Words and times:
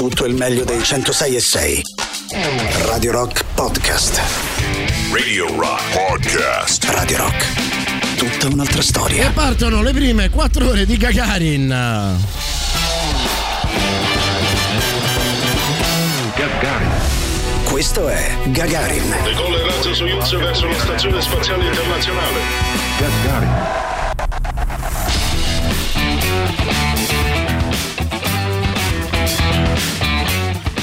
tutto 0.00 0.24
il 0.24 0.34
meglio 0.34 0.64
dei 0.64 0.82
106 0.82 1.36
e 1.36 1.40
6. 1.40 1.82
Radio 2.86 3.12
Rock 3.12 3.44
Podcast. 3.52 4.18
Radio 5.12 5.54
Rock 5.54 5.82
Podcast. 5.92 6.84
Radio 6.84 7.18
Rock. 7.18 8.16
Tutta 8.16 8.46
un'altra 8.46 8.80
storia. 8.80 9.28
E 9.28 9.30
partono 9.32 9.82
le 9.82 9.92
prime 9.92 10.30
4 10.30 10.68
ore 10.70 10.86
di 10.86 10.96
Gagarin. 10.96 11.68
Gagarin. 16.34 16.90
Questo 17.64 18.08
è 18.08 18.38
Gagarin. 18.46 19.14
Decolla 19.22 19.56
il 19.58 19.64
razzo 19.64 19.92
Soyuz 19.92 20.34
verso 20.34 20.66
la 20.66 20.78
stazione 20.78 21.20
spaziale 21.20 21.66
internazionale. 21.66 22.40
Gagarin. 22.98 23.80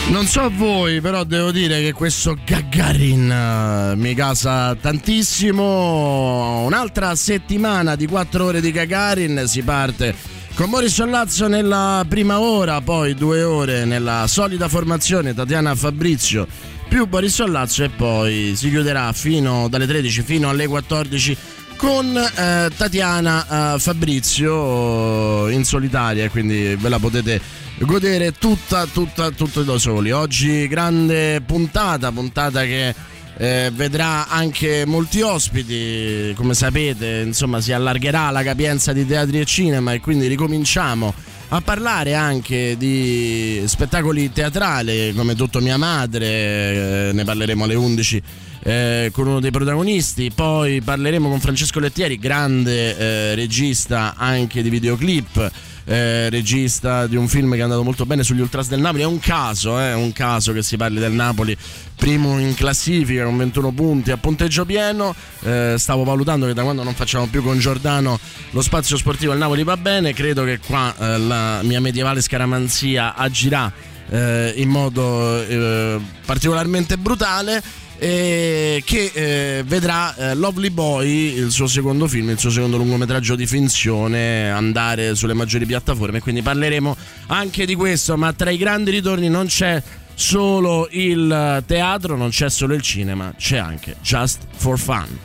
Non 0.09 0.25
so 0.25 0.49
voi, 0.49 1.01
però 1.01 1.25
devo 1.25 1.51
dire 1.51 1.81
che 1.81 1.91
questo 1.91 2.37
Gagarin 2.45 3.29
eh, 3.29 3.95
mi 3.97 4.15
casa 4.15 4.73
tantissimo. 4.73 6.63
Un'altra 6.63 7.13
settimana 7.15 7.95
di 7.95 8.07
4 8.07 8.45
ore 8.45 8.61
di 8.61 8.71
Gagarin 8.71 9.43
si 9.47 9.61
parte 9.63 10.15
con 10.53 10.69
Boris 10.69 10.93
Sollazzo 10.93 11.47
nella 11.47 12.05
prima 12.07 12.39
ora, 12.39 12.79
poi 12.81 13.15
due 13.15 13.43
ore 13.43 13.85
nella 13.85 14.25
solida 14.27 14.67
formazione 14.69 15.33
Tatiana 15.33 15.75
Fabrizio 15.75 16.47
più 16.87 17.05
Boris 17.05 17.33
Sollazzo 17.33 17.83
e 17.83 17.89
poi 17.89 18.53
si 18.55 18.69
chiuderà 18.69 19.11
fino 19.11 19.67
dalle 19.67 19.85
13 19.85 20.21
fino 20.21 20.49
alle 20.49 20.67
14 20.67 21.37
con 21.75 22.17
eh, 22.17 22.69
Tatiana 22.75 23.75
eh, 23.75 23.79
Fabrizio 23.79 25.47
in 25.49 25.63
solitaria, 25.63 26.29
quindi 26.29 26.75
ve 26.75 26.89
la 26.89 26.97
potete 26.97 27.39
godere 27.85 28.33
tutta, 28.33 28.85
tutta, 28.85 29.31
tutto 29.31 29.63
da 29.63 29.77
soli. 29.77 30.11
Oggi 30.11 30.67
grande 30.67 31.41
puntata, 31.41 32.11
puntata 32.11 32.63
che 32.63 32.93
eh, 33.37 33.71
vedrà 33.73 34.27
anche 34.27 34.85
molti 34.85 35.21
ospiti, 35.21 36.33
come 36.35 36.53
sapete, 36.53 37.23
insomma 37.25 37.61
si 37.61 37.71
allargherà 37.71 38.31
la 38.31 38.43
capienza 38.43 38.93
di 38.93 39.05
teatri 39.05 39.39
e 39.39 39.45
cinema 39.45 39.93
e 39.93 39.99
quindi 39.99 40.27
ricominciamo 40.27 41.13
a 41.49 41.61
parlare 41.61 42.13
anche 42.13 42.75
di 42.77 43.63
spettacoli 43.65 44.33
teatrali 44.33 45.13
come 45.15 45.35
Tutto 45.35 45.59
mia 45.59 45.77
madre, 45.77 46.27
eh, 46.27 47.11
ne 47.13 47.23
parleremo 47.23 47.63
alle 47.63 47.75
11 47.75 48.21
eh, 48.63 49.09
con 49.13 49.27
uno 49.27 49.39
dei 49.39 49.51
protagonisti, 49.51 50.31
poi 50.33 50.81
parleremo 50.81 51.29
con 51.29 51.39
Francesco 51.39 51.79
Lettieri, 51.79 52.17
grande 52.17 52.97
eh, 52.97 53.35
regista 53.35 54.15
anche 54.17 54.61
di 54.61 54.69
videoclip 54.69 55.51
eh, 55.87 56.29
regista 56.29 57.07
di 57.07 57.15
un 57.15 57.29
film 57.29 57.53
che 57.53 57.59
è 57.59 57.61
andato 57.61 57.83
molto 57.83 58.05
bene 58.05 58.23
sugli 58.23 58.41
Ultras 58.41 58.67
del 58.67 58.81
Napoli. 58.81 59.03
È 59.03 59.05
un 59.05 59.19
caso, 59.19 59.79
eh, 59.79 59.93
un 59.93 60.11
caso 60.11 60.51
che 60.51 60.61
si 60.61 60.75
parli 60.75 60.99
del 60.99 61.13
Napoli 61.13 61.57
primo 61.95 62.37
in 62.39 62.53
classifica 62.53 63.23
con 63.23 63.37
21 63.37 63.71
punti 63.71 64.11
a 64.11 64.17
punteggio 64.17 64.65
pieno. 64.65 65.15
Eh, 65.41 65.75
stavo 65.77 66.03
valutando 66.03 66.45
che 66.45 66.53
da 66.53 66.63
quando 66.63 66.83
non 66.83 66.93
facciamo 66.93 67.27
più 67.27 67.41
con 67.41 67.57
Giordano 67.57 68.19
lo 68.51 68.61
spazio 68.61 68.97
sportivo 68.97 69.31
al 69.31 69.37
Napoli 69.37 69.63
va 69.63 69.77
bene. 69.77 70.13
Credo 70.13 70.43
che 70.43 70.59
qua 70.59 70.93
eh, 70.97 71.17
la 71.17 71.61
mia 71.63 71.79
medievale 71.79 72.21
scaramanzia 72.21 73.15
agirà 73.15 73.71
eh, 74.09 74.53
in 74.57 74.69
modo 74.69 75.41
eh, 75.41 75.99
particolarmente 76.25 76.97
brutale 76.97 77.63
eh, 77.99 78.81
che 78.85 79.11
eh, 79.13 79.63
vedrà 79.65 80.15
eh, 80.15 80.35
Lovely 80.35 80.69
Boy, 80.69 81.37
il 81.37 81.51
suo 81.51 81.67
secondo 81.67 82.07
film, 82.07 82.29
il 82.29 82.39
suo 82.39 82.49
secondo 82.49 82.77
lungometraggio 82.77 83.35
di 83.35 83.45
finzione, 83.45 84.49
andare 84.49 85.15
sulle 85.15 85.33
maggiori 85.33 85.65
piattaforme. 85.65 86.19
Quindi 86.19 86.41
parleremo 86.41 86.95
anche 87.27 87.65
di 87.65 87.75
questo, 87.75 88.17
ma 88.17 88.33
tra 88.33 88.49
i 88.49 88.57
grandi 88.57 88.91
ritorni 88.91 89.29
non 89.29 89.47
c'è 89.47 89.81
solo 90.13 90.87
il 90.91 91.63
teatro, 91.65 92.15
non 92.15 92.29
c'è 92.29 92.49
solo 92.49 92.73
il 92.73 92.81
cinema, 92.81 93.33
c'è 93.37 93.57
anche 93.57 93.95
Just 94.01 94.41
for 94.55 94.79
Fun. 94.79 95.19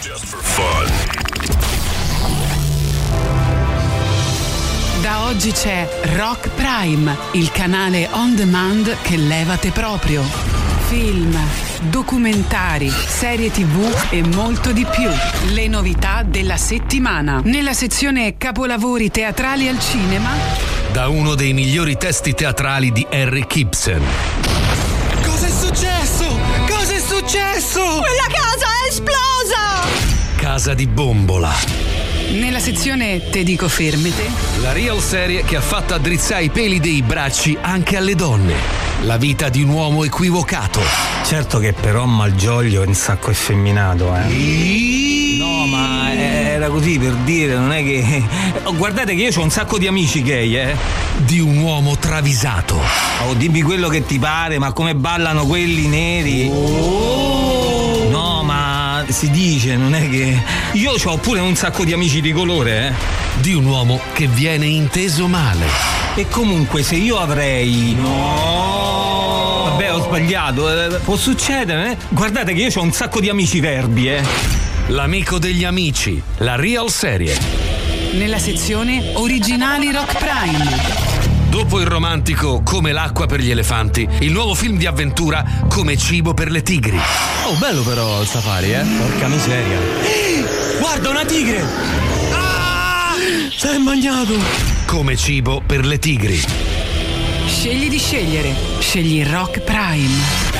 Just 0.00 0.24
for 0.26 0.42
fun. 0.42 1.22
Da 5.00 5.24
oggi 5.26 5.50
c'è 5.50 5.88
Rock 6.16 6.48
Prime, 6.50 7.16
il 7.32 7.50
canale 7.50 8.08
on 8.12 8.34
demand 8.34 8.96
che 9.02 9.16
levate 9.16 9.70
proprio 9.70 10.53
Film, 10.88 11.34
documentari, 11.88 12.90
serie 12.90 13.50
tv 13.50 14.06
e 14.10 14.22
molto 14.22 14.70
di 14.72 14.84
più. 14.84 15.08
Le 15.52 15.66
novità 15.66 16.22
della 16.22 16.56
settimana. 16.56 17.40
Nella 17.42 17.72
sezione 17.72 18.36
Capolavori 18.36 19.10
teatrali 19.10 19.66
al 19.66 19.80
cinema. 19.80 20.30
Da 20.92 21.08
uno 21.08 21.34
dei 21.34 21.52
migliori 21.54 21.96
testi 21.96 22.34
teatrali 22.34 22.92
di 22.92 23.06
Eric 23.08 23.56
Ibsen. 23.56 24.02
Cos'è 25.24 25.48
successo? 25.48 26.38
Cos'è 26.68 27.00
successo? 27.00 27.80
Quella 27.80 28.28
casa 28.30 28.66
è 28.66 28.88
esplosa! 28.88 30.36
Casa 30.36 30.74
di 30.74 30.86
Bombola 30.86 31.83
nella 32.32 32.58
sezione 32.58 33.28
Te 33.30 33.42
dico 33.42 33.68
fermete. 33.68 34.28
La 34.60 34.72
real 34.72 35.00
serie 35.00 35.44
che 35.44 35.56
ha 35.56 35.60
fatto 35.60 35.94
addrizzare 35.94 36.44
i 36.44 36.50
peli 36.50 36.80
dei 36.80 37.02
bracci 37.02 37.56
anche 37.60 37.96
alle 37.96 38.14
donne. 38.14 38.54
La 39.02 39.16
vita 39.16 39.48
di 39.48 39.62
un 39.62 39.70
uomo 39.70 40.04
equivocato. 40.04 40.80
Certo 41.24 41.58
che 41.58 41.72
però 41.72 42.06
Malgioglio 42.06 42.82
è 42.82 42.86
un 42.86 42.94
sacco 42.94 43.30
effeminato, 43.30 44.14
eh. 44.14 45.36
No, 45.38 45.66
ma 45.66 46.12
era 46.14 46.68
così 46.68 46.98
per 46.98 47.12
dire, 47.24 47.54
non 47.56 47.72
è 47.72 47.82
che. 47.82 48.22
Guardate 48.74 49.14
che 49.14 49.22
io 49.22 49.38
ho 49.38 49.42
un 49.42 49.50
sacco 49.50 49.78
di 49.78 49.86
amici 49.86 50.22
gay, 50.22 50.56
eh. 50.56 50.76
Di 51.18 51.40
un 51.40 51.58
uomo 51.58 51.96
travisato. 51.96 52.80
Oh, 53.26 53.34
dimmi 53.34 53.62
quello 53.62 53.88
che 53.88 54.06
ti 54.06 54.18
pare, 54.18 54.58
ma 54.58 54.72
come 54.72 54.94
ballano 54.94 55.44
quelli 55.46 55.86
neri. 55.86 56.48
Oh. 56.50 57.63
Ma 59.06 59.12
si 59.12 59.30
dice, 59.30 59.76
non 59.76 59.94
è 59.94 60.08
che. 60.08 60.42
Io 60.72 60.94
ho 61.02 61.16
pure 61.18 61.40
un 61.40 61.54
sacco 61.54 61.84
di 61.84 61.92
amici 61.92 62.20
di 62.20 62.32
colore, 62.32 62.88
eh. 62.88 62.92
Di 63.40 63.52
un 63.52 63.66
uomo 63.66 64.00
che 64.12 64.26
viene 64.26 64.66
inteso 64.66 65.26
male. 65.26 65.66
E 66.14 66.26
comunque 66.28 66.82
se 66.82 66.96
io 66.96 67.18
avrei. 67.18 67.94
No! 67.94 69.64
Vabbè, 69.64 69.92
ho 69.92 70.02
sbagliato. 70.02 70.96
Eh, 70.96 70.98
può 71.00 71.16
succedere, 71.16 71.92
eh? 71.92 71.96
Guardate 72.08 72.54
che 72.54 72.62
io 72.62 72.70
ho 72.74 72.82
un 72.82 72.92
sacco 72.92 73.20
di 73.20 73.28
amici 73.28 73.60
verbi, 73.60 74.08
eh. 74.08 74.22
L'amico 74.88 75.38
degli 75.38 75.64
amici, 75.64 76.20
la 76.38 76.56
real 76.56 76.90
serie. 76.90 77.36
Nella 78.12 78.38
sezione 78.38 79.12
Originali 79.14 79.90
Rock 79.90 80.16
Prime. 80.16 81.13
Dopo 81.54 81.78
il 81.78 81.86
romantico 81.86 82.62
Come 82.64 82.90
l'acqua 82.90 83.26
per 83.26 83.38
gli 83.38 83.48
elefanti, 83.48 84.08
il 84.18 84.32
nuovo 84.32 84.56
film 84.56 84.76
di 84.76 84.86
avventura 84.86 85.44
Come 85.68 85.96
cibo 85.96 86.34
per 86.34 86.50
le 86.50 86.64
tigri. 86.64 86.98
Oh, 87.44 87.54
bello 87.58 87.82
però 87.82 88.20
il 88.20 88.26
safari, 88.26 88.72
eh? 88.72 88.82
Porca 88.82 89.28
miseria. 89.28 89.78
Guarda, 90.80 91.10
una 91.10 91.24
tigre! 91.24 91.62
Ah! 92.32 93.12
Sei 93.56 93.80
bagnato! 93.84 94.34
Come 94.84 95.16
cibo 95.16 95.62
per 95.64 95.86
le 95.86 96.00
tigri. 96.00 96.42
Scegli 97.46 97.88
di 97.88 97.98
scegliere. 97.98 98.52
Scegli 98.80 99.24
Rock 99.24 99.60
Prime. 99.60 100.53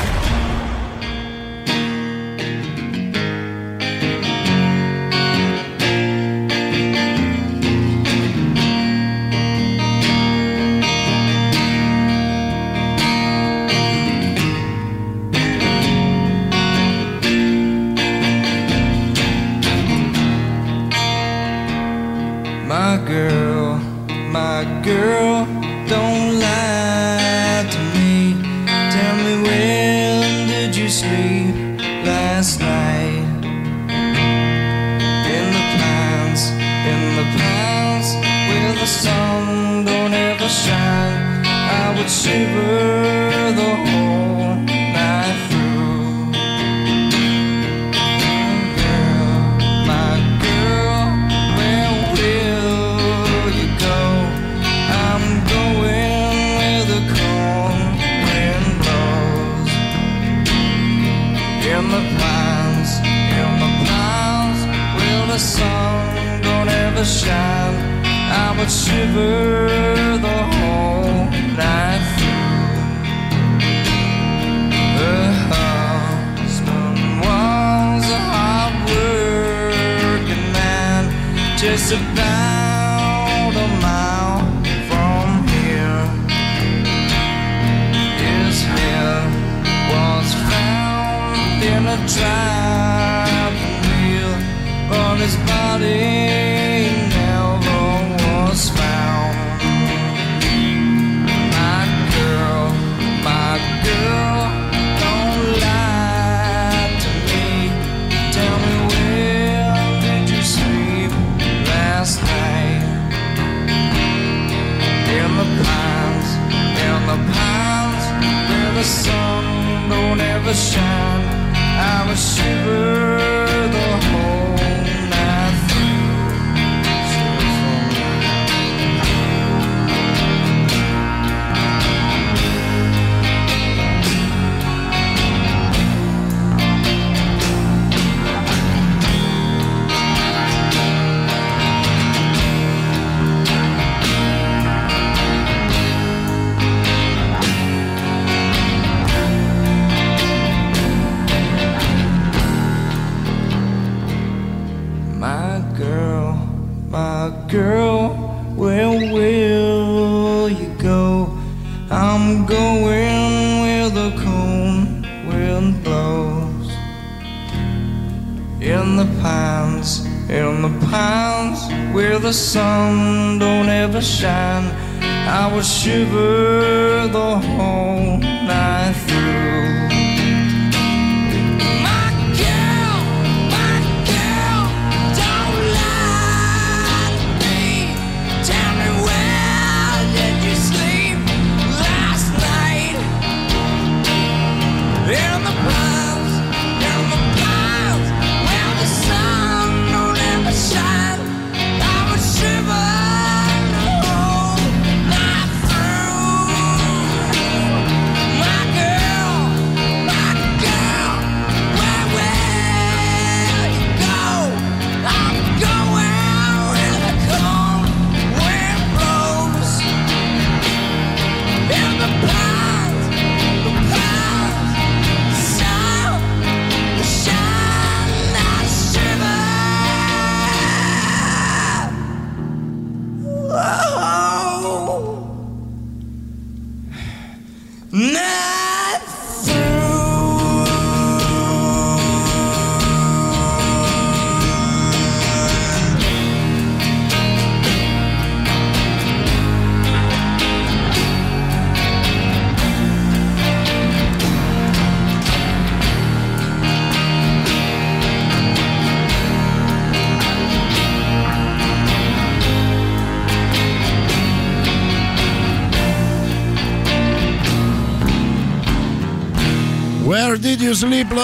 song. 39.04 39.33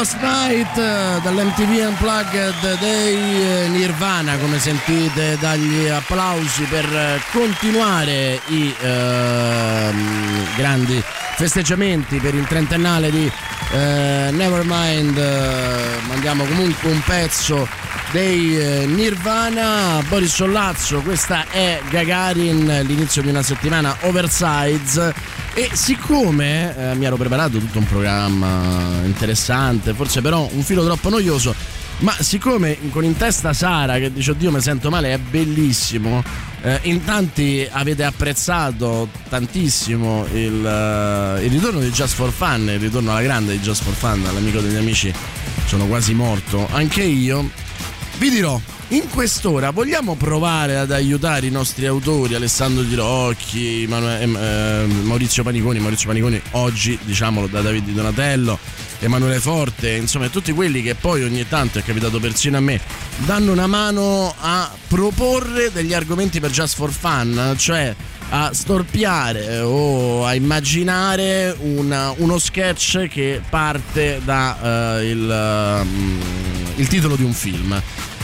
Last 0.01 0.17
Night 0.23 0.79
eh, 0.79 1.21
dall'MTV 1.23 1.89
Unplugged 1.89 2.79
dei 2.79 3.17
eh, 3.17 3.69
Nirvana 3.69 4.39
come 4.39 4.59
sentite 4.59 5.37
dagli 5.39 5.89
applausi 5.89 6.65
per 6.65 6.87
eh, 6.87 7.21
continuare 7.31 8.41
i 8.47 8.75
ehm, 8.81 10.57
grandi 10.57 11.05
festeggiamenti 11.37 12.19
per 12.19 12.35
il 12.35 12.47
trentennale 12.47 13.11
di 13.11 13.31
eh, 13.73 14.31
Nevermind. 14.33 15.19
Eh, 15.19 16.07
mandiamo 16.09 16.45
comunque 16.45 16.91
un 16.91 17.03
pezzo 17.03 17.69
dei 18.11 18.59
eh, 18.59 18.87
Nirvana. 18.87 20.03
Boris 20.09 20.33
Sollazzo 20.33 21.03
questa 21.03 21.45
è 21.51 21.79
Gagarin 21.91 22.85
l'inizio 22.85 23.21
di 23.21 23.29
una 23.29 23.43
settimana 23.43 23.95
oversize 24.05 25.13
e 25.55 25.71
siccome 25.73 26.77
eh, 26.77 26.95
mi 26.95 27.05
ero 27.05 27.17
preparato 27.17 27.59
tutto 27.59 27.79
un 27.79 27.87
programma 27.87 29.01
interessante, 29.05 29.95
forse 29.95 30.21
però 30.21 30.49
un 30.53 30.63
filo 30.63 30.85
troppo 30.85 31.09
noioso, 31.09 31.55
ma 31.99 32.15
siccome 32.19 32.79
con 32.91 33.05
in 33.05 33.17
testa 33.17 33.53
Sara 33.53 33.99
che 33.99 34.13
dice 34.13 34.31
oddio 34.31 34.51
mi 34.51 34.61
sento 34.61 34.91
male 34.91 35.13
è 35.13 35.19
bellissimo, 35.19 36.23
eh, 36.63 36.79
in 36.83 37.05
tanti 37.05 37.67
avete 37.71 38.05
apprezzato 38.05 39.09
tantissimo 39.29 40.27
il, 40.33 40.65
eh, 40.65 41.45
il 41.45 41.51
ritorno 41.51 41.81
di 41.81 41.91
Just 41.91 42.15
for 42.15 42.31
Fun, 42.31 42.69
il 42.71 42.79
ritorno 42.79 43.11
alla 43.11 43.23
grande 43.23 43.53
di 43.53 43.61
Just 43.61 43.83
for 43.83 43.95
Fun, 43.95 44.25
all'amico 44.27 44.61
degli 44.61 44.77
amici, 44.77 45.13
sono 45.67 45.87
quasi 45.87 46.15
morto, 46.15 46.69
anche 46.71 47.03
io. 47.03 47.49
Vi 48.19 48.29
dirò, 48.31 48.61
in 48.93 49.09
quest'ora 49.09 49.71
vogliamo 49.71 50.17
provare 50.17 50.77
ad 50.77 50.91
aiutare 50.91 51.47
i 51.47 51.51
nostri 51.51 51.87
autori 51.87 52.35
Alessandro 52.35 52.83
Di 52.83 52.95
Rocchi, 52.97 53.83
Emanuele- 53.85 54.21
em- 54.21 54.37
eh, 54.37 54.87
Maurizio 55.05 55.45
Paniconi, 55.45 55.79
Maurizio 55.79 56.09
Paniconi 56.09 56.41
oggi 56.53 56.99
diciamolo 57.03 57.47
da 57.47 57.61
David 57.61 57.85
Di 57.85 57.95
Donatello, 57.95 58.59
Emanuele 58.99 59.39
Forte, 59.39 59.93
insomma 59.93 60.29
tutti 60.29 60.53
quelli 60.53 60.83
che 60.83 60.97
poi 60.97 61.23
ogni 61.23 61.47
tanto 61.49 61.79
è 61.79 61.85
capitato 61.85 62.19
persino 62.19 62.57
a 62.57 62.61
me, 62.61 62.81
danno 63.27 63.53
una 63.53 63.69
mano 63.69 64.35
a 64.39 64.69
proporre 64.89 65.71
degli 65.73 65.95
argomenti 65.95 66.41
per 66.41 66.51
Just 66.51 66.75
for 66.75 66.91
Fun, 66.91 67.55
cioè 67.57 67.95
a 68.33 68.51
storpiare 68.53 69.47
eh, 69.47 69.61
o 69.61 70.25
a 70.27 70.35
immaginare 70.35 71.57
una- 71.61 72.13
uno 72.17 72.39
sketch 72.39 73.07
che 73.09 73.41
parte 73.49 74.21
da 74.25 74.99
eh, 74.99 75.11
il, 75.11 75.83
mm, 75.85 76.85
titolo 76.89 77.15
di 77.15 77.23
un 77.23 77.33
film. 77.33 77.81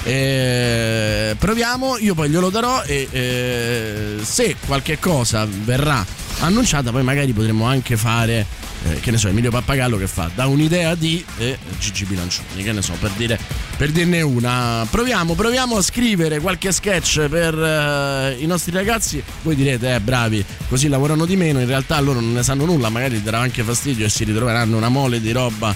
Eh, 0.06 1.34
proviamo, 1.36 1.98
io 1.98 2.14
poi 2.14 2.28
glielo 2.30 2.48
darò 2.48 2.80
e 2.84 3.08
eh, 3.10 4.16
se 4.22 4.54
qualche 4.64 5.00
cosa 5.00 5.44
verrà 5.50 6.06
annunciata 6.38 6.92
poi 6.92 7.02
magari 7.02 7.32
potremmo 7.32 7.64
anche 7.64 7.96
fare, 7.96 8.46
eh, 8.84 9.00
che 9.00 9.10
ne 9.10 9.18
so, 9.18 9.26
Emilio 9.26 9.50
Pappagallo 9.50 9.96
che 9.96 10.06
fa 10.06 10.30
da 10.32 10.46
un'idea 10.46 10.94
di 10.94 11.24
e 11.38 11.58
Gigi 11.80 12.04
Bilancioni, 12.04 12.62
che 12.62 12.70
ne 12.70 12.82
so, 12.82 12.92
per, 13.00 13.10
dire, 13.16 13.36
per 13.76 13.90
dirne 13.90 14.20
una. 14.20 14.86
Proviamo, 14.88 15.34
proviamo 15.34 15.76
a 15.76 15.82
scrivere 15.82 16.38
qualche 16.38 16.70
sketch 16.70 17.26
per 17.26 17.58
eh, 17.58 18.36
i 18.38 18.46
nostri 18.46 18.70
ragazzi, 18.70 19.20
voi 19.42 19.56
direte, 19.56 19.92
eh 19.92 20.00
bravi, 20.00 20.44
così 20.68 20.86
lavorano 20.86 21.24
di 21.24 21.34
meno, 21.34 21.58
in 21.58 21.66
realtà 21.66 21.98
loro 21.98 22.20
non 22.20 22.32
ne 22.32 22.44
sanno 22.44 22.64
nulla, 22.64 22.90
magari 22.90 23.20
darà 23.24 23.40
anche 23.40 23.64
fastidio 23.64 24.06
e 24.06 24.08
si 24.08 24.22
ritroveranno 24.22 24.76
una 24.76 24.88
mole 24.88 25.20
di 25.20 25.32
roba 25.32 25.74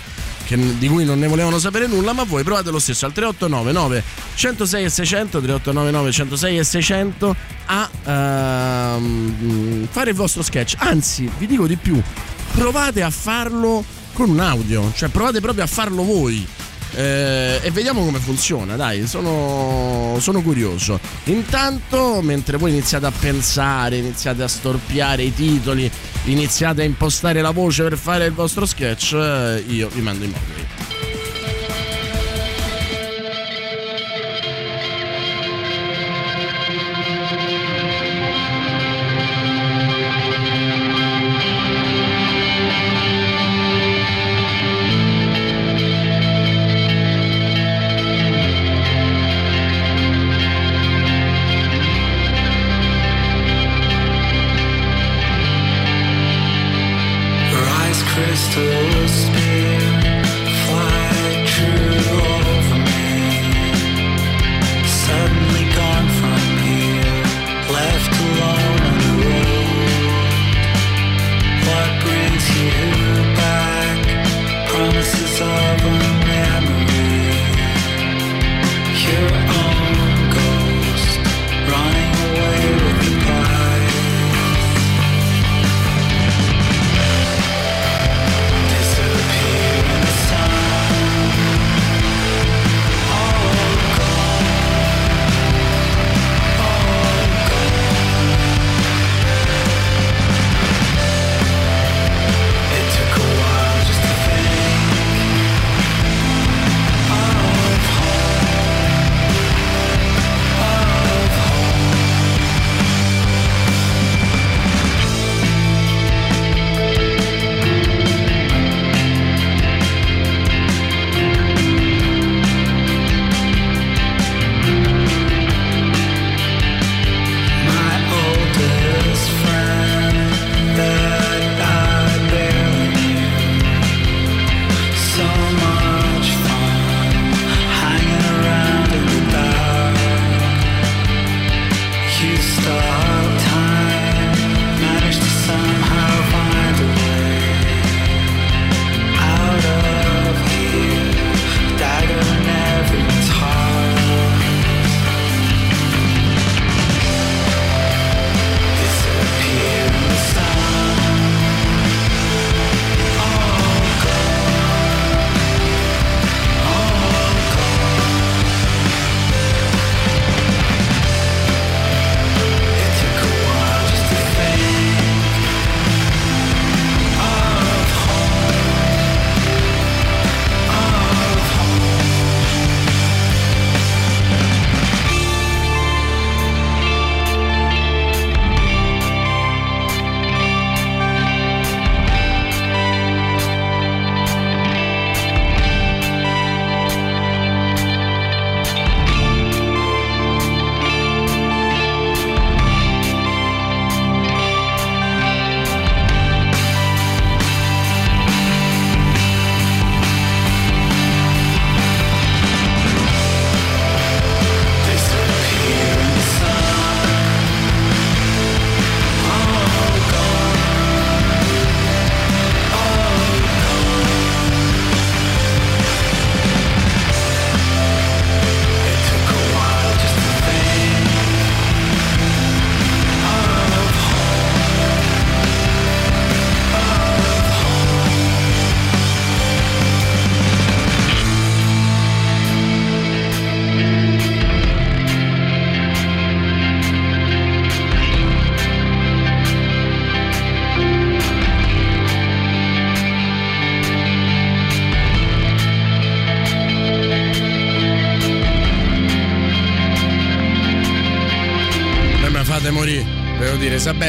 che- 0.57 0.79
di 0.79 0.89
cui 0.89 1.05
non 1.05 1.19
ne 1.21 1.29
volevano 1.29 1.59
sapere 1.61 1.87
nulla, 1.87 2.13
ma 2.13 2.25
voi 2.25 2.43
provate 2.43 2.71
lo 2.71 2.81
stesso 2.81 3.07
al 3.07 3.13
3899 3.13 4.03
106 4.35 4.85
e 4.85 4.89
600 4.89 5.39
3899 5.41 6.13
106 6.13 6.59
e 6.59 6.65
600 6.65 7.37
a 7.67 7.91
ehm, 8.05 9.87
fare 9.89 10.11
il 10.11 10.17
vostro 10.17 10.43
sketch. 10.43 10.75
Anzi, 10.79 11.31
vi 11.39 11.47
dico 11.47 11.69
di 11.69 11.77
più, 11.77 12.01
provate 12.53 13.03
a 13.03 13.11
farlo 13.11 13.85
con 14.13 14.29
un 14.31 14.41
audio, 14.41 14.93
cioè 14.95 15.09
provate 15.09 15.41
proprio 15.41 15.63
a 15.65 15.69
farlo 15.69 16.03
voi. 16.03 16.45
Eh, 16.95 17.61
e 17.63 17.71
vediamo 17.71 18.05
come 18.05 18.19
funziona, 18.19 18.77
dai, 18.77 19.07
sono, 19.07 20.17
sono 20.21 20.43
curioso. 20.43 20.99
Intanto, 21.25 22.21
mentre 22.23 22.57
voi 22.57 22.71
iniziate 22.71 23.07
a 23.07 23.13
pensare, 23.13 23.97
iniziate 23.97 24.43
a 24.43 24.49
storpiare 24.49 25.23
i 25.23 25.35
titoli, 25.35 25.91
iniziate 26.25 26.83
a 26.83 26.85
impostare 26.85 27.41
la 27.41 27.51
voce 27.51 27.85
per 27.85 27.97
fare 27.97 28.27
il 28.27 28.33
vostro 28.33 28.67
sketch, 28.67 29.13
eh, 29.13 29.65
io 29.69 29.89
vi 29.89 30.01
mando 30.01 30.25
i 30.25 30.29
mobili. 30.29 30.80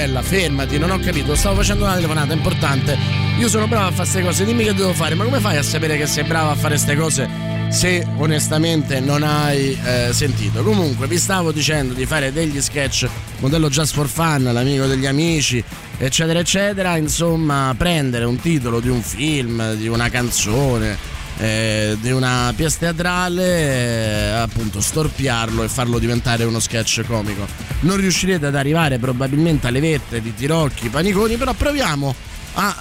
Dire, 0.01 0.05
Isabella, 0.05 0.21
fermati, 0.21 0.77
non 0.77 0.91
ho 0.91 0.99
capito, 0.99 1.35
stavo 1.35 1.57
facendo 1.57 1.83
una 1.83 1.95
telefonata 1.95 2.33
importante. 2.33 2.97
Io 3.37 3.47
sono 3.47 3.67
bravo 3.67 3.87
a 3.87 3.91
fare 3.91 4.03
queste 4.03 4.21
cose, 4.21 4.45
dimmi 4.45 4.63
che 4.63 4.73
devo 4.73 4.93
fare, 4.93 5.15
ma 5.15 5.23
come 5.23 5.39
fai 5.39 5.57
a 5.57 5.63
sapere 5.63 5.97
che 5.97 6.05
sei 6.07 6.23
bravo 6.23 6.51
a 6.51 6.55
fare 6.55 6.75
queste 6.75 6.95
cose 6.95 7.49
se 7.69 8.05
onestamente 8.17 8.99
non 8.99 9.23
hai 9.23 9.79
eh, 9.83 10.09
sentito? 10.11 10.63
Comunque, 10.63 11.07
vi 11.07 11.17
stavo 11.17 11.51
dicendo 11.51 11.93
di 11.93 12.05
fare 12.05 12.31
degli 12.31 12.61
sketch 12.61 13.07
modello 13.39 13.69
Just 13.69 13.93
for 13.93 14.07
Fun, 14.07 14.49
l'amico 14.51 14.85
degli 14.85 15.05
amici, 15.05 15.63
eccetera, 15.97 16.39
eccetera. 16.39 16.97
Insomma, 16.97 17.73
prendere 17.77 18.25
un 18.25 18.39
titolo 18.39 18.79
di 18.79 18.89
un 18.89 19.01
film, 19.01 19.75
di 19.75 19.87
una 19.87 20.09
canzone 20.09 21.10
eh, 21.41 21.97
di 21.99 22.11
una 22.11 22.53
pièce 22.55 22.77
teatrale, 22.79 23.43
eh, 23.43 24.29
appunto 24.33 24.79
storpiarlo 24.79 25.63
e 25.63 25.67
farlo 25.67 25.97
diventare 25.97 26.43
uno 26.43 26.59
sketch 26.59 27.03
comico. 27.07 27.47
Non 27.79 27.97
riuscirete 27.97 28.45
ad 28.45 28.55
arrivare 28.55 28.99
probabilmente 28.99 29.65
alle 29.65 29.79
vette 29.79 30.21
di 30.21 30.35
Tirocchi, 30.35 30.89
Paniconi, 30.89 31.37
però 31.37 31.53
proviamo 31.53 32.13
a, 32.53 32.75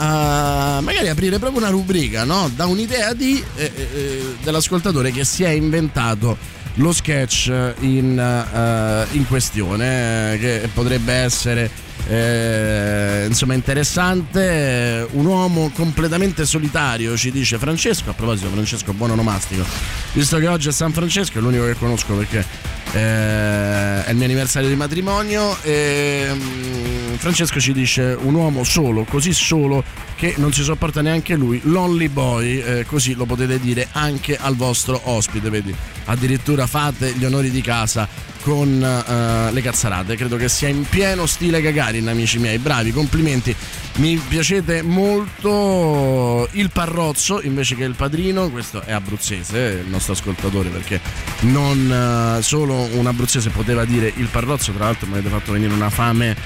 a 0.76 0.80
magari 0.82 1.08
aprire 1.08 1.38
proprio 1.38 1.60
una 1.60 1.70
rubrica, 1.70 2.24
no? 2.24 2.50
Da 2.54 2.66
un'idea 2.66 3.14
di, 3.14 3.42
eh, 3.56 3.72
eh, 3.74 4.36
dell'ascoltatore 4.42 5.10
che 5.10 5.24
si 5.24 5.42
è 5.42 5.50
inventato 5.50 6.36
lo 6.74 6.92
sketch 6.92 7.50
in, 7.80 8.18
eh, 8.18 9.16
in 9.16 9.26
questione, 9.26 10.34
eh, 10.34 10.38
che 10.38 10.68
potrebbe 10.72 11.14
essere 11.14 11.70
eh, 12.10 13.24
insomma 13.28 13.54
interessante. 13.54 15.06
Un 15.12 15.26
uomo 15.26 15.70
completamente 15.72 16.44
solitario 16.44 17.16
ci 17.16 17.30
dice 17.30 17.56
Francesco. 17.56 18.10
A 18.10 18.14
proposito 18.14 18.50
Francesco 18.50 18.92
buon 18.92 19.12
onomastico. 19.12 19.64
Visto 20.12 20.38
che 20.38 20.48
oggi 20.48 20.68
è 20.68 20.72
San 20.72 20.92
Francesco 20.92 21.38
è 21.38 21.40
l'unico 21.40 21.66
che 21.66 21.74
conosco 21.74 22.14
perché 22.14 22.44
eh, 22.92 24.04
è 24.04 24.10
il 24.10 24.16
mio 24.16 24.24
anniversario 24.24 24.68
di 24.68 24.74
matrimonio 24.74 25.56
e 25.62 26.26
mm, 26.32 27.09
Francesco 27.20 27.60
ci 27.60 27.74
dice 27.74 28.16
un 28.18 28.32
uomo 28.32 28.64
solo 28.64 29.04
così 29.04 29.34
solo 29.34 29.84
che 30.16 30.34
non 30.38 30.54
si 30.54 30.62
sopporta 30.62 31.02
neanche 31.02 31.34
lui 31.34 31.60
lonely 31.64 32.08
boy 32.08 32.60
eh, 32.60 32.86
così 32.86 33.12
lo 33.12 33.26
potete 33.26 33.60
dire 33.60 33.88
anche 33.92 34.38
al 34.38 34.56
vostro 34.56 34.98
ospite 35.04 35.50
vedi 35.50 35.74
addirittura 36.06 36.66
fate 36.66 37.12
gli 37.12 37.24
onori 37.26 37.50
di 37.50 37.60
casa 37.60 38.08
con 38.42 38.82
eh, 38.82 39.52
le 39.52 39.60
cazzarate. 39.62 40.16
Credo 40.16 40.36
che 40.36 40.48
sia 40.48 40.68
in 40.68 40.84
pieno 40.88 41.26
stile 41.26 41.60
Gagarin, 41.60 42.08
amici 42.08 42.38
miei. 42.38 42.58
Bravi, 42.58 42.92
complimenti. 42.92 43.54
Mi 43.96 44.16
piacete 44.16 44.82
molto 44.82 46.48
il 46.52 46.70
Parrozzo 46.70 47.40
invece 47.42 47.74
che 47.74 47.84
il 47.84 47.94
Padrino. 47.94 48.48
Questo 48.50 48.82
è 48.82 48.92
abruzzese, 48.92 49.82
il 49.84 49.90
nostro 49.90 50.12
ascoltatore, 50.12 50.68
perché 50.68 51.00
non 51.40 52.38
eh, 52.38 52.42
solo 52.42 52.88
un 52.92 53.06
abruzzese 53.06 53.50
poteva 53.50 53.84
dire 53.84 54.12
il 54.16 54.26
Parrozzo. 54.26 54.72
Tra 54.72 54.84
l'altro, 54.84 55.06
mi 55.06 55.14
avete 55.14 55.28
fatto 55.28 55.52
venire 55.52 55.72
una 55.72 55.90
fame. 55.90 56.36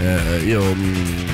Eh, 0.00 0.23
io 0.44 0.74
mm, 0.74 1.28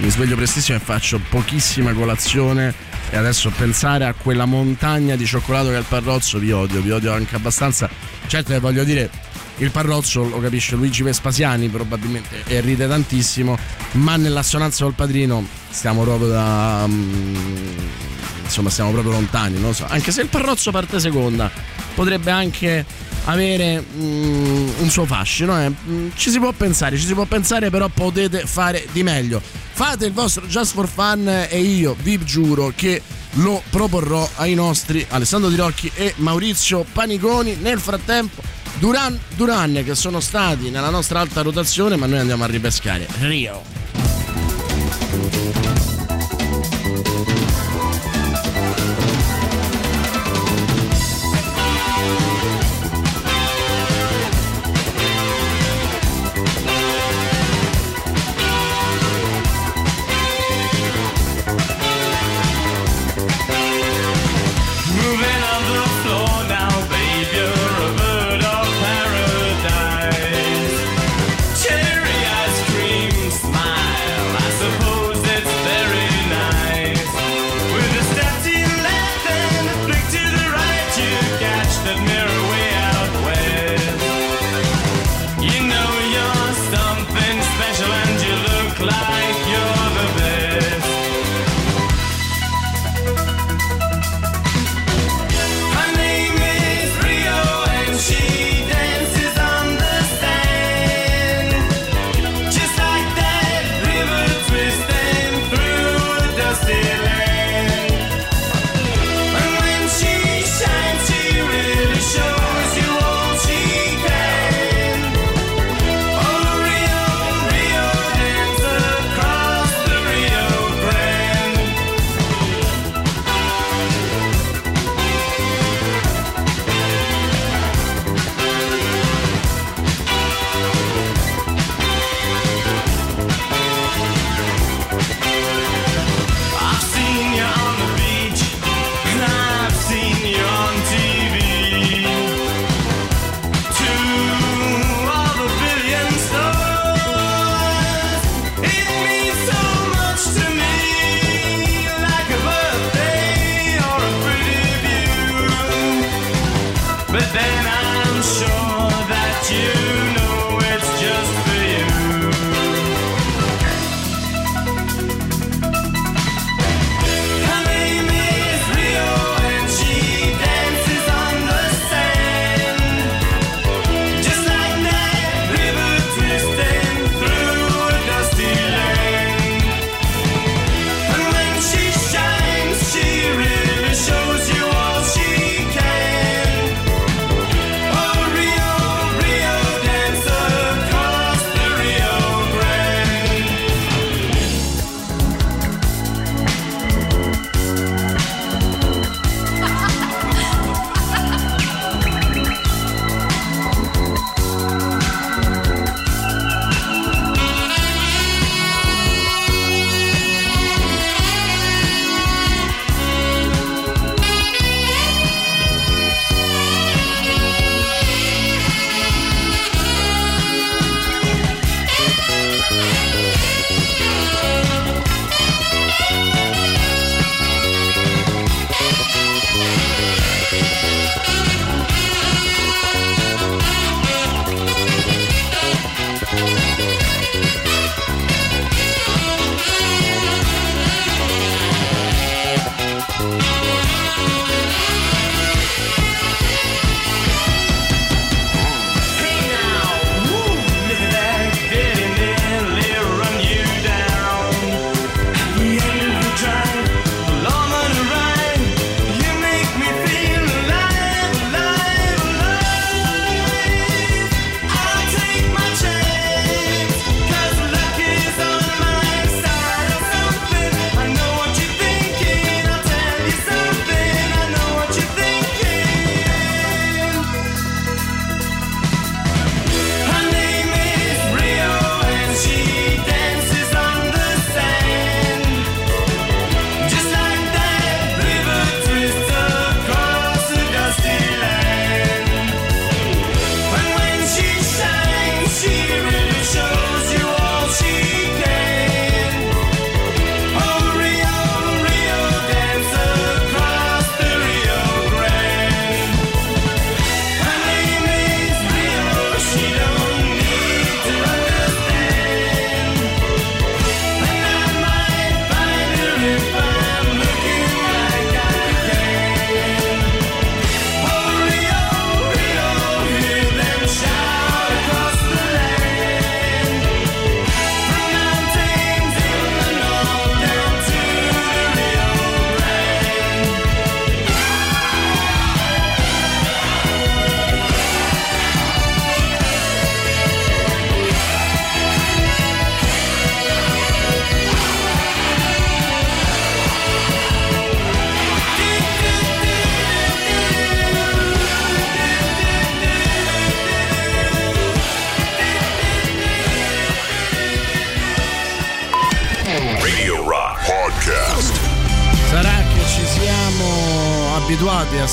mi 0.00 0.10
sveglio 0.10 0.36
prestissimo 0.36 0.78
e 0.78 0.80
faccio 0.80 1.20
pochissima 1.28 1.92
colazione 1.92 2.74
e 3.10 3.16
adesso 3.16 3.50
pensare 3.50 4.06
a 4.06 4.14
quella 4.14 4.46
montagna 4.46 5.16
di 5.16 5.26
cioccolato 5.26 5.68
che 5.68 5.76
è 5.76 5.78
il 5.78 5.84
Parrozzo 5.86 6.38
vi 6.38 6.50
odio, 6.50 6.80
vi 6.80 6.90
odio 6.90 7.12
anche 7.12 7.36
abbastanza. 7.36 7.88
Certo 8.26 8.52
che 8.52 8.58
voglio 8.58 8.84
dire, 8.84 9.10
il 9.58 9.70
Parrozzo 9.70 10.26
lo 10.26 10.40
capisce 10.40 10.76
Luigi 10.76 11.02
Vespasiani 11.02 11.68
probabilmente 11.68 12.42
e 12.46 12.60
ride 12.60 12.88
tantissimo, 12.88 13.58
ma 13.92 14.16
nell'assonanza 14.16 14.84
col 14.84 14.94
padrino 14.94 15.46
stiamo 15.68 16.02
proprio 16.02 16.28
da... 16.28 16.86
mm, 16.86 17.76
insomma 18.44 18.70
stiamo 18.70 18.92
proprio 18.92 19.12
lontani, 19.12 19.60
non 19.60 19.74
so. 19.74 19.84
Anche 19.86 20.10
se 20.10 20.22
il 20.22 20.28
Parrozzo 20.28 20.70
parte 20.70 20.98
seconda, 20.98 21.50
potrebbe 21.94 22.30
anche 22.30 22.84
avere 23.24 23.82
mm, 23.82 24.68
un 24.78 24.90
suo 24.90 25.04
fascino. 25.06 25.60
eh. 25.62 25.70
Mm, 25.88 26.08
Ci 26.14 26.30
si 26.30 26.38
può 26.38 26.52
pensare, 26.52 26.96
ci 26.98 27.06
si 27.06 27.14
può 27.14 27.24
pensare, 27.24 27.70
però 27.70 27.88
potete 27.88 28.42
fare 28.46 28.86
di 28.92 29.02
meglio. 29.02 29.40
Fate 29.74 30.06
il 30.06 30.12
vostro 30.12 30.46
Just 30.46 30.74
for 30.74 30.88
Fun 30.88 31.28
e 31.48 31.58
io 31.60 31.96
vi 32.02 32.22
giuro 32.24 32.72
che 32.74 33.00
lo 33.36 33.62
proporrò 33.70 34.28
ai 34.36 34.54
nostri 34.54 35.04
Alessandro 35.08 35.48
Tirocchi 35.50 35.90
e 35.94 36.12
Maurizio 36.16 36.84
Paniconi. 36.92 37.56
Nel 37.56 37.78
frattempo, 37.80 38.42
Duran 38.78 39.18
Duran 39.36 39.82
che 39.84 39.94
sono 39.94 40.20
stati 40.20 40.70
nella 40.70 40.90
nostra 40.90 41.20
alta 41.20 41.40
rotazione, 41.42 41.96
ma 41.96 42.06
noi 42.06 42.18
andiamo 42.18 42.44
a 42.44 42.46
ripescare 42.46 43.06
Rio. 43.20 43.62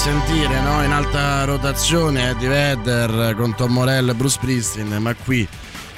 Sentire 0.09 0.59
no? 0.61 0.83
in 0.83 0.91
alta 0.91 1.43
rotazione 1.43 2.29
Eddie 2.29 2.47
Vedder 2.47 3.35
con 3.37 3.53
Tom 3.53 3.71
Morello 3.71 4.09
e 4.09 4.15
Bruce 4.15 4.39
Pristin, 4.41 4.97
ma 4.99 5.13
qui 5.13 5.47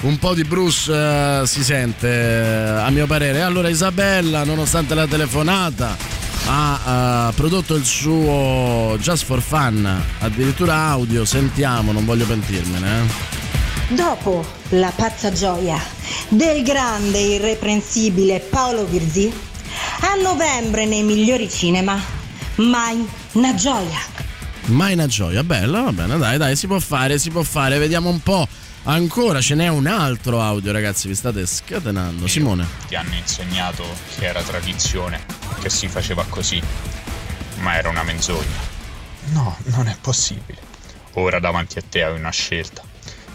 un 0.02 0.18
po' 0.18 0.34
di 0.34 0.44
Bruce 0.44 0.92
uh, 0.92 1.46
si 1.46 1.64
sente 1.64 2.08
uh, 2.08 2.84
a 2.84 2.90
mio 2.90 3.06
parere. 3.06 3.40
Allora 3.40 3.70
Isabella, 3.70 4.44
nonostante 4.44 4.94
la 4.94 5.06
telefonata, 5.06 5.96
ha 6.44 7.28
uh, 7.30 7.34
prodotto 7.34 7.74
il 7.74 7.86
suo 7.86 8.98
Just 8.98 9.24
for 9.24 9.40
Fun, 9.40 10.02
addirittura 10.18 10.74
audio, 10.88 11.24
sentiamo, 11.24 11.90
non 11.92 12.04
voglio 12.04 12.26
pentirmene. 12.26 12.88
Eh. 13.00 13.94
Dopo 13.94 14.44
la 14.70 14.92
pazza 14.94 15.32
gioia 15.32 15.80
del 16.28 16.62
grande 16.62 17.16
e 17.16 17.34
irreprensibile 17.36 18.40
Paolo 18.40 18.84
Virzì, 18.84 19.32
a 20.00 20.20
novembre 20.20 20.84
nei 20.84 21.02
migliori 21.02 21.48
cinema 21.48 21.98
mai 22.56 23.20
una 23.32 23.54
gioia. 23.54 23.98
Mai 24.66 24.92
una 24.92 25.06
gioia, 25.06 25.42
bella, 25.42 25.82
va 25.82 25.92
bene, 25.92 26.18
dai, 26.18 26.38
dai, 26.38 26.56
si 26.56 26.66
può 26.66 26.78
fare, 26.78 27.18
si 27.18 27.30
può 27.30 27.42
fare, 27.42 27.78
vediamo 27.78 28.08
un 28.10 28.20
po'. 28.20 28.46
Ancora 28.84 29.40
ce 29.40 29.54
n'è 29.54 29.68
un 29.68 29.86
altro 29.86 30.40
audio, 30.40 30.72
ragazzi, 30.72 31.08
vi 31.08 31.14
state 31.14 31.46
scatenando. 31.46 32.26
Simone. 32.26 32.66
Ti 32.88 32.94
hanno 32.94 33.14
insegnato 33.14 33.84
che 34.18 34.26
era 34.26 34.42
tradizione, 34.42 35.24
che 35.60 35.70
si 35.70 35.88
faceva 35.88 36.24
così, 36.28 36.60
ma 37.60 37.76
era 37.76 37.88
una 37.88 38.02
menzogna. 38.02 38.70
No, 39.32 39.56
non 39.64 39.86
è 39.88 39.96
possibile. 40.00 40.58
Ora 41.14 41.38
davanti 41.38 41.78
a 41.78 41.82
te 41.88 42.02
hai 42.02 42.14
una 42.18 42.30
scelta. 42.30 42.82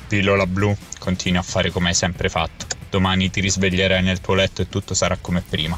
Pillola 0.08 0.46
blu, 0.46 0.76
continui 1.00 1.40
a 1.40 1.44
fare 1.44 1.72
come 1.72 1.90
hai 1.90 1.96
sempre 1.96 2.30
fatto. 2.30 2.66
Domani 2.90 3.30
ti 3.30 3.42
risveglierai 3.42 4.02
nel 4.02 4.22
tuo 4.22 4.34
letto 4.34 4.62
e 4.62 4.70
tutto 4.70 4.94
sarà 4.94 5.18
come 5.20 5.42
prima. 5.42 5.78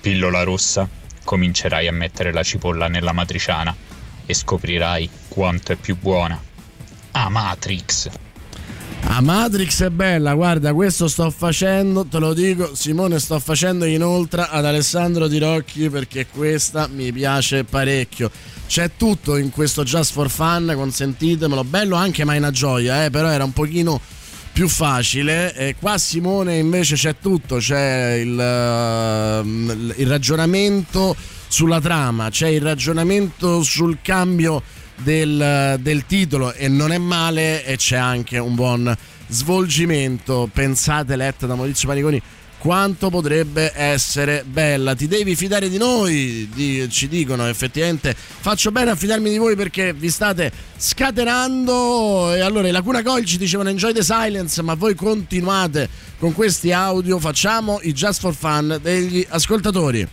Pillola 0.00 0.42
rossa, 0.42 0.88
comincerai 1.24 1.86
a 1.86 1.92
mettere 1.92 2.32
la 2.32 2.42
cipolla 2.42 2.88
nella 2.88 3.12
matriciana 3.12 3.74
e 4.26 4.34
scoprirai 4.34 5.08
quanto 5.28 5.72
è 5.72 5.76
più 5.76 5.96
buona. 5.98 6.40
Ah, 7.12 7.28
Matrix! 7.28 8.10
Ah, 9.02 9.20
Matrix 9.20 9.82
è 9.82 9.90
bella, 9.90 10.34
guarda, 10.34 10.72
questo 10.72 11.08
sto 11.08 11.30
facendo, 11.30 12.04
te 12.04 12.18
lo 12.18 12.32
dico, 12.32 12.74
Simone, 12.74 13.18
sto 13.18 13.40
facendo 13.40 13.84
inoltre 13.84 14.46
ad 14.48 14.64
Alessandro 14.64 15.26
Di 15.26 15.38
Rocchi 15.38 15.88
perché 15.88 16.26
questa 16.26 16.86
mi 16.86 17.10
piace 17.10 17.64
parecchio. 17.64 18.30
C'è 18.68 18.92
tutto 18.96 19.36
in 19.36 19.50
questo 19.50 19.82
Just 19.82 20.12
for 20.12 20.30
Fun, 20.30 20.72
consentitemelo, 20.76 21.64
bello 21.64 21.96
anche 21.96 22.24
ma 22.24 22.34
è 22.34 22.38
una 22.38 22.52
gioia, 22.52 23.04
eh, 23.04 23.10
però 23.10 23.28
era 23.28 23.42
un 23.42 23.52
pochino 23.52 24.00
più 24.60 24.68
facile. 24.68 25.54
E 25.54 25.74
qua 25.80 25.96
Simone 25.96 26.58
invece 26.58 26.94
c'è 26.94 27.16
tutto, 27.18 27.56
c'è 27.56 28.12
il, 28.16 28.28
uh, 28.28 29.98
il 29.98 30.06
ragionamento 30.06 31.16
sulla 31.48 31.80
trama, 31.80 32.28
c'è 32.28 32.48
il 32.48 32.60
ragionamento 32.60 33.62
sul 33.62 34.00
cambio 34.02 34.62
del, 34.96 35.78
del, 35.80 36.04
titolo 36.04 36.52
e 36.52 36.68
non 36.68 36.92
è 36.92 36.98
male 36.98 37.64
e 37.64 37.76
c'è 37.78 37.96
anche 37.96 38.36
un 38.36 38.54
buon 38.54 38.94
svolgimento. 39.28 40.46
Pensate, 40.52 41.16
letta 41.16 41.46
da 41.46 41.54
Maurizio 41.54 41.88
Paniconi 41.88 42.20
quanto 42.60 43.08
potrebbe 43.08 43.72
essere 43.74 44.44
bella. 44.46 44.94
Ti 44.94 45.08
devi 45.08 45.34
fidare 45.34 45.70
di 45.70 45.78
noi, 45.78 46.46
di, 46.52 46.86
ci 46.90 47.08
dicono 47.08 47.48
effettivamente. 47.48 48.14
Faccio 48.14 48.70
bene 48.70 48.90
a 48.90 48.94
fidarmi 48.94 49.30
di 49.30 49.38
voi 49.38 49.56
perché 49.56 49.94
vi 49.94 50.10
state 50.10 50.52
scatenando. 50.76 52.34
E 52.34 52.40
allora 52.40 52.68
i 52.68 52.70
Lacuna 52.70 53.02
Coil 53.02 53.24
ci 53.24 53.38
dicevano 53.38 53.70
enjoy 53.70 53.94
the 53.94 54.02
silence, 54.02 54.60
ma 54.60 54.74
voi 54.74 54.94
continuate 54.94 55.88
con 56.18 56.34
questi 56.34 56.70
audio. 56.70 57.18
Facciamo 57.18 57.80
i 57.82 57.92
just 57.92 58.20
for 58.20 58.34
fun 58.34 58.78
degli 58.82 59.26
ascoltatori. 59.30 60.06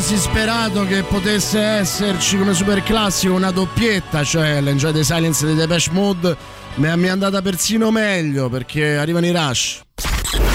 Quasi 0.00 0.16
sperato 0.16 0.86
che 0.86 1.02
potesse 1.02 1.60
esserci 1.60 2.38
come 2.38 2.54
super 2.54 2.82
classico 2.82 3.34
una 3.34 3.50
doppietta, 3.50 4.24
cioè 4.24 4.58
l'Enjoy 4.62 4.92
the 4.92 5.04
Silence 5.04 5.46
di 5.46 5.54
Depeche 5.54 5.90
Mode, 5.92 6.34
mi 6.76 6.86
è 6.86 7.08
andata 7.10 7.42
persino 7.42 7.90
meglio 7.90 8.48
perché 8.48 8.96
arrivano 8.96 9.26
i 9.26 9.30
Rush. 9.30 9.82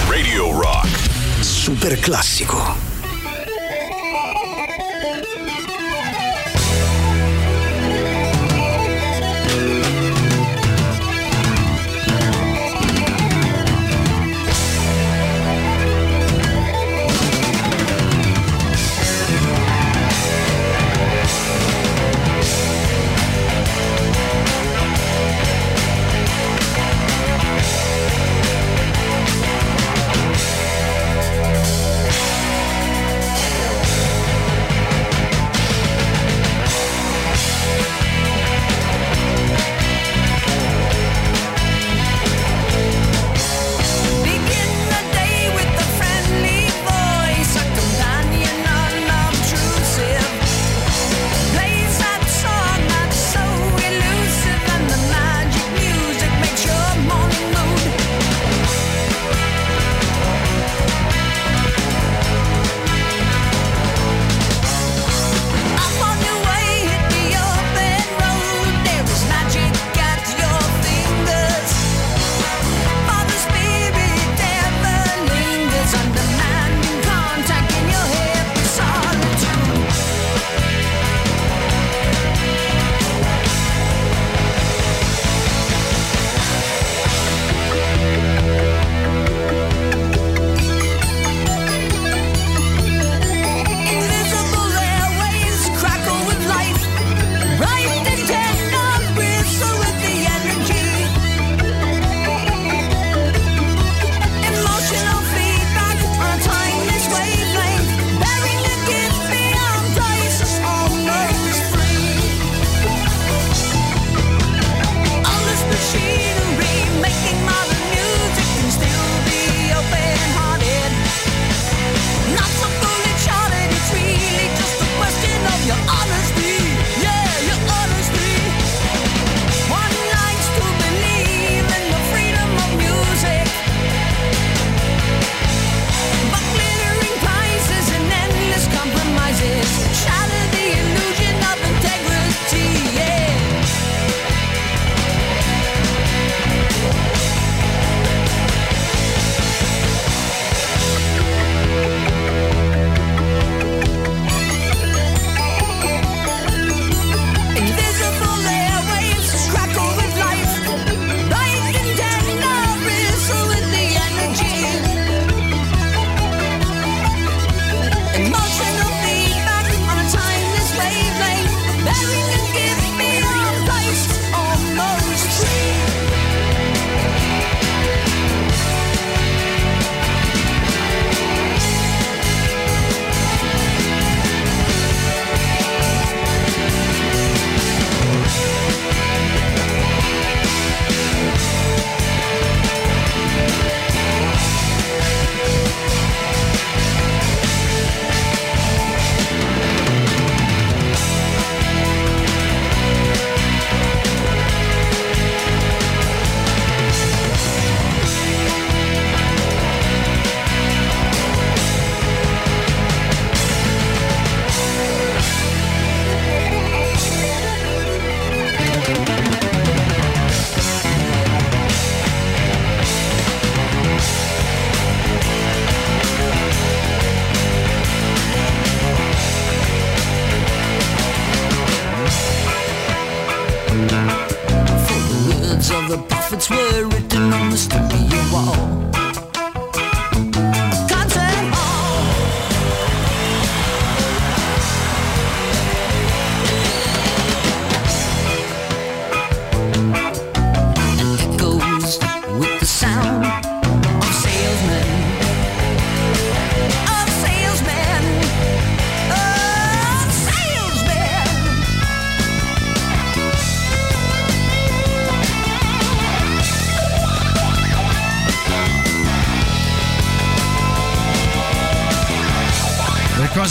Radio 0.08 0.50
Rock. 0.50 0.88
Super 1.38 1.96
classico. 2.00 2.85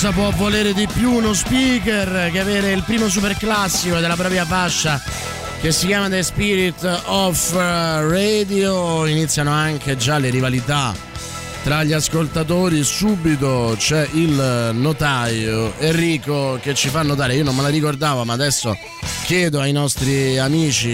Cosa 0.06 0.12
può 0.12 0.30
volere 0.32 0.74
di 0.74 0.88
più 0.94 1.14
uno 1.14 1.34
speaker 1.34 2.30
che 2.30 2.40
avere 2.40 2.74
il 2.74 2.84
primo 2.84 3.10
super 3.10 3.36
classico 3.36 3.98
della 4.00 4.16
propria 4.16 4.46
fascia 4.46 5.02
che 5.60 5.72
si 5.72 5.88
chiama 5.88 6.10
The 6.10 6.22
Spirit 6.22 7.02
of 7.06 7.54
Radio? 7.54 9.08
Iniziano 9.08 9.50
anche 9.52 9.98
già 9.98 10.20
le 10.20 10.30
rivalità 10.30 10.94
tra 11.64 11.84
gli 11.84 11.94
ascoltatori. 11.94 12.84
Subito 12.84 13.74
c'è 13.80 14.08
il 14.14 14.70
notaio 14.74 15.74
Enrico 15.80 16.60
che 16.62 16.76
ci 16.76 16.90
fa 16.90 17.02
notare, 17.02 17.34
io 17.34 17.44
non 17.44 17.56
me 17.56 17.64
la 17.64 17.70
ricordavo 17.70 18.24
ma 18.26 18.34
adesso 18.34 18.78
chiedo 19.26 19.60
ai 19.60 19.72
nostri 19.72 20.38
amici 20.38 20.94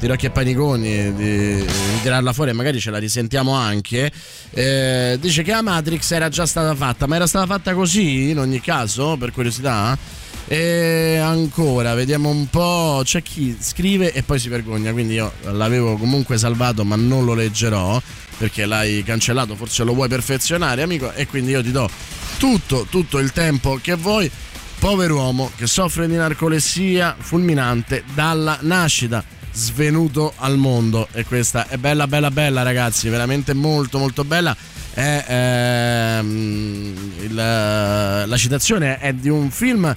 Tirocchi 0.00 0.26
e 0.26 0.30
Paniconi 0.30 1.14
di 1.14 1.64
tirarla 2.02 2.32
fuori 2.32 2.50
e 2.50 2.54
magari 2.54 2.80
ce 2.80 2.90
la 2.90 2.98
risentiamo 2.98 3.52
anche, 3.52 4.10
eh, 4.52 5.16
dice 5.20 5.42
che 5.42 5.52
la 5.52 5.62
Matrix 5.62 6.10
era 6.10 6.28
già 6.28 6.46
stata 6.46 6.74
fatta, 6.74 7.06
ma 7.06 7.16
era 7.16 7.26
stata 7.26 7.46
fatta 7.46 7.74
così 7.74 8.30
in 8.30 8.38
ogni 8.38 8.60
caso, 8.60 9.16
per 9.16 9.32
curiosità? 9.32 9.96
E 10.52 11.16
ancora, 11.18 11.94
vediamo 11.94 12.28
un 12.28 12.48
po'. 12.48 13.02
C'è 13.04 13.22
chi 13.22 13.56
scrive 13.60 14.12
e 14.12 14.24
poi 14.24 14.40
si 14.40 14.48
vergogna. 14.48 14.90
Quindi 14.90 15.14
io 15.14 15.32
l'avevo 15.42 15.96
comunque 15.96 16.38
salvato, 16.38 16.84
ma 16.84 16.96
non 16.96 17.24
lo 17.24 17.34
leggerò 17.34 18.02
perché 18.36 18.66
l'hai 18.66 19.04
cancellato. 19.04 19.54
Forse 19.54 19.84
lo 19.84 19.94
vuoi 19.94 20.08
perfezionare, 20.08 20.82
amico. 20.82 21.12
E 21.12 21.28
quindi 21.28 21.52
io 21.52 21.62
ti 21.62 21.70
do 21.70 21.88
tutto, 22.36 22.84
tutto 22.90 23.18
il 23.18 23.30
tempo 23.30 23.78
che 23.80 23.94
vuoi. 23.94 24.28
Pover'uomo 24.80 25.52
che 25.56 25.68
soffre 25.68 26.08
di 26.08 26.16
narcolessia 26.16 27.14
fulminante 27.16 28.02
dalla 28.12 28.58
nascita 28.62 29.22
svenuto 29.60 30.32
al 30.36 30.56
mondo. 30.56 31.06
E 31.12 31.24
questa 31.24 31.68
è 31.68 31.76
bella 31.76 32.06
bella 32.06 32.30
bella 32.30 32.62
ragazzi. 32.62 33.08
Veramente 33.08 33.52
molto 33.52 33.98
molto 33.98 34.24
bella. 34.24 34.56
È, 34.92 35.24
ehm, 35.28 37.12
il, 37.20 37.34
la 37.34 38.36
citazione 38.36 38.98
è 38.98 39.12
di 39.12 39.28
un 39.28 39.50
film 39.50 39.94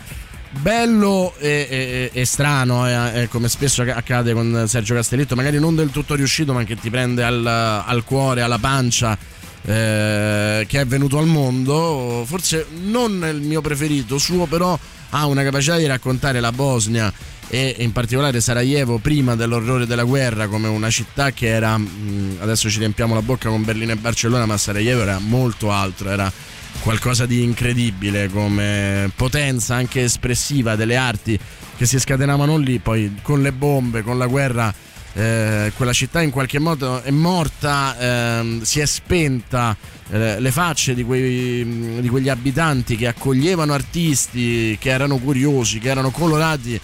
bello 0.51 1.33
e, 1.39 1.67
e, 1.69 2.19
e 2.21 2.25
strano, 2.25 2.87
eh, 2.87 3.27
come 3.27 3.49
spesso 3.49 3.81
accade 3.81 4.33
con 4.33 4.65
Sergio 4.67 4.93
Castellitto, 4.93 5.35
magari 5.35 5.59
non 5.59 5.75
del 5.75 5.89
tutto 5.89 6.13
riuscito, 6.13 6.53
ma 6.53 6.63
che 6.63 6.75
ti 6.75 6.91
prende 6.91 7.23
al, 7.23 7.45
al 7.45 8.03
cuore, 8.03 8.41
alla 8.41 8.59
pancia. 8.59 9.17
Eh, 9.65 10.65
che 10.67 10.81
è 10.81 10.85
venuto 10.85 11.17
al 11.17 11.25
mondo, 11.25 12.25
forse 12.27 12.67
non 12.83 13.25
il 13.33 13.39
mio 13.39 13.61
preferito, 13.61 14.17
suo 14.17 14.45
però 14.45 14.77
ha 15.15 15.25
una 15.27 15.43
capacità 15.43 15.77
di 15.77 15.85
raccontare 15.85 16.39
la 16.39 16.51
Bosnia 16.51 17.11
e 17.47 17.75
in 17.79 17.91
particolare 17.91 18.41
Sarajevo 18.41 18.97
prima 18.97 19.35
dell'orrore 19.35 19.85
della 19.85 20.03
guerra 20.03 20.47
come 20.47 20.67
una 20.67 20.89
città 20.89 21.31
che 21.31 21.47
era, 21.47 21.77
mm, 21.77 22.37
adesso 22.39 22.69
ci 22.69 22.79
riempiamo 22.79 23.13
la 23.13 23.21
bocca 23.21 23.49
con 23.49 23.63
Berlino 23.63 23.91
e 23.91 23.95
Barcellona, 23.95 24.47
ma 24.47 24.57
Sarajevo 24.57 25.01
era 25.01 25.19
molto 25.19 25.71
altro, 25.71 26.09
era 26.09 26.31
qualcosa 26.79 27.27
di 27.27 27.43
incredibile 27.43 28.29
come 28.29 29.11
potenza 29.15 29.75
anche 29.75 30.03
espressiva 30.03 30.75
delle 30.75 30.95
arti 30.95 31.39
che 31.77 31.85
si 31.85 31.99
scatenavano 31.99 32.57
lì, 32.57 32.79
poi 32.79 33.19
con 33.21 33.41
le 33.41 33.51
bombe, 33.51 34.01
con 34.01 34.17
la 34.17 34.25
guerra, 34.25 34.73
eh, 35.13 35.71
quella 35.75 35.93
città 35.93 36.21
in 36.21 36.31
qualche 36.31 36.57
modo 36.57 37.03
è 37.03 37.11
morta, 37.11 37.97
eh, 37.99 38.59
si 38.63 38.79
è 38.79 38.85
spenta, 38.85 39.77
le 40.17 40.51
facce 40.51 40.93
di, 40.93 41.03
quei, 41.03 41.99
di 41.99 42.07
quegli 42.07 42.29
abitanti 42.29 42.95
che 42.95 43.07
accoglievano 43.07 43.73
artisti, 43.73 44.77
che 44.79 44.89
erano 44.89 45.17
curiosi, 45.17 45.79
che 45.79 45.89
erano 45.89 46.11
colorati 46.11 46.79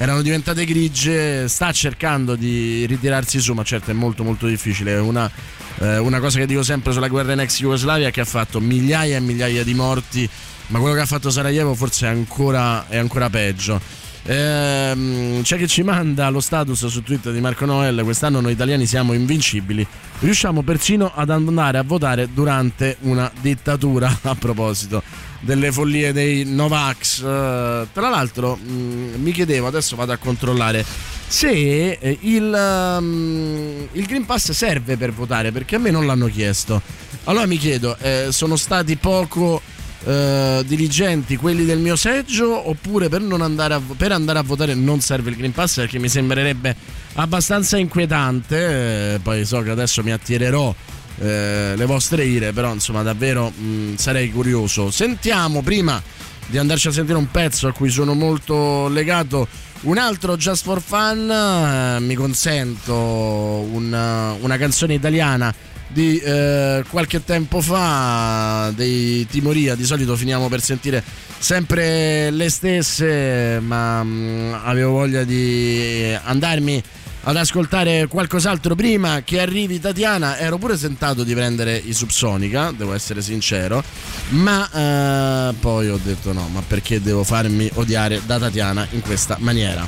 erano 0.00 0.22
diventate 0.22 0.64
grigie, 0.64 1.46
sta 1.46 1.72
cercando 1.72 2.34
di 2.34 2.86
ritirarsi 2.86 3.38
su, 3.38 3.52
ma 3.52 3.62
certo 3.64 3.90
è 3.90 3.94
molto 3.94 4.24
molto 4.24 4.46
difficile. 4.46 4.96
Una, 4.96 5.30
eh, 5.78 5.98
una 5.98 6.20
cosa 6.20 6.38
che 6.38 6.46
dico 6.46 6.62
sempre 6.62 6.92
sulla 6.92 7.08
guerra 7.08 7.34
in 7.34 7.40
ex 7.40 7.58
Jugoslavia 7.58 8.08
è 8.08 8.10
che 8.10 8.22
ha 8.22 8.24
fatto 8.24 8.60
migliaia 8.60 9.16
e 9.16 9.20
migliaia 9.20 9.62
di 9.62 9.74
morti, 9.74 10.26
ma 10.68 10.78
quello 10.78 10.94
che 10.94 11.02
ha 11.02 11.06
fatto 11.06 11.28
Sarajevo 11.28 11.74
forse 11.74 12.06
è 12.06 12.08
ancora, 12.08 12.88
è 12.88 12.96
ancora 12.96 13.28
peggio. 13.28 13.78
Ehm, 14.24 15.42
c'è 15.42 15.56
chi 15.56 15.66
ci 15.66 15.82
manda 15.82 16.28
lo 16.28 16.40
status 16.40 16.86
su 16.86 17.02
Twitter 17.02 17.32
di 17.32 17.40
Marco 17.40 17.64
Noel. 17.64 18.02
Quest'anno 18.02 18.40
noi 18.40 18.52
italiani 18.52 18.86
siamo 18.86 19.12
invincibili. 19.12 19.86
Riusciamo 20.20 20.62
persino 20.62 21.10
ad 21.14 21.30
andare 21.30 21.78
a 21.78 21.82
votare 21.82 22.28
durante 22.32 22.96
una 23.00 23.30
dittatura. 23.40 24.18
A 24.22 24.34
proposito 24.34 25.02
delle 25.40 25.72
follie 25.72 26.12
dei 26.12 26.44
Novax. 26.44 27.20
Uh, 27.20 27.86
tra 27.92 28.08
l'altro, 28.08 28.56
mh, 28.56 28.72
mm, 28.72 29.22
mi 29.22 29.32
chiedevo, 29.32 29.66
adesso 29.66 29.96
vado 29.96 30.12
a 30.12 30.16
controllare 30.16 30.84
se 31.26 31.92
eh, 31.92 32.18
il, 32.22 32.96
um, 32.98 33.88
il, 33.92 34.04
Green 34.06 34.26
Pass 34.26 34.50
serve 34.50 34.96
per 34.96 35.12
votare, 35.12 35.52
perché 35.52 35.76
a 35.76 35.78
me 35.78 35.90
non 35.90 36.04
l'hanno 36.04 36.26
chiesto. 36.26 36.82
Allora 37.24 37.46
mi 37.46 37.56
chiedo, 37.56 37.96
eh, 37.98 38.28
sono 38.30 38.56
stati 38.56 38.96
poco 38.96 39.62
eh, 40.04 40.62
dirigenti 40.66 41.36
quelli 41.36 41.64
del 41.64 41.78
mio 41.78 41.96
seggio 41.96 42.68
oppure 42.68 43.08
per, 43.08 43.22
andare 43.22 43.74
a, 43.74 43.82
per, 43.96 44.12
andare 44.12 44.38
a, 44.38 44.42
votare 44.42 44.74
non 44.74 45.00
serve 45.00 45.30
il 45.30 45.36
Green 45.36 45.52
Pass 45.52 45.76
perché 45.76 45.98
mi 45.98 46.08
sembrerebbe 46.08 46.74
abbastanza 47.14 47.76
inquietante. 47.76 49.14
Eh, 49.14 49.18
poi 49.20 49.44
so 49.44 49.60
che 49.60 49.70
adesso 49.70 50.02
mi 50.02 50.12
attirerò 50.12 50.74
eh, 51.18 51.74
le 51.76 51.84
vostre 51.84 52.24
ire, 52.24 52.52
però 52.52 52.72
insomma 52.72 53.02
davvero 53.02 53.52
mh, 53.54 53.64
mm, 53.64 53.94
sarei 53.96 54.30
curioso. 54.30 54.90
Sentiamo 54.90 55.62
prima 55.62 56.02
di 56.46 56.58
andarci 56.58 56.88
a 56.88 56.92
sentire 56.92 57.18
un 57.18 57.30
pezzo 57.30 57.68
a 57.68 57.72
cui 57.72 57.90
sono 57.90 58.14
molto 58.14 58.88
legato. 58.88 59.46
Un 59.82 59.96
altro 59.96 60.36
Just 60.36 60.64
for 60.64 60.82
Fun, 60.82 61.30
eh, 61.30 62.00
mi 62.00 62.14
consento 62.14 62.94
una, 62.94 64.32
una 64.40 64.56
canzone 64.58 64.94
italiana 64.94 65.54
di 65.92 66.18
eh, 66.18 66.84
qualche 66.88 67.24
tempo 67.24 67.60
fa 67.60 68.72
dei 68.74 69.26
Timoria. 69.26 69.74
Di 69.74 69.84
solito 69.84 70.16
finiamo 70.16 70.48
per 70.48 70.60
sentire 70.62 71.02
sempre 71.38 72.30
le 72.30 72.48
stesse, 72.48 73.60
ma 73.60 74.02
mh, 74.02 74.08
mm, 74.08 74.54
avevo 74.64 74.92
voglia 74.92 75.24
di 75.24 76.16
andarmi 76.22 76.82
ad 77.22 77.36
ascoltare 77.36 78.06
qualcos'altro 78.06 78.74
prima 78.74 79.22
che 79.22 79.40
arrivi 79.40 79.80
Tatiana. 79.80 80.38
Ero 80.38 80.58
pure 80.58 80.78
tentato 80.78 81.24
di 81.24 81.34
prendere 81.34 81.76
i 81.76 81.92
Subsonica, 81.92 82.72
devo 82.76 82.94
essere 82.94 83.22
sincero, 83.22 83.82
ma 84.30 85.50
eh, 85.50 85.54
poi 85.54 85.88
ho 85.88 85.98
detto 86.02 86.32
no, 86.32 86.48
ma 86.48 86.62
perché 86.66 87.00
devo 87.00 87.24
farmi 87.24 87.68
odiare 87.74 88.20
da 88.24 88.38
Tatiana 88.38 88.86
in 88.92 89.00
questa 89.00 89.36
maniera? 89.40 89.86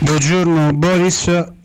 Buongiorno 0.00 0.72
Boris, 0.74 1.56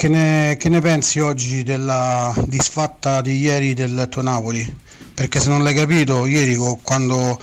che 0.00 0.08
ne, 0.08 0.56
che 0.58 0.70
ne, 0.70 0.80
pensi 0.80 1.20
oggi 1.20 1.62
della 1.62 2.34
disfatta 2.46 3.20
di 3.20 3.36
ieri 3.36 3.74
del 3.74 4.06
tuo 4.08 4.22
Napoli? 4.22 4.66
Perché 5.12 5.40
se 5.40 5.50
non 5.50 5.62
l'hai 5.62 5.74
capito, 5.74 6.24
ieri 6.24 6.56
quando 6.82 7.38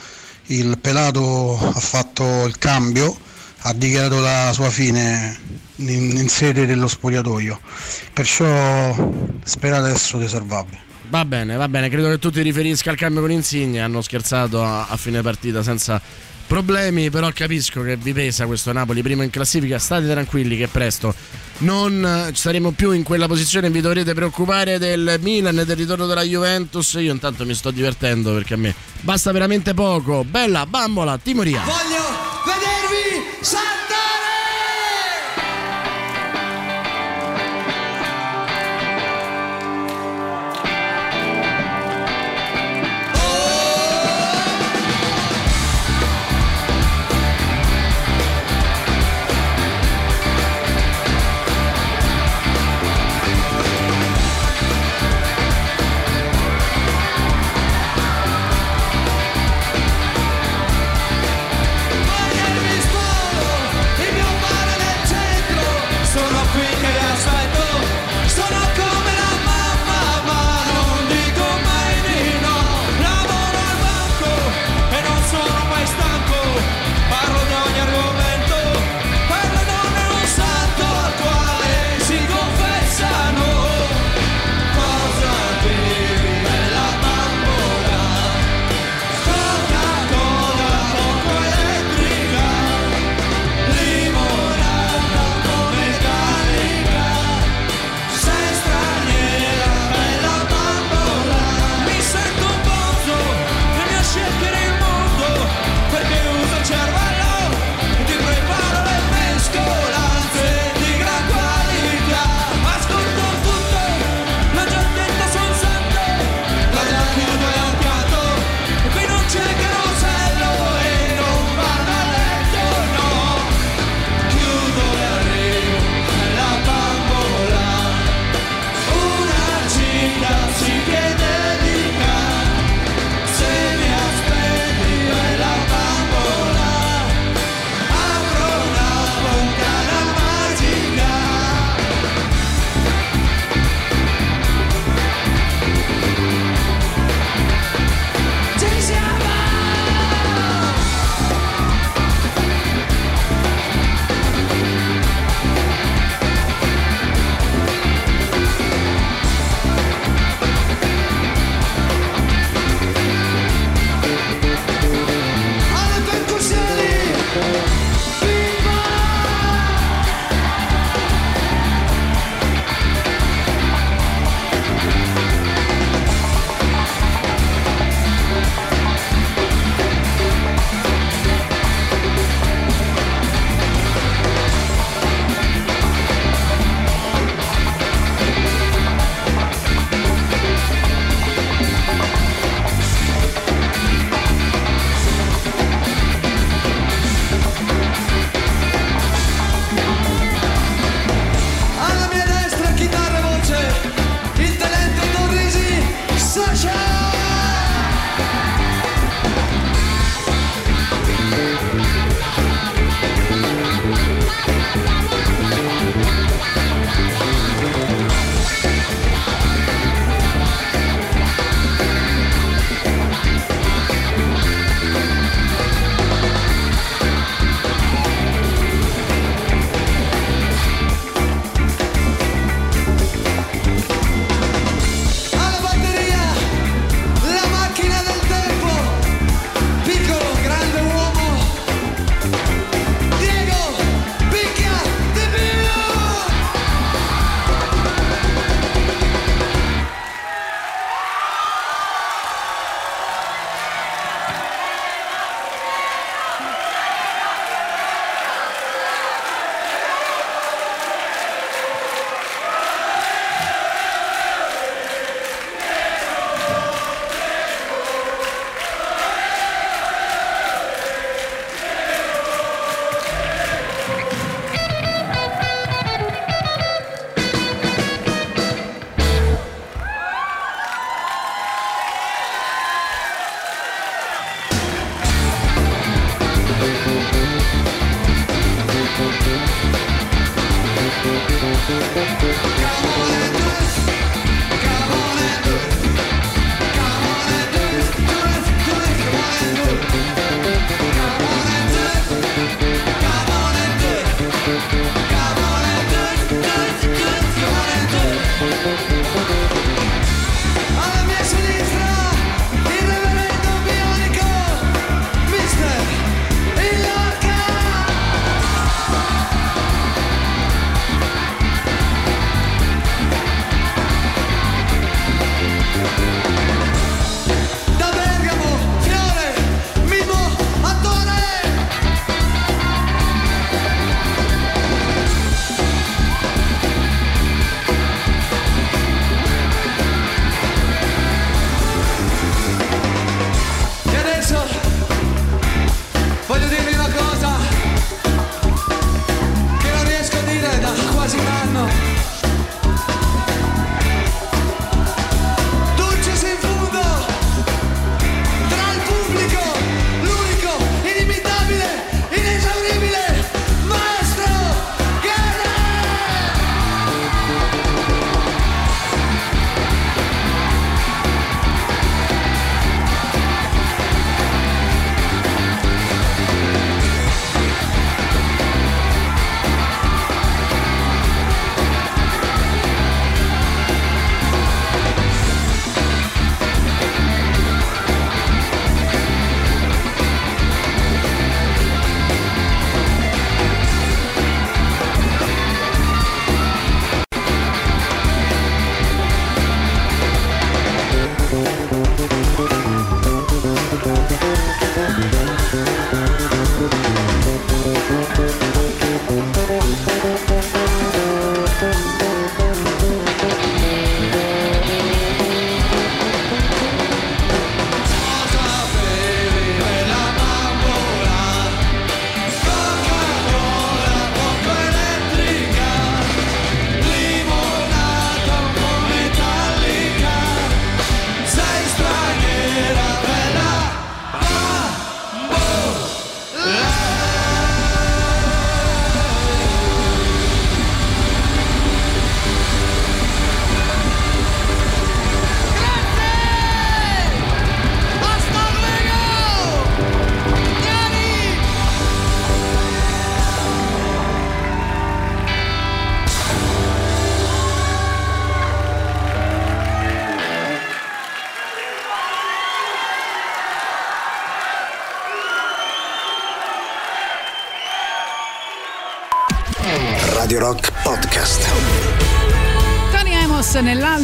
il 0.48 0.80
Pelato 0.80 1.56
ha 1.56 1.80
fatto 1.80 2.46
il 2.48 2.58
cambio 2.58 3.16
ha 3.60 3.74
dichiarato 3.74 4.20
la 4.20 4.50
sua 4.54 4.72
fine 4.72 5.38
in, 5.76 6.18
in 6.18 6.28
sede 6.30 6.66
dello 6.66 6.88
spogliatoio. 6.88 7.60
Perciò 8.12 9.12
sperate 9.44 9.90
adesso 9.90 10.18
di 10.18 10.28
salvarvi. 10.28 10.80
Va 11.10 11.26
bene, 11.26 11.58
va 11.58 11.68
bene, 11.70 11.90
credo 11.90 12.10
che 12.10 12.18
tu 12.18 12.32
ti 12.32 12.42
riferisca 12.42 12.90
al 12.90 12.98
cambio 12.98 13.22
con 13.22 13.30
Insigne, 13.30 13.82
hanno 13.82 14.02
scherzato 14.02 14.64
a, 14.64 14.88
a 14.88 14.98
fine 14.98 15.22
partita 15.22 15.62
senza 15.62 16.02
problemi, 16.48 17.10
però 17.10 17.30
capisco 17.34 17.84
che 17.84 17.98
vi 17.98 18.14
pesa 18.14 18.46
questo 18.46 18.72
Napoli 18.72 19.02
primo 19.02 19.22
in 19.22 19.30
classifica, 19.30 19.78
state 19.78 20.08
tranquilli 20.08 20.58
che 20.58 20.68
presto 20.68 21.14
non 21.60 22.32
saremo 22.34 22.72
più 22.72 22.92
in 22.92 23.04
quella 23.04 23.28
posizione, 23.28 23.70
vi 23.70 23.82
dovrete 23.82 24.14
preoccupare 24.14 24.78
del 24.78 25.18
Milan 25.22 25.60
e 25.60 25.66
del 25.66 25.76
ritorno 25.76 26.06
della 26.06 26.24
Juventus. 26.24 26.94
Io 26.94 27.12
intanto 27.12 27.46
mi 27.46 27.54
sto 27.54 27.72
divertendo 27.72 28.34
perché 28.34 28.54
a 28.54 28.58
me 28.58 28.76
basta 29.02 29.32
veramente 29.32 29.74
poco. 29.74 30.24
Bella 30.24 30.66
bambola, 30.66 31.18
Timoria. 31.18 31.62
Voglio 31.62 32.04
vedervi 32.46 33.26
Alla 33.42 33.77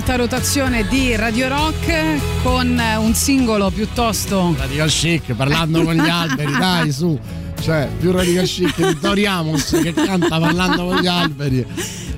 nell'alta 0.04 0.16
rotazione 0.16 0.86
di 0.88 1.16
Radio 1.16 1.48
Rock 1.48 2.42
con 2.44 2.82
un 2.98 3.14
singolo 3.14 3.70
piuttosto 3.70 4.54
Radical 4.58 4.90
chic, 4.90 5.34
parlando 5.34 5.82
con 5.84 5.94
gli 5.94 6.10
alberi, 6.10 6.52
dai 6.52 6.92
su. 6.92 7.18
Cioè, 7.62 7.88
più 8.00 8.12
radical 8.12 8.46
chic 8.46 8.86
di 8.86 9.00
Tori 9.00 9.26
Amos 9.26 9.70
che 9.82 9.94
canta 9.94 10.40
parlando 10.40 10.88
con 10.88 10.98
gli 10.98 11.08
alberi. 11.08 11.66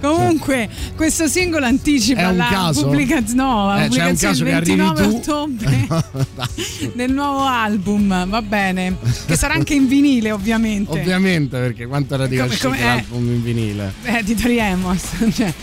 Comunque, 0.02 0.70
questo 0.96 1.28
singolo 1.28 1.66
anticipa 1.66 2.32
la 2.32 2.48
caso? 2.50 2.84
pubblicazione, 2.84 3.42
no, 3.42 3.68
la 3.68 3.84
Eh, 3.84 3.88
pubblicazione 3.88 4.54
arrivi 4.54 4.76
29 4.76 5.08
tu. 5.08 5.16
ottobre 5.16 5.88
del 6.94 7.12
nuovo 7.12 7.44
album, 7.46 8.28
va 8.30 8.42
bene, 8.42 8.98
che 9.26 9.36
sarà 9.36 9.54
anche 9.54 9.74
in 9.74 9.88
vinile 9.88 10.32
ovviamente. 10.32 10.92
Ovviamente, 10.92 11.58
perché 11.58 11.86
quanto 11.88 12.16
Come- 12.16 12.30
chic 12.48 12.62
come- 12.62 12.80
eh. 12.80 12.84
l'album 12.84 13.26
in 13.28 13.44
vinile. 13.44 13.94
Eh, 14.04 14.24
di 14.24 14.36
Tori 14.36 14.60
Amos, 14.62 15.02
cioè, 15.34 15.54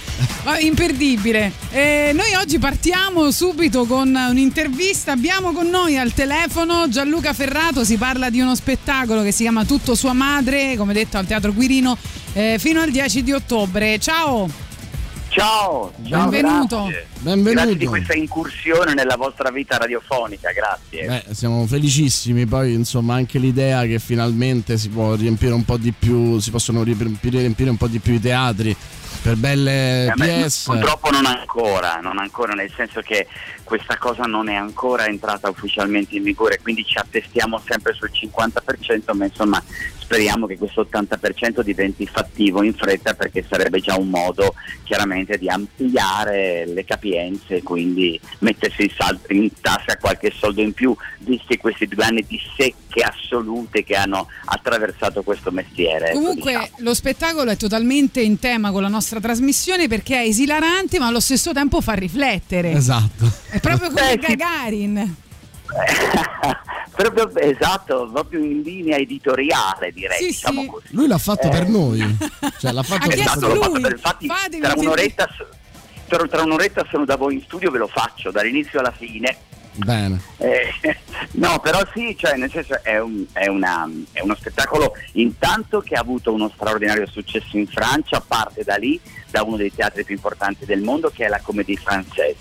imperdibile. 0.61 1.53
Eh, 1.71 2.11
noi 2.15 2.35
oggi 2.35 2.59
partiamo 2.59 3.31
subito 3.31 3.85
con 3.85 4.15
un'intervista. 4.15 5.13
Abbiamo 5.13 5.53
con 5.53 5.69
noi 5.69 5.97
al 5.99 6.13
telefono 6.13 6.89
Gianluca 6.89 7.33
Ferrato. 7.33 7.85
Si 7.85 7.97
parla 7.97 8.31
di 8.31 8.41
uno 8.41 8.55
spettacolo 8.55 9.23
che 9.23 9.33
si 9.33 9.43
chiama 9.43 9.65
Tutto 9.65 9.95
Sua 9.95 10.13
Madre, 10.13 10.77
come 10.77 10.93
detto 10.93 11.17
al 11.19 11.27
Teatro 11.27 11.53
Quirino, 11.53 11.97
eh, 12.33 12.57
fino 12.59 12.81
al 12.81 12.91
10 12.91 13.23
di 13.23 13.33
ottobre. 13.33 13.99
Ciao! 13.99 14.71
Ciao, 15.33 15.91
ciao 16.07 16.29
Benvenuto. 16.29 16.83
grazie. 16.83 17.07
Benvenuto. 17.21 17.53
Grazie 17.53 17.77
di 17.77 17.87
questa 17.87 18.15
incursione 18.15 18.93
nella 18.93 19.17
vostra 19.17 19.51
vita 19.51 19.79
radiofonica, 19.79 20.53
grazie. 20.53 21.07
Beh, 21.07 21.35
siamo 21.35 21.67
felicissimi, 21.67 22.45
poi 22.45 22.75
insomma 22.75 23.15
anche 23.15 23.39
l'idea 23.39 23.85
che 23.85 23.99
finalmente 23.99 24.77
si 24.77 24.91
può 24.91 25.15
riempire 25.15 25.55
un 25.55 25.65
po' 25.65 25.79
di 25.79 25.93
più, 25.93 26.39
si 26.39 26.51
possono 26.51 26.83
riempire, 26.83 27.39
riempire 27.39 27.71
un 27.71 27.79
po' 27.79 27.87
di 27.87 27.99
più 27.99 28.13
i 28.13 28.21
teatri 28.21 28.77
per 29.23 29.37
belle 29.37 30.07
Eh, 30.07 30.13
beh, 30.15 30.51
purtroppo 30.65 31.11
non 31.11 31.25
ancora, 31.25 32.01
non 32.03 32.19
ancora, 32.19 32.53
nel 32.53 32.71
senso 32.77 33.01
che 33.01 33.27
questa 33.73 33.97
cosa 33.97 34.25
non 34.25 34.51
è 34.51 34.55
ancora 34.55 35.07
entrata 35.07 35.49
ufficialmente 35.49 36.17
in 36.17 36.25
vigore, 36.25 36.61
quindi 36.61 36.85
ci 36.85 36.99
attestiamo 36.99 37.59
sempre 37.67 37.95
sul 37.95 38.11
50%, 38.13 39.17
ma 39.17 39.25
insomma 39.25 39.65
speriamo 40.13 40.45
che 40.45 40.59
questo 40.59 40.87
80% 40.91 41.63
diventi 41.63 42.07
fattivo 42.07 42.63
in 42.63 42.75
fretta 42.75 43.15
perché 43.15 43.43
sarebbe 43.49 43.81
già 43.81 43.97
un 43.97 44.11
modo 44.11 44.55
chiaramente 44.85 45.39
di 45.39 45.49
ampliare 45.49 46.67
le 46.67 46.85
capienze 46.85 47.57
e 47.57 47.63
quindi 47.63 48.21
mettersi 48.41 48.83
in, 48.83 48.91
sal- 48.95 49.19
in 49.29 49.49
tasca 49.59 49.97
qualche 49.97 50.31
soldo 50.37 50.61
in 50.61 50.75
più, 50.75 50.95
visti 51.21 51.57
questi 51.57 51.87
due 51.87 52.05
anni 52.05 52.27
di 52.29 52.39
secche 52.55 53.01
assolute 53.01 53.85
che 53.85 53.95
hanno 53.95 54.27
attraversato 54.45 55.23
questo 55.23 55.51
mestiere. 55.51 56.13
Comunque 56.13 56.53
diciamo. 56.53 56.77
lo 56.81 56.93
spettacolo 56.93 57.51
è 57.51 57.57
totalmente 57.57 58.21
in 58.21 58.39
tema 58.39 58.71
con 58.71 58.83
la 58.83 58.89
nostra 58.89 59.19
trasmissione 59.19 59.89
perché 59.89 60.17
è 60.17 60.27
esilarante 60.27 60.99
ma 60.99 61.07
allo 61.07 61.21
stesso 61.21 61.55
tempo 61.55 61.81
fa 61.81 61.95
riflettere. 61.95 62.73
Esatto. 62.73 63.33
È 63.49 63.61
proprio 63.63 63.89
come 63.89 64.13
Eh. 64.13 64.17
Gagarin. 64.19 65.17
proprio 66.95 67.35
esatto, 67.37 68.11
proprio 68.13 68.41
in 68.41 68.61
linea 68.63 68.97
editoriale 68.99 69.91
direi, 69.93 70.19
Sì, 70.19 70.27
diciamo 70.27 70.61
sì. 70.61 70.67
così. 70.67 70.87
Lui 70.91 71.07
l'ha 71.07 71.19
fatto 71.19 71.49
per 71.49 71.67
noi. 71.69 71.99
Cioè, 72.59 72.73
l'ha 72.73 72.83
fatto 72.83 73.11
Esatto, 73.11 73.49
l'ho 73.49 73.55
fatto 73.57 73.73
lui. 73.73 73.81
per- 73.81 73.93
infatti 73.93 74.27
Fatemi 74.27 74.63
tra 74.63 74.75
un'oretta, 74.77 75.29
tra, 76.09 76.27
tra 76.29 76.43
un'oretta 76.43 76.87
sono 76.91 77.05
da 77.05 77.17
voi 77.17 77.35
in 77.35 77.43
studio, 77.43 77.71
ve 77.71 77.79
lo 77.79 77.87
faccio 77.89 78.31
dall'inizio 78.31 78.81
alla 78.81 78.93
fine. 78.93 79.37
Bene. 79.75 80.21
Eh, 80.37 80.71
no, 81.33 81.59
però 81.61 81.81
sì, 81.95 82.15
cioè, 82.19 82.37
nel 82.37 82.51
senso 82.51 82.83
è, 82.83 82.99
un- 83.01 83.25
è 83.33 83.47
una- 83.47 83.89
è 84.13 84.21
uno 84.21 84.35
spettacolo 84.35 84.93
intanto 85.13 85.81
che 85.81 85.95
ha 85.95 86.01
avuto 86.01 86.33
uno 86.35 86.51
straordinario 86.55 87.07
successo 87.07 87.57
in 87.57 87.67
Francia, 87.67 88.21
parte 88.21 88.63
da 88.65 88.77
lì, 88.77 89.01
da 89.31 89.43
uno 89.43 89.57
dei 89.57 89.73
teatri 89.75 90.05
più 90.05 90.15
importanti 90.15 90.67
del 90.67 90.83
mondo 90.83 91.11
che 91.15 91.25
è 91.25 91.29
la 91.29 91.41
Comédie 91.41 91.79
Française. 91.83 92.37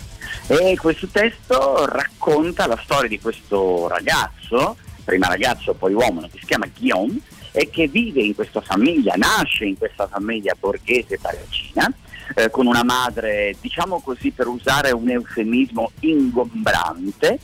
E 0.46 0.76
questo 0.78 1.06
testo 1.08 1.86
racconta 1.86 2.66
la 2.66 2.78
storia 2.82 3.08
di 3.08 3.20
questo 3.20 3.88
ragazzo, 3.88 4.76
prima 5.04 5.28
ragazzo 5.28 5.74
poi 5.74 5.94
uomo, 5.94 6.22
che 6.22 6.38
si 6.40 6.46
chiama 6.46 6.66
Guillaume, 6.76 7.20
e 7.52 7.68
che 7.70 7.86
vive 7.86 8.22
in 8.22 8.34
questa 8.34 8.60
famiglia, 8.60 9.14
nasce 9.16 9.66
in 9.66 9.76
questa 9.76 10.06
famiglia 10.08 10.54
borghese 10.58 11.18
parigina, 11.18 11.92
eh, 12.34 12.50
con 12.50 12.66
una 12.66 12.82
madre, 12.82 13.54
diciamo 13.60 14.00
così 14.00 14.30
per 14.30 14.46
usare 14.46 14.90
un 14.90 15.10
eufemismo, 15.10 15.92
ingombrante, 16.00 17.38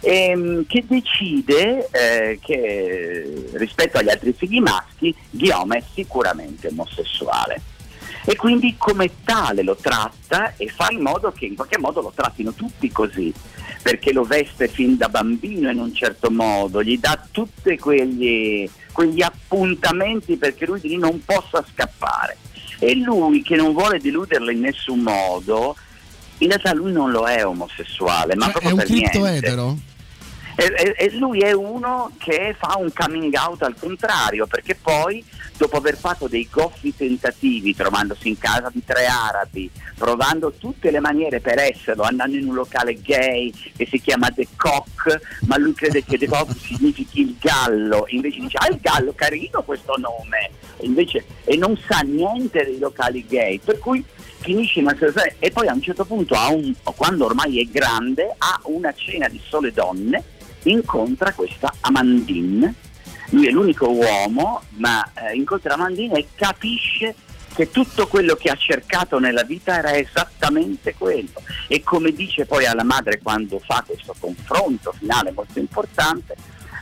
ehm, 0.00 0.64
che 0.66 0.84
decide 0.86 1.88
eh, 1.90 2.38
che 2.40 3.50
rispetto 3.52 3.98
agli 3.98 4.10
altri 4.10 4.32
figli 4.32 4.60
maschi 4.60 5.14
Guillaume 5.30 5.78
è 5.78 5.82
sicuramente 5.94 6.68
omosessuale 6.68 7.60
e 8.28 8.36
quindi 8.36 8.74
come 8.76 9.10
tale 9.24 9.62
lo 9.62 9.74
tratta 9.74 10.52
e 10.58 10.68
fa 10.68 10.88
in 10.90 11.00
modo 11.00 11.32
che 11.32 11.46
in 11.46 11.54
qualche 11.54 11.78
modo 11.78 12.02
lo 12.02 12.12
trattino 12.14 12.52
tutti 12.52 12.92
così 12.92 13.32
perché 13.80 14.12
lo 14.12 14.22
veste 14.24 14.68
fin 14.68 14.98
da 14.98 15.08
bambino 15.08 15.70
in 15.70 15.78
un 15.78 15.94
certo 15.94 16.30
modo, 16.30 16.82
gli 16.82 16.98
dà 16.98 17.18
tutti 17.30 17.78
quegli, 17.78 18.68
quegli 18.92 19.22
appuntamenti 19.22 20.36
perché 20.36 20.66
lui 20.66 20.78
di 20.78 20.88
lì 20.88 20.98
non 20.98 21.22
possa 21.24 21.64
scappare 21.72 22.36
e 22.80 22.96
lui 22.96 23.40
che 23.40 23.56
non 23.56 23.72
vuole 23.72 23.98
deluderlo 23.98 24.50
in 24.50 24.60
nessun 24.60 25.00
modo 25.00 25.74
in 26.38 26.48
realtà 26.48 26.74
lui 26.74 26.92
non 26.92 27.10
lo 27.10 27.24
è 27.26 27.46
omosessuale 27.46 28.36
ma 28.36 28.44
Cioè, 28.44 28.52
proprio 28.52 28.70
è 28.70 28.74
un 28.74 28.78
per 28.78 28.90
niente. 28.90 29.36
etero? 29.46 29.78
E, 30.60 30.92
e- 30.96 31.16
lui 31.18 31.38
è 31.38 31.52
uno 31.52 32.10
che 32.18 32.52
fa 32.58 32.74
un 32.78 32.92
coming 32.92 33.32
out 33.36 33.62
al 33.62 33.76
contrario, 33.78 34.48
perché 34.48 34.74
poi, 34.74 35.24
dopo 35.56 35.76
aver 35.76 35.96
fatto 35.96 36.26
dei 36.26 36.48
goffi 36.50 36.92
tentativi, 36.96 37.76
trovandosi 37.76 38.26
in 38.26 38.38
casa 38.38 38.68
di 38.72 38.82
tre 38.84 39.06
arabi, 39.06 39.70
provando 39.96 40.52
tutte 40.58 40.90
le 40.90 40.98
maniere 40.98 41.38
per 41.38 41.60
esserlo, 41.60 42.02
andando 42.02 42.36
in 42.36 42.48
un 42.48 42.54
locale 42.56 43.00
gay 43.00 43.52
che 43.76 43.86
si 43.86 44.00
chiama 44.00 44.30
The 44.32 44.48
Cock, 44.56 45.20
ma 45.46 45.56
lui 45.58 45.74
crede 45.74 46.02
che 46.02 46.18
The 46.18 46.26
Cock 46.26 46.50
significhi 46.58 47.20
il 47.20 47.36
gallo, 47.38 48.06
invece 48.08 48.40
dice, 48.40 48.56
ah 48.58 48.66
il 48.66 48.80
gallo, 48.80 49.12
carino 49.14 49.62
questo 49.62 49.94
nome, 49.96 50.50
invece 50.80 51.24
e 51.44 51.56
non 51.56 51.80
sa 51.88 52.00
niente 52.00 52.64
dei 52.64 52.80
locali 52.80 53.24
gay, 53.28 53.60
per 53.60 53.78
cui 53.78 54.04
finisce 54.40 54.80
in 54.80 54.86
una 54.86 54.94
situazione 54.94 55.36
e 55.38 55.52
poi 55.52 55.68
a 55.68 55.72
un 55.72 55.82
certo 55.82 56.04
punto, 56.04 56.34
un- 56.50 56.74
quando 56.96 57.26
ormai 57.26 57.60
è 57.60 57.64
grande, 57.70 58.34
ha 58.38 58.60
una 58.64 58.92
cena 58.92 59.28
di 59.28 59.40
sole 59.48 59.72
donne, 59.72 60.34
incontra 60.64 61.32
questa 61.32 61.72
Amandine, 61.80 62.74
lui 63.30 63.46
è 63.46 63.50
l'unico 63.50 63.90
uomo, 63.90 64.62
ma 64.76 65.04
eh, 65.14 65.34
incontra 65.34 65.74
Amandine 65.74 66.18
e 66.18 66.26
capisce 66.34 67.14
che 67.54 67.70
tutto 67.70 68.06
quello 68.06 68.36
che 68.36 68.50
ha 68.50 68.56
cercato 68.56 69.18
nella 69.18 69.42
vita 69.42 69.76
era 69.76 69.96
esattamente 69.96 70.94
quello. 70.96 71.42
E 71.66 71.82
come 71.82 72.12
dice 72.12 72.46
poi 72.46 72.66
alla 72.66 72.84
madre 72.84 73.18
quando 73.20 73.58
fa 73.58 73.82
questo 73.86 74.14
confronto 74.18 74.94
finale 74.96 75.32
molto 75.32 75.58
importante, 75.58 76.36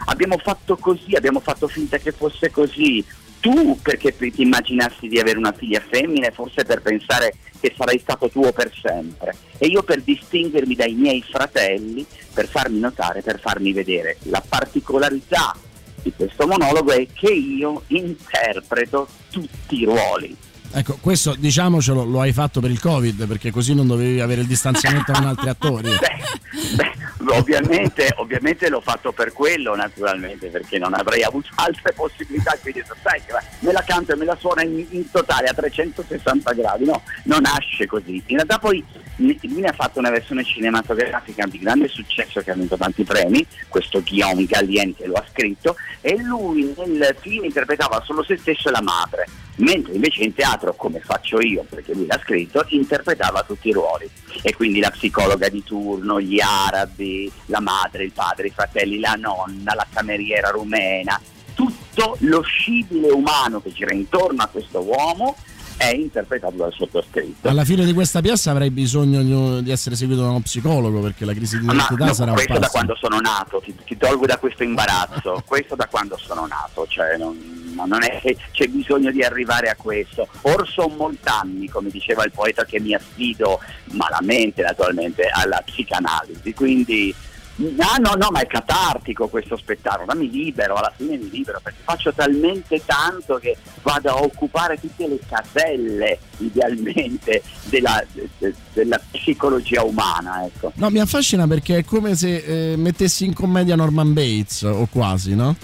abbiamo 0.07 0.39
fatto 0.39 0.77
così, 0.77 1.15
abbiamo 1.15 1.41
fatto 1.41 1.67
finta 1.67 1.99
che 1.99 2.13
fosse 2.13 2.51
così. 2.51 3.05
Tu 3.41 3.79
perché 3.81 4.17
ti 4.17 4.43
immaginassi 4.43 5.09
di 5.09 5.19
avere 5.19 5.39
una 5.39 5.53
figlia 5.53 5.81
femmina, 5.81 6.31
forse 6.31 6.65
per 6.65 6.83
pensare 6.83 7.35
che 7.61 7.75
sarei 7.77 7.99
stato 7.99 8.29
tuo 8.29 8.53
per 8.53 8.73
sempre. 8.81 9.35
E 9.59 9.67
io 9.67 9.83
per 9.83 10.03
distinguermi 10.03 10.75
dai 10.75 10.95
miei 10.95 11.23
fratelli, 11.23 12.05
per 12.33 12.49
farmi 12.49 12.79
notare, 12.79 13.23
per 13.23 13.41
farmi 13.41 13.73
vedere. 13.73 14.17
La 14.25 14.43
particolarità 14.47 15.57
di 16.03 16.13
questo 16.15 16.47
monologo 16.47 16.93
è 16.93 17.07
che 17.13 17.33
io 17.33 17.83
interpreto 17.89 19.09
tutti 19.31 19.81
i 19.81 19.85
ruoli. 19.85 20.37
Ecco, 20.73 20.99
questo 21.01 21.35
diciamocelo 21.39 22.05
lo 22.05 22.21
hai 22.21 22.33
fatto 22.33 22.61
per 22.61 22.71
il 22.71 22.81
Covid, 22.81 23.27
perché 23.27 23.51
così 23.51 23.75
non 23.75 23.87
dovevi 23.87 24.21
avere 24.21 24.43
il 24.43 24.47
distanziamento 24.47 25.13
con 25.13 25.25
altri 25.25 25.49
attori. 25.49 25.89
ovviamente, 27.29 28.13
ovviamente 28.17 28.69
l'ho 28.69 28.81
fatto 28.81 29.13
per 29.13 29.33
quello 29.33 29.75
naturalmente 29.75 30.49
perché 30.49 30.79
non 30.79 30.95
avrei 30.95 31.23
avuto 31.23 31.49
altre 31.57 31.93
possibilità 31.93 32.57
quindi 32.61 32.83
sai 33.03 33.23
me 33.61 33.73
la 33.73 33.83
canto 33.83 34.13
e 34.13 34.17
me 34.17 34.25
la 34.25 34.37
suona 34.37 34.63
in, 34.63 34.85
in 34.91 35.11
totale 35.11 35.49
a 35.49 35.55
360 35.55 36.53
gradi 36.53 36.85
no, 36.85 37.03
non 37.25 37.43
nasce 37.43 37.87
così. 37.87 38.23
In 38.27 38.37
realtà 38.37 38.59
poi 38.59 38.85
lui 39.17 39.39
ne 39.61 39.69
ha 39.69 39.73
fatto 39.73 39.99
una 39.99 40.11
versione 40.11 40.45
cinematografica 40.45 41.47
di 41.47 41.59
grande 41.59 41.89
successo 41.89 42.41
che 42.43 42.51
ha 42.51 42.55
vinto 42.55 42.77
tanti 42.77 43.05
premi 43.05 43.47
questo 43.69 44.03
Guillaume 44.03 44.45
Gallien 44.45 44.95
che 44.95 45.07
lo 45.07 45.15
ha 45.15 45.25
scritto 45.31 45.77
e 46.01 46.17
lui 46.19 46.75
nel 46.87 47.17
film 47.21 47.45
interpretava 47.45 48.03
solo 48.05 48.23
se 48.23 48.37
stesso 48.37 48.69
e 48.69 48.73
la 48.73 48.83
madre 48.83 49.27
mentre 49.57 49.95
invece 49.95 50.23
in 50.23 50.35
teatro 50.35 50.75
come 50.75 51.01
faccio 51.01 51.41
io 51.41 51.65
perché 51.69 51.95
lui 51.95 52.07
l'ha 52.07 52.21
scritto 52.23 52.65
interpretava 52.69 53.43
tutti 53.43 53.69
i 53.69 53.73
ruoli. 53.73 54.09
E 54.43 54.55
quindi 54.55 54.81
la 54.81 54.91
psicologa 54.91 55.49
di 55.49 55.63
turno, 55.65 56.21
gli 56.21 56.41
arabi, 56.41 57.31
la 57.47 57.61
madre, 57.61 58.05
il 58.05 58.13
padre, 58.13 58.49
i 58.49 58.53
fratelli, 58.53 58.99
la 58.99 59.15
nonna, 59.15 59.75
la 59.75 59.87
cameriera 59.91 60.51
rumena, 60.51 61.21
tutto 61.55 62.17
lo 62.21 62.43
scibile 62.43 63.11
umano 63.11 63.63
che 63.63 63.73
gira 63.73 63.95
intorno 63.95 64.43
a 64.43 64.49
questo 64.49 64.83
uomo 64.83 65.37
è 65.77 65.95
interpretato 65.95 66.57
dal 66.57 66.73
sottoscritto. 66.73 67.49
Alla 67.49 67.65
fine 67.65 67.85
di 67.85 67.93
questa 67.93 68.21
piazza 68.21 68.51
avrai 68.51 68.71
bisogno 68.71 69.61
di, 69.61 69.71
essere 69.71 69.95
seguito 69.95 70.23
da 70.23 70.29
uno 70.29 70.41
psicologo 70.41 71.01
perché 71.01 71.25
la 71.25 71.35
crisi 71.35 71.59
di 71.59 71.65
identità 71.65 72.07
no, 72.07 72.13
sarà 72.15 72.31
un 72.31 72.37
questo 72.37 72.55
da 72.55 72.61
passo. 72.61 72.73
quando 72.73 72.97
sono 72.97 73.19
nato, 73.21 73.61
ti, 73.63 73.75
ti 73.85 73.97
tolgo 73.97 74.27
da 74.27 74.39
questo 74.39 74.63
imbarazzo, 74.63 75.43
questo 75.47 75.75
da 75.75 75.87
quando 75.87 76.17
sono 76.17 76.47
nato, 76.47 76.87
cioè 76.89 77.17
non, 77.17 77.37
non 77.75 78.03
è 78.03 78.19
che 78.21 78.37
c'è 78.53 78.67
bisogno 78.69 79.11
di 79.11 79.23
arrivare 79.23 79.69
a 79.69 79.77
questo. 79.77 80.27
Or 80.43 80.67
sono 80.69 80.95
molt'anni, 80.97 81.69
come 81.69 81.91
diceva 81.91 82.25
il 82.25 82.33
poeta, 82.33 82.65
che 82.65 82.81
mi 82.81 82.95
affido 82.95 83.61
malamente 83.93 84.63
naturalmente 84.63 85.29
alla 85.31 85.63
psicanalisi, 85.65 86.55
quindi 86.55 87.15
no, 87.57 87.95
no, 87.99 88.15
no, 88.17 88.29
ma 88.31 88.41
è 88.41 88.47
catartico 88.47 89.29
questo 89.29 89.57
spettacolo, 89.57 90.05
ma 90.07 90.15
mi 90.15 90.31
libero, 90.31 90.75
alla 90.75 90.93
fine 90.95 91.17
mi 91.17 91.31
libero, 91.31 91.61
perché 91.63 91.81
faccio 91.83 92.13
talmente 92.13 92.83
tanto 92.85 93.37
che 93.37 93.57
vado 93.83 94.11
a 94.11 94.23
occupare 94.23 94.79
tutte 94.79 95.09
le 95.09 95.19
caselle, 95.27 96.19
idealmente, 96.39 97.43
della, 97.65 98.03
de- 98.13 98.29
de- 98.39 98.55
della 98.73 99.01
psicologia 99.11 99.83
umana, 99.83 100.45
ecco. 100.45 100.73
No, 100.75 100.91
mi 100.91 100.99
affascina 100.99 101.47
perché 101.47 101.79
è 101.79 101.85
come 101.85 102.15
se 102.15 102.73
eh, 102.73 102.77
mettessi 102.77 103.25
in 103.25 103.35
commedia 103.35 103.77
Norman 103.77 104.13
Bates 104.13 104.63
o 104.63 104.87
quasi, 104.91 105.35
no? 105.35 105.57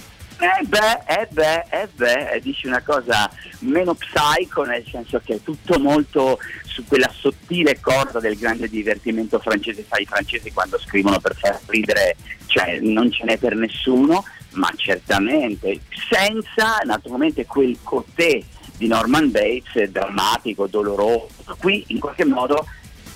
Eh 0.43 0.67
beh, 0.67 1.03
eh 1.07 1.29
beh, 1.31 1.65
eh 1.71 1.89
beh, 1.95 2.33
eh, 2.33 2.41
dici 2.41 2.67
una 2.67 2.83
cosa 2.83 3.31
meno 3.61 3.95
psycho 3.95 4.65
nel 4.65 4.85
senso 4.91 5.21
che 5.25 5.35
è 5.35 5.43
tutto 5.43 5.79
molto 5.79 6.39
su 6.73 6.85
quella 6.87 7.11
sottile 7.15 7.79
corda 7.81 8.19
del 8.19 8.37
grande 8.37 8.69
divertimento 8.69 9.39
francese, 9.39 9.85
sai 9.89 10.03
i 10.03 10.07
francesi 10.07 10.51
quando 10.53 10.79
scrivono 10.79 11.21
per 11.21 11.37
far 11.37 11.61
ridere, 11.67 12.17
cioè 12.47 12.79
non 12.81 13.11
ce 13.13 13.25
n'è 13.25 13.37
per 13.37 13.55
nessuno, 13.55 14.25
ma 14.53 14.71
certamente 14.77 15.81
senza 16.11 16.79
naturalmente 16.85 17.47
quel 17.47 17.79
cotè 17.83 18.41
di 18.77 18.87
Norman 18.87 19.31
Bates 19.31 19.91
drammatico, 19.91 20.67
doloroso. 20.67 21.57
Qui 21.59 21.85
in 21.89 22.01
qualche 22.01 22.25
modo 22.25 22.67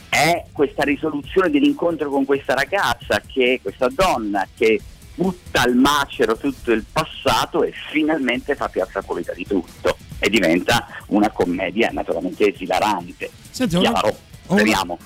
è 0.09 0.45
questa 0.53 0.83
risoluzione 0.83 1.51
dell'incontro 1.51 2.11
con 2.11 2.25
questa 2.25 2.55
ragazza, 2.55 3.23
che 3.27 3.61
questa 3.63 3.89
donna 3.89 4.47
che 4.55 4.81
butta 5.17 5.63
al 5.63 5.75
macero 5.75 6.37
tutto 6.37 6.71
il 6.73 6.85
passato 6.91 7.65
e 7.65 7.73
finalmente 7.91 8.55
fa 8.55 8.69
piazza 8.69 9.03
pulita 9.03 9.33
di 9.33 9.45
tutto 9.47 9.97
e 10.19 10.29
diventa 10.31 10.87
una 11.09 11.31
commedia 11.31 11.91
naturalmente 11.93 12.53
esilarante. 12.55 13.31
Senti, 13.51 13.77
ho 13.77 13.81
una- 13.81 14.01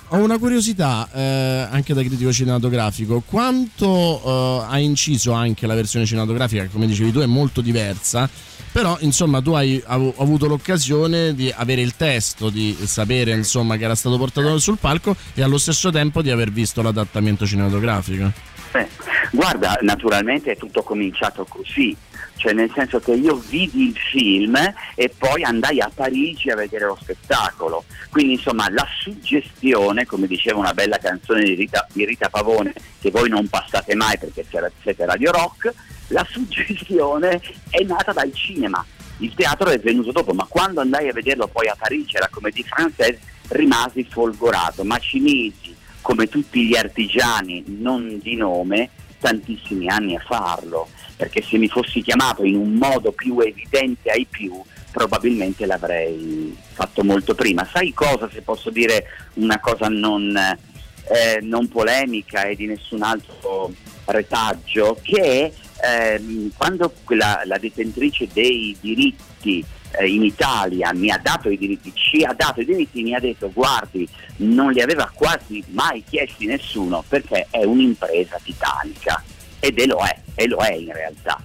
ho 0.09 0.17
una 0.19 0.39
curiosità 0.39 1.09
eh, 1.15 1.67
anche 1.71 1.95
da 1.95 2.03
critico 2.03 2.31
cinematografico. 2.31 3.23
Quanto 3.25 4.21
eh, 4.23 4.67
ha 4.69 4.79
inciso 4.79 5.33
anche 5.33 5.67
la 5.67 5.75
versione 5.75 6.05
cinematografica, 6.05 6.63
che 6.65 6.69
come 6.71 6.87
dicevi 6.87 7.11
tu 7.11 7.21
è 7.21 7.27
molto 7.27 7.63
diversa, 7.63 8.29
però 8.71 8.97
insomma 9.01 9.41
tu 9.41 9.53
hai 9.53 9.83
av- 9.87 10.13
avuto 10.19 10.47
l'occasione 10.47 11.35
di 11.35 11.51
avere 11.57 11.81
il 11.81 11.97
testo, 11.97 12.51
di 12.51 12.77
sapere 12.85 13.33
insomma 13.33 13.77
che 13.79 13.85
era 13.85 13.95
stato 13.95 14.19
portato 14.19 14.59
sul 14.59 14.77
palco 14.79 15.17
e 15.35 15.43
allo 15.43 15.57
stesso 15.59 15.91
tempo 15.91 16.21
di 16.21 16.31
aver 16.31 16.51
visto 16.53 16.83
l'adattamento 16.83 17.47
cinematografico. 17.47 18.31
Eh, 18.73 18.89
guarda, 19.33 19.79
naturalmente 19.83 20.53
è 20.53 20.57
tutto 20.57 20.83
cominciato 20.83 21.45
così, 21.45 21.97
cioè 22.37 22.53
nel 22.53 22.71
senso 22.73 23.01
che 23.01 23.13
io 23.13 23.35
vidi 23.35 23.89
il 23.89 23.97
film 23.97 24.57
e 24.95 25.13
poi 25.17 25.43
andai 25.43 25.81
a 25.81 25.91
Parigi 25.93 26.51
a 26.51 26.57
vedere 26.57 26.87
lo 26.87 26.97
spettacolo. 27.01 27.85
Quindi 28.11 28.35
insomma 28.35 28.71
la 28.71 28.87
suggestione, 29.01 30.07
come 30.07 30.29
diceva 30.29 30.59
una 30.59 30.73
bella 30.73 30.99
canzone 30.99 31.43
di 31.43 31.55
Rita, 31.55 31.87
di 31.93 32.05
Rita 32.05 32.29
Pavone, 32.29 32.73
che 33.01 33.11
voi 33.11 33.29
non 33.29 33.49
passate 33.49 33.95
mai 33.97 34.17
perché 34.19 34.45
siete- 34.49 35.05
Radio 35.05 35.33
Rock, 35.33 35.73
la 36.09 36.27
suggestione 36.29 37.41
è 37.71 37.83
nata 37.83 38.13
dal 38.13 38.33
cinema. 38.33 38.85
Il 39.19 39.35
teatro 39.35 39.69
è 39.69 39.79
venuto 39.79 40.13
dopo, 40.13 40.33
ma 40.33 40.47
quando 40.49 40.81
andai 40.81 41.09
a 41.09 41.13
vederlo 41.13 41.47
poi 41.49 41.69
a 41.69 41.77
Parigi, 41.77 42.17
alla 42.17 42.29
Comédie 42.31 42.65
Française, 42.65 43.19
rimasi 43.49 44.07
folgorato, 44.09 44.85
ma 44.85 44.97
ci 44.99 45.19
misi 45.19 45.77
come 46.01 46.29
tutti 46.29 46.67
gli 46.67 46.77
artigiani 46.77 47.65
non 47.67 48.19
di 48.23 48.37
nome, 48.37 48.91
tantissimi 49.19 49.89
anni 49.89 50.17
a 50.17 50.23
farlo, 50.27 50.89
perché 51.17 51.43
se 51.43 51.59
mi 51.59 51.69
fossi 51.69 52.03
chiamato 52.03 52.45
in 52.45 52.57
un 52.57 52.73
modo 52.75 53.13
più 53.13 53.39
evidente 53.41 54.11
ai 54.11 54.27
più, 54.29 54.61
probabilmente 54.91 55.67
l'avrei 55.67 56.57
fatto 56.73 57.05
molto 57.05 57.35
prima. 57.35 57.69
Sai 57.71 57.93
cosa, 57.93 58.29
se 58.33 58.43
posso 58.43 58.71
dire 58.71 59.05
una 59.35 59.61
cosa 59.61 59.89
non, 59.89 60.35
eh, 60.37 61.41
non 61.43 61.69
polemica 61.69 62.45
e 62.45 62.57
di 62.57 62.67
nessun 62.67 63.03
altro 63.03 63.73
retaggio, 64.07 64.99
che 65.03 65.53
ehm, 65.83 66.53
quando 66.57 66.93
la, 67.09 67.43
la 67.45 67.59
detentrice 67.59 68.29
dei 68.33 68.77
diritti 68.81 69.65
eh, 69.93 70.07
in 70.07 70.25
Italia 70.25 70.93
mi 70.95 71.11
ha 71.11 71.19
dato 71.23 71.49
i 71.49 71.59
diritti, 71.59 71.93
ci 71.95 72.23
ha 72.23 72.33
dato 72.33 72.61
i 72.61 72.65
diritti, 72.65 73.03
mi 73.03 73.15
ha 73.15 73.21
detto 73.21 73.51
guardi, 73.53 74.09
non 74.37 74.73
li 74.73 74.81
aveva 74.81 75.11
quasi 75.13 75.63
mai 75.69 76.03
chiesti 76.09 76.47
nessuno 76.47 77.05
perché 77.09 77.47
è 77.51 77.65
un'impresa 77.65 78.39
titanica. 78.43 79.23
Ed 79.63 79.79
è 79.79 79.87
lo 79.87 79.99
è, 79.99 80.19
e 80.35 80.49
lo 80.49 80.59
è 80.59 80.73
in 80.73 80.93
realtà. 80.93 81.39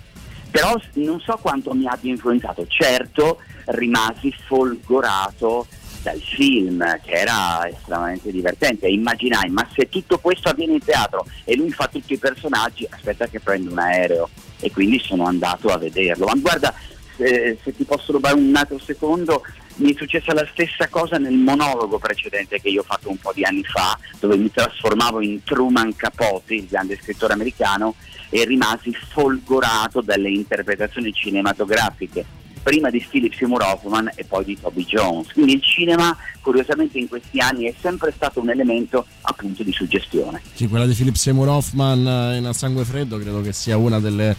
Però 0.50 0.74
non 0.94 1.20
so 1.20 1.38
quanto 1.42 1.74
mi 1.74 1.86
abbia 1.86 2.12
influenzato, 2.12 2.66
certo 2.68 3.40
rimasi 3.66 4.34
folgorato 4.48 5.68
dal 6.02 6.22
film 6.22 6.84
che 7.02 7.12
era 7.12 7.68
estremamente 7.68 8.32
divertente. 8.32 8.88
Immaginai 8.88 9.50
ma 9.50 9.68
se 9.74 9.90
tutto 9.90 10.20
questo 10.20 10.50
avviene 10.50 10.74
in 10.74 10.84
teatro 10.84 11.26
e 11.44 11.58
lui 11.58 11.72
fa 11.72 11.88
tutti 11.88 12.14
i 12.14 12.18
personaggi 12.18 12.88
aspetta 12.90 13.28
che 13.28 13.40
prendo 13.40 13.72
un 13.72 13.80
aereo. 13.80 14.30
E 14.62 14.72
quindi 14.72 15.00
sono 15.00 15.26
andato 15.26 15.68
a 15.68 15.78
vederlo. 15.78 16.26
Ma 16.26 16.36
guarda 16.36 16.74
se, 17.16 17.58
se 17.64 17.76
ti 17.76 17.84
posso 17.84 18.12
rubare 18.12 18.36
un 18.36 18.56
altro 18.56 18.80
secondo 18.80 19.44
mi 19.78 19.94
è 19.94 19.98
successa 19.98 20.34
la 20.34 20.48
stessa 20.52 20.88
cosa 20.88 21.18
nel 21.18 21.34
monologo 21.34 21.98
precedente 21.98 22.62
che 22.62 22.70
io 22.70 22.82
ho 22.82 22.86
fatto 22.86 23.10
un 23.10 23.18
po' 23.18 23.32
di 23.34 23.44
anni 23.44 23.64
fa 23.64 23.98
dove 24.20 24.38
mi 24.38 24.52
trasformavo 24.52 25.22
in 25.22 25.44
Truman 25.44 25.96
Capote 25.96 26.56
il 26.56 26.68
grande 26.68 26.98
scrittore 27.02 27.34
americano 27.34 27.96
e 28.30 28.46
rimasi 28.46 28.94
folgorato 28.94 30.02
dalle 30.02 30.30
interpretazioni 30.30 31.12
cinematografiche 31.14 32.35
prima 32.66 32.90
di 32.90 33.06
Philip 33.08 33.32
Seymour 33.36 33.62
Hoffman 33.62 34.10
e 34.16 34.24
poi 34.26 34.44
di 34.44 34.58
Toby 34.60 34.86
Jones. 34.86 35.32
Quindi 35.34 35.54
il 35.54 35.62
cinema, 35.62 36.18
curiosamente, 36.42 36.98
in 36.98 37.08
questi 37.08 37.38
anni 37.40 37.66
è 37.66 37.74
sempre 37.80 38.12
stato 38.16 38.40
un 38.40 38.50
elemento 38.50 39.06
appunto 39.22 39.62
di 39.62 39.72
suggestione. 39.72 40.42
Sì, 40.56 40.68
quella 40.68 40.88
di 40.88 40.96
Philip 40.96 41.14
Seymour 41.14 41.48
Hoffman 41.48 42.08
eh, 42.08 42.38
in 42.38 42.46
A 42.46 42.54
Sangue 42.54 42.84
Freddo 42.84 43.20
credo 43.20 43.42
che 43.42 43.54
sia 43.54 43.78
una 43.78 44.00
delle 44.00 44.36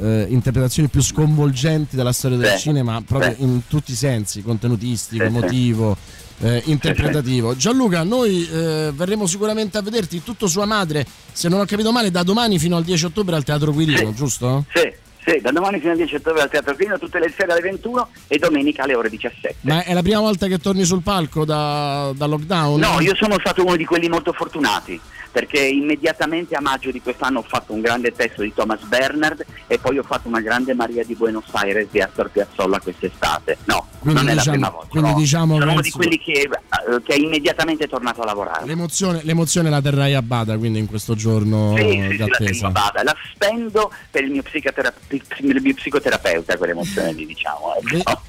eh, 0.00 0.26
interpretazioni 0.28 0.88
più 0.88 1.00
sconvolgenti 1.02 1.94
della 1.94 2.12
storia 2.12 2.36
del 2.36 2.50
Sì, 2.56 2.58
cinema, 2.62 3.00
proprio 3.06 3.32
sì. 3.36 3.42
in 3.44 3.60
tutti 3.68 3.92
i 3.92 3.94
sensi, 3.94 4.42
contenutistico, 4.42 5.22
Sì, 5.24 5.30
sì. 5.30 5.36
emotivo. 5.36 5.96
eh, 6.40 6.60
interpretativo 6.64 7.54
Gianluca 7.54 8.02
noi 8.02 8.48
eh, 8.48 8.90
verremo 8.92 9.26
sicuramente 9.26 9.78
a 9.78 9.82
vederti 9.82 10.24
tutto 10.24 10.48
sua 10.48 10.64
madre 10.64 11.06
se 11.30 11.48
non 11.48 11.60
ho 11.60 11.64
capito 11.66 11.92
male 11.92 12.10
da 12.10 12.24
domani 12.24 12.58
fino 12.58 12.76
al 12.76 12.82
10 12.82 13.04
ottobre 13.04 13.36
al 13.36 13.44
Teatro 13.44 13.70
Quirino 13.70 14.12
giusto? 14.12 14.64
Sì, 14.74 14.92
sì, 15.24 15.40
da 15.40 15.52
domani 15.52 15.78
fino 15.78 15.92
al 15.92 15.96
10 15.98 16.16
ottobre 16.16 16.42
al 16.42 16.50
Teatro 16.50 16.74
Quirino, 16.74 16.98
tutte 16.98 17.18
le 17.18 17.32
sere 17.36 17.52
alle 17.52 17.60
21 17.60 18.08
e 18.26 18.38
domenica 18.38 18.82
alle 18.82 18.94
ore 18.94 19.08
17. 19.08 19.56
ma 19.60 19.84
è 19.84 19.92
la 19.94 20.02
prima 20.02 20.18
volta 20.18 20.48
che 20.48 20.58
torni 20.58 20.84
sul 20.84 21.02
palco 21.02 21.44
da, 21.44 22.12
da 22.14 22.26
lockdown? 22.26 22.80
No, 22.80 23.00
io 23.00 23.14
sono 23.14 23.36
stato 23.38 23.64
uno 23.64 23.76
di 23.76 23.84
quelli 23.84 24.08
molto 24.08 24.32
fortunati 24.32 25.00
perché 25.32 25.58
immediatamente 25.66 26.54
a 26.54 26.60
maggio 26.60 26.90
di 26.90 27.00
quest'anno 27.00 27.38
ho 27.40 27.44
fatto 27.46 27.72
un 27.72 27.80
grande 27.80 28.12
testo 28.12 28.42
di 28.42 28.52
Thomas 28.54 28.82
Bernard 28.82 29.44
e 29.66 29.78
poi 29.78 29.96
ho 29.98 30.02
fatto 30.02 30.28
una 30.28 30.40
grande 30.40 30.74
Maria 30.74 31.02
di 31.04 31.14
Buenos 31.14 31.46
Aires 31.52 31.88
di 31.90 32.00
Astor 32.00 32.30
Piazzolla 32.30 32.78
quest'estate. 32.78 33.58
No, 33.64 33.88
Quindi 33.98 34.20
non 34.20 34.28
è 34.30 34.34
la 34.34 34.40
diciamo- 34.40 34.56
prima 34.56 34.70
volta. 34.70 34.88
quindi 34.90 35.10
no. 35.10 35.16
diciamo 35.16 35.58
sono 35.58 35.72
uno 35.72 35.80
di 35.80 35.90
quelli 35.90 36.18
che, 36.18 36.32
eh, 36.42 37.02
che 37.02 37.14
è 37.14 37.18
immediatamente 37.18 37.88
tornato 37.88 38.20
a 38.20 38.26
lavorare. 38.26 38.66
L'emozione, 38.66 39.20
l'emozione 39.24 39.70
la 39.70 39.80
terrai 39.80 40.14
a 40.14 40.22
bada 40.22 40.56
quindi 40.58 40.78
in 40.78 40.86
questo 40.86 41.14
giorno 41.14 41.74
Sì, 41.76 41.82
sì, 41.82 42.08
di 42.48 42.54
sì, 42.54 42.60
la. 42.62 42.92
La 43.02 43.16
spendo 43.32 43.90
per 44.10 44.24
il 44.24 44.30
mio, 44.30 44.42
psicoterap- 44.42 45.12
il 45.12 45.60
mio 45.62 45.74
psicoterapeuta, 45.74 46.56
quell'emozione 46.58 47.12
lì, 47.12 47.24
diciamo. 47.26 47.74
ecco. 47.76 48.20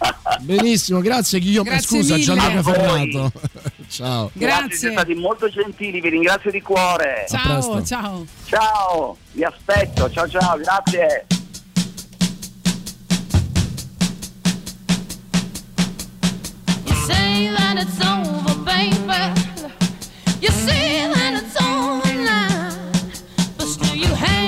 benissimo 0.42 1.00
grazie 1.02 1.40
Guillaume 1.40 1.70
Grazie 1.70 1.88
scusa 1.88 2.14
mille. 2.14 2.26
Gianluca. 2.26 2.64
Ferrato 2.64 3.32
ciao 3.90 4.32
Grazie, 4.34 4.76
siete 4.78 4.94
stati 4.96 5.14
molto 5.16 5.50
gentili, 5.50 6.00
vi 6.02 6.10
ringrazio 6.10 6.50
di 6.52 6.62
cuore. 6.62 6.92
Ciao, 7.28 7.82
ciao. 7.84 8.26
Ciao, 8.46 9.18
vi 9.32 9.44
aspetto, 9.44 10.08
ciao 10.12 10.28
ciao, 10.28 10.58
grazie. 10.58 11.26
You 16.86 16.96
say 17.08 17.48
that 17.50 17.78
it's 17.80 18.00
over, 18.06 18.64
baby. 18.64 19.42
You 20.40 20.50
say 20.50 21.08
that 21.12 21.42
it's 21.42 21.56
over 21.60 22.14
now. 22.22 22.76
But 23.58 23.66
still 23.68 23.96
you 23.96 24.14
hang 24.14 24.43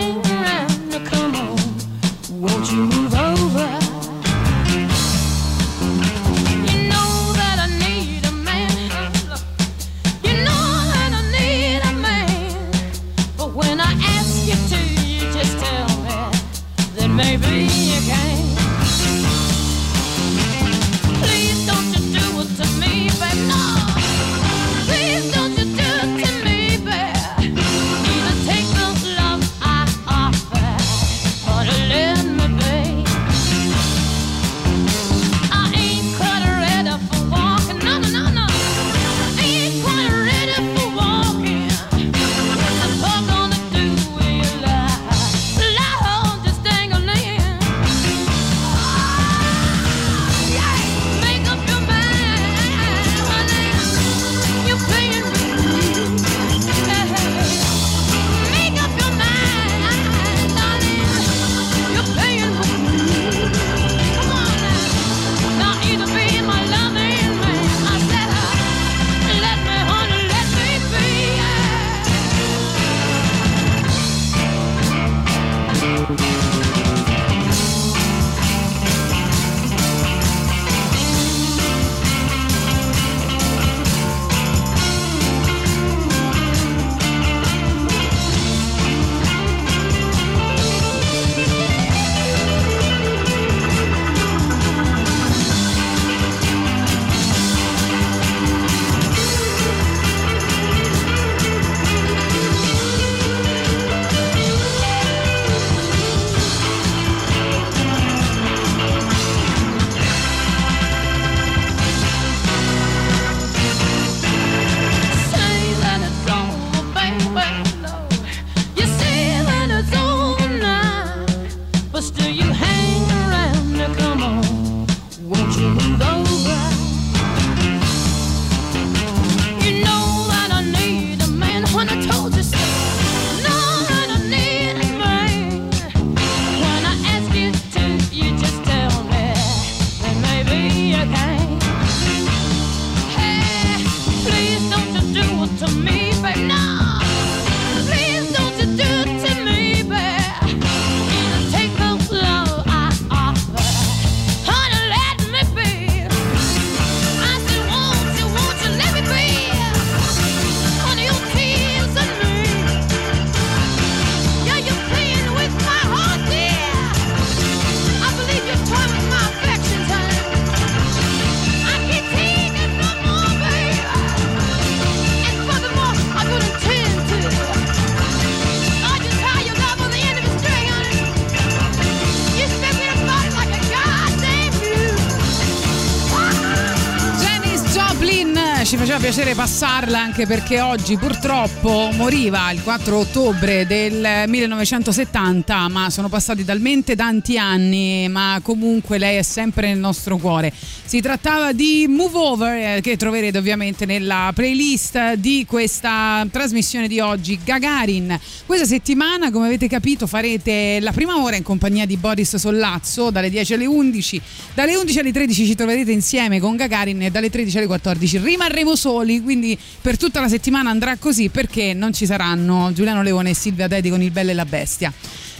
ci 188.75 188.81
faceva 188.81 188.99
piacere 188.99 189.35
passarla 189.35 189.97
anche 189.97 190.27
perché 190.27 190.59
oggi 190.59 190.97
purtroppo 190.97 191.91
moriva 191.93 192.51
il 192.51 192.61
4 192.61 192.97
ottobre 192.97 193.65
del 193.65 194.25
1970, 194.27 195.69
ma 195.69 195.89
sono 195.89 196.09
passati 196.09 196.43
talmente 196.43 196.93
tanti 196.93 197.37
anni, 197.37 198.09
ma 198.09 198.37
comunque 198.43 198.97
lei 198.97 199.15
è 199.15 199.21
sempre 199.21 199.67
nel 199.67 199.77
nostro 199.77 200.17
cuore. 200.17 200.51
Si 200.83 200.99
trattava 200.99 201.53
di 201.53 201.85
Move 201.87 202.17
Over, 202.17 202.77
eh, 202.77 202.81
che 202.81 202.97
troverete 202.97 203.37
ovviamente 203.37 203.85
nella 203.85 204.31
playlist 204.35 205.13
di 205.13 205.45
questa 205.47 206.27
trasmissione 206.29 206.89
di 206.89 206.99
oggi. 206.99 207.39
Gagarin, 207.41 208.19
questa 208.45 208.65
settimana, 208.65 209.31
come 209.31 209.45
avete 209.45 209.69
capito, 209.69 210.05
farete 210.05 210.79
la 210.81 210.91
prima 210.91 211.21
ora 211.23 211.37
in 211.37 211.43
compagnia 211.43 211.85
di 211.85 211.95
Boris 211.95 212.35
Sollazzo 212.35 213.09
dalle 213.09 213.29
10 213.29 213.53
alle 213.53 213.65
11. 213.67 214.21
Dalle 214.53 214.75
11 214.75 214.99
alle 214.99 215.11
13 215.13 215.45
ci 215.45 215.55
troverete 215.55 215.91
insieme 215.93 216.41
con 216.41 216.57
Gagarin 216.57 217.03
e 217.03 217.09
dalle 217.09 217.29
13 217.29 217.57
alle 217.57 217.67
14 217.67 218.17
rimarremo 218.17 218.64
soli, 218.73 219.21
quindi 219.21 219.55
per 219.81 219.97
tutta 219.97 220.19
la 220.19 220.27
settimana 220.27 220.71
andrà 220.71 220.95
così 220.97 221.29
perché 221.29 221.73
non 221.75 221.93
ci 221.93 222.07
saranno 222.07 222.71
Giuliano 222.73 223.03
Leone 223.03 223.29
e 223.29 223.35
Silvia 223.35 223.67
Teti 223.67 223.89
con 223.91 224.01
il 224.01 224.09
Bello 224.09 224.31
e 224.31 224.33
la 224.33 224.45
Bestia. 224.45 224.91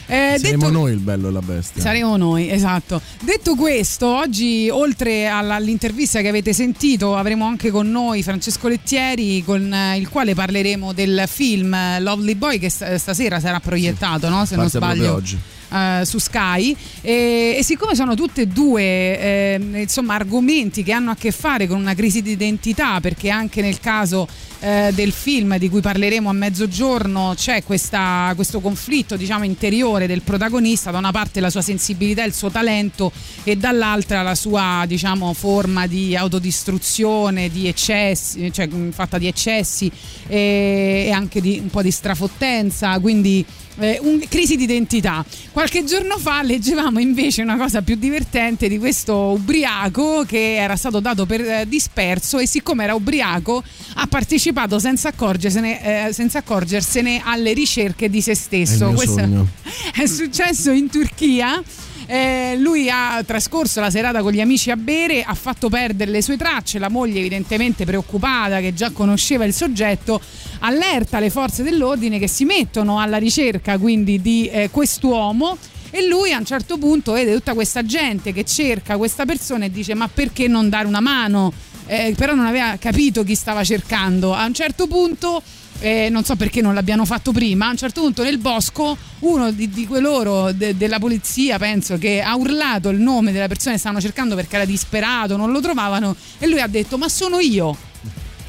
Eh, 0.08 0.36
Saremo 0.38 0.66
detto- 0.66 0.72
noi 0.72 0.92
il 0.92 1.00
bello 1.00 1.30
e 1.30 1.32
la 1.32 1.42
bestia. 1.42 1.82
Saremo 1.82 2.16
noi, 2.16 2.48
esatto. 2.52 3.02
Detto 3.24 3.56
questo, 3.56 4.06
oggi 4.06 4.70
oltre 4.70 5.28
all'intervista 5.28 6.22
che 6.22 6.28
avete 6.28 6.54
sentito, 6.54 7.16
avremo 7.16 7.46
anche 7.48 7.72
con 7.72 7.90
noi 7.90 8.22
Francesco 8.22 8.68
Lettieri, 8.68 9.44
con 9.44 9.74
eh, 9.74 9.98
il 9.98 10.08
quale 10.10 10.36
parleremo 10.36 10.94
del 10.94 11.24
film 11.26 11.74
eh, 11.74 12.00
Lovely 12.02 12.36
Boy 12.36 12.60
che 12.60 12.70
st- 12.70 12.94
stasera 12.98 13.40
sarà 13.40 13.60
proiettato, 13.60 14.30
no? 14.30 14.46
se 14.46 14.56
non 14.56 14.66
Parte 14.70 14.78
proprio 14.78 15.02
sbaglio. 15.04 15.16
oggi. 15.16 15.40
Eh, 15.72 16.02
su 16.06 16.18
Sky. 16.18 16.76
E, 17.02 17.56
e 17.58 17.64
siccome 17.64 17.96
sono 17.96 18.16
tutte 18.16 18.42
e 18.42 18.48
due 18.48 18.82
eh, 18.84 19.60
insomma 19.82 20.16
argomenti 20.16 20.84
che 20.84 20.92
hanno 20.92 21.12
a 21.12 21.16
che 21.16 21.32
fare 21.32 21.68
con 21.68 21.80
una 21.80 21.94
crisi 21.94 22.22
di 22.22 22.32
identità 22.32 23.00
perché 23.00 23.30
anche 23.30 23.62
nel 23.62 23.80
caso 23.80 24.28
eh, 24.60 24.92
del 24.94 25.12
film 25.12 25.58
di 25.58 25.70
cui 25.70 25.82
parleremo 25.82 26.30
a 26.30 26.34
mezzogiorno 26.34 27.34
c'è 27.36 27.64
questa- 27.64 28.32
questo 28.36 28.60
conflitto 28.60 29.16
diciamo 29.16 29.44
interiore 29.44 30.08
del 30.08 30.22
protagonista. 30.22 30.92
Da 30.92 30.98
una 30.98 31.12
parte 31.12 31.40
la 31.40 31.50
sua 31.50 31.62
sensibilità 31.62 32.24
il 32.24 32.34
suo 32.34 32.50
talento 32.50 33.12
e 33.44 33.56
dall'altra 33.56 34.22
la 34.22 34.36
sua 34.36 34.84
diciamo 34.88 35.34
forma 35.34 35.88
di 35.88 36.16
autodistruzione 36.16 37.50
di 37.50 37.68
eccessi 37.68 38.52
cioè 38.52 38.68
fatta 38.92 39.18
di 39.18 39.28
eccessi 39.28 39.92
e, 40.28 41.06
e 41.08 41.12
anche 41.12 41.42
di 41.42 41.60
un 41.62 41.70
po' 41.70 41.82
di 41.82 41.92
strafottenza. 41.92 42.98
Quindi 43.00 43.46
eh, 43.80 44.00
un- 44.02 44.24
crisi 44.28 44.56
di 44.56 44.64
identità. 44.64 45.26
Qualche 45.52 45.84
giorno 45.84 46.18
fa 46.18 46.42
leggevamo 46.42 47.00
invece 47.00 47.42
una 47.42 47.58
cosa 47.58 47.82
più 47.82 47.96
divertente 47.96 48.68
di 48.68 48.78
questo 48.78 49.16
ubriaco 49.32 50.24
che 50.28 50.56
era 50.56 50.76
stato 50.76 51.00
dato 51.00 51.26
per 51.26 51.42
eh, 51.42 51.66
disperso 51.68 52.40
e 52.40 52.48
siccome 52.48 52.84
era 52.84 52.96
ubriaco 52.96 53.64
ha 53.96 54.08
partecipato 54.08 54.80
senza 54.80 55.10
accorgersene, 55.10 56.08
eh, 56.08 56.14
senza 56.14 56.40
accorgersene 56.40 57.22
alle 57.24 57.54
ricerche 57.54 58.10
di 58.10 58.22
se 58.22 58.36
stesso. 58.36 58.92
Questo 58.92 59.20
sogno. 59.20 59.48
è 59.96 60.06
successo 60.06 60.72
in 60.72 60.90
Turchia. 60.90 61.62
Eh, 62.08 62.56
lui 62.60 62.90
ha 62.90 63.24
trascorso 63.26 63.80
la 63.80 63.90
serata 63.90 64.22
con 64.22 64.32
gli 64.32 64.42
amici 64.42 64.70
a 64.70 64.76
bere, 64.76 65.24
ha 65.24 65.34
fatto 65.34 65.70
perdere 65.70 66.12
le 66.12 66.22
sue 66.22 66.38
tracce, 66.38 66.78
la 66.78 66.90
moglie 66.90 67.20
evidentemente 67.20 67.86
preoccupata 67.86 68.60
che 68.60 68.74
già 68.74 68.92
conosceva 68.92 69.46
il 69.46 69.54
soggetto, 69.54 70.22
allerta 70.60 71.20
le 71.20 71.30
forze 71.30 71.64
dell'ordine 71.64 72.20
che 72.20 72.28
si 72.28 72.46
mettono 72.46 73.00
alla 73.00 73.18
ricerca 73.18 73.78
quindi 73.78 74.22
di 74.22 74.48
eh, 74.48 74.70
quest'uomo 74.70 75.58
e 75.90 76.08
lui 76.08 76.34
a 76.34 76.38
un 76.38 76.46
certo 76.46 76.78
punto 76.78 77.14
vede 77.14 77.34
tutta 77.34 77.54
questa 77.54 77.84
gente 77.84 78.34
che 78.34 78.44
cerca 78.44 78.98
questa 78.98 79.26
persona 79.26 79.66
e 79.66 79.72
dice 79.72 79.94
ma 79.94 80.08
perché 80.08 80.48
non 80.48 80.70
dare 80.70 80.88
una 80.88 81.00
mano? 81.00 81.54
Eh, 81.88 82.14
però 82.18 82.34
non 82.34 82.46
aveva 82.46 82.76
capito 82.78 83.24
chi 83.24 83.36
stava 83.36 83.64
cercando. 83.64 84.34
A 84.34 84.46
un 84.46 84.54
certo 84.54 84.88
punto 84.88 85.42
eh, 85.80 86.10
non 86.10 86.24
so 86.24 86.36
perché 86.36 86.62
non 86.62 86.74
l'abbiano 86.74 87.06
fatto 87.06 87.32
prima, 87.32 87.68
a 87.68 87.72
un 87.72 87.78
certo 87.78 88.02
punto 88.02 88.24
nel 88.24 88.38
bosco 88.38 88.98
uno 89.20 89.52
di, 89.52 89.70
di 89.70 89.86
queloro 89.86 90.52
de- 90.52 90.76
della 90.78 91.00
polizia, 91.00 91.58
penso, 91.58 91.98
che 91.98 92.22
ha 92.22 92.36
urlato 92.36 92.90
il 92.90 93.00
nome 93.00 93.32
della 93.32 93.48
persona 93.48 93.74
che 93.74 93.80
stavano 93.80 94.02
cercando 94.02 94.36
perché 94.36 94.56
era 94.56 94.66
disperato, 94.66 95.38
non 95.38 95.52
lo 95.52 95.62
trovavano 95.62 96.16
e 96.38 96.48
lui 96.48 96.62
ha 96.62 96.68
detto 96.68 96.98
ma 96.98 97.10
sono 97.10 97.40
io. 97.40 97.85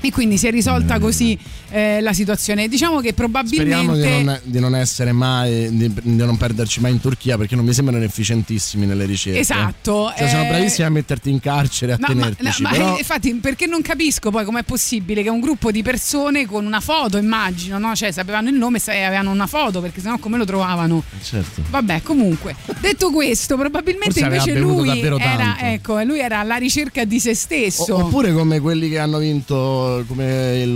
E 0.06 0.12
quindi 0.12 0.38
si 0.38 0.46
è 0.46 0.50
risolta 0.50 0.98
così 0.98 1.36
eh, 1.70 2.00
la 2.00 2.12
situazione. 2.12 2.68
Diciamo 2.68 3.00
che 3.00 3.08
Speriamo 3.12 3.32
probabilmente... 3.32 4.18
di 4.18 4.24
non, 4.24 4.40
di 4.44 4.60
non 4.60 4.76
essere 4.76 5.12
mai, 5.12 5.68
di, 5.76 5.92
di 6.02 6.16
non 6.16 6.36
perderci 6.36 6.80
mai 6.80 6.92
in 6.92 7.00
Turchia 7.00 7.36
perché 7.36 7.56
non 7.56 7.64
mi 7.64 7.72
sembrano 7.72 8.04
efficientissimi 8.04 8.86
nelle 8.86 9.04
ricerche. 9.04 9.38
Esatto, 9.40 10.12
Cioè, 10.16 10.28
sono 10.28 10.44
eh, 10.44 10.48
bravissimi 10.48 10.86
a 10.86 10.90
metterti 10.90 11.30
in 11.30 11.40
carcere, 11.40 11.92
a 11.92 11.96
No, 11.98 12.06
ma, 12.14 12.14
tenertici. 12.14 12.62
no, 12.62 12.68
ma 12.68 12.74
però... 12.74 12.94
eh, 12.94 12.98
infatti, 12.98 13.34
perché 13.34 13.66
non 13.66 13.82
capisco 13.82 14.30
poi 14.30 14.44
com'è 14.44 14.62
possibile 14.62 15.22
che 15.22 15.28
un 15.28 15.40
gruppo 15.40 15.70
di 15.70 15.82
persone 15.82 16.46
con 16.46 16.64
una 16.64 16.80
foto, 16.80 17.16
immagino, 17.16 17.78
no? 17.78 17.94
Cioè, 17.94 18.12
sapevano 18.12 18.48
il 18.48 18.54
nome 18.54 18.80
e 18.86 19.02
avevano 19.02 19.30
una 19.30 19.46
foto, 19.46 19.80
perché 19.80 20.00
sennò 20.00 20.18
come 20.18 20.38
lo 20.38 20.44
trovavano? 20.44 21.02
Certo. 21.22 21.62
Vabbè, 21.68 22.02
comunque, 22.02 22.54
detto 22.80 23.10
questo, 23.10 23.56
probabilmente 23.56 24.20
Forse 24.20 24.50
invece 24.50 24.58
lui 24.58 25.00
era, 25.00 25.56
ecco, 25.58 26.00
lui 26.02 26.20
era 26.20 26.38
alla 26.40 26.56
ricerca 26.56 27.04
di 27.04 27.18
se 27.18 27.34
stesso. 27.34 27.94
O- 27.94 28.04
Oppure 28.04 28.32
come 28.32 28.60
quelli 28.60 28.88
che 28.88 28.98
hanno 28.98 29.18
vinto, 29.18 29.95
come 30.06 30.60
il 30.62 30.72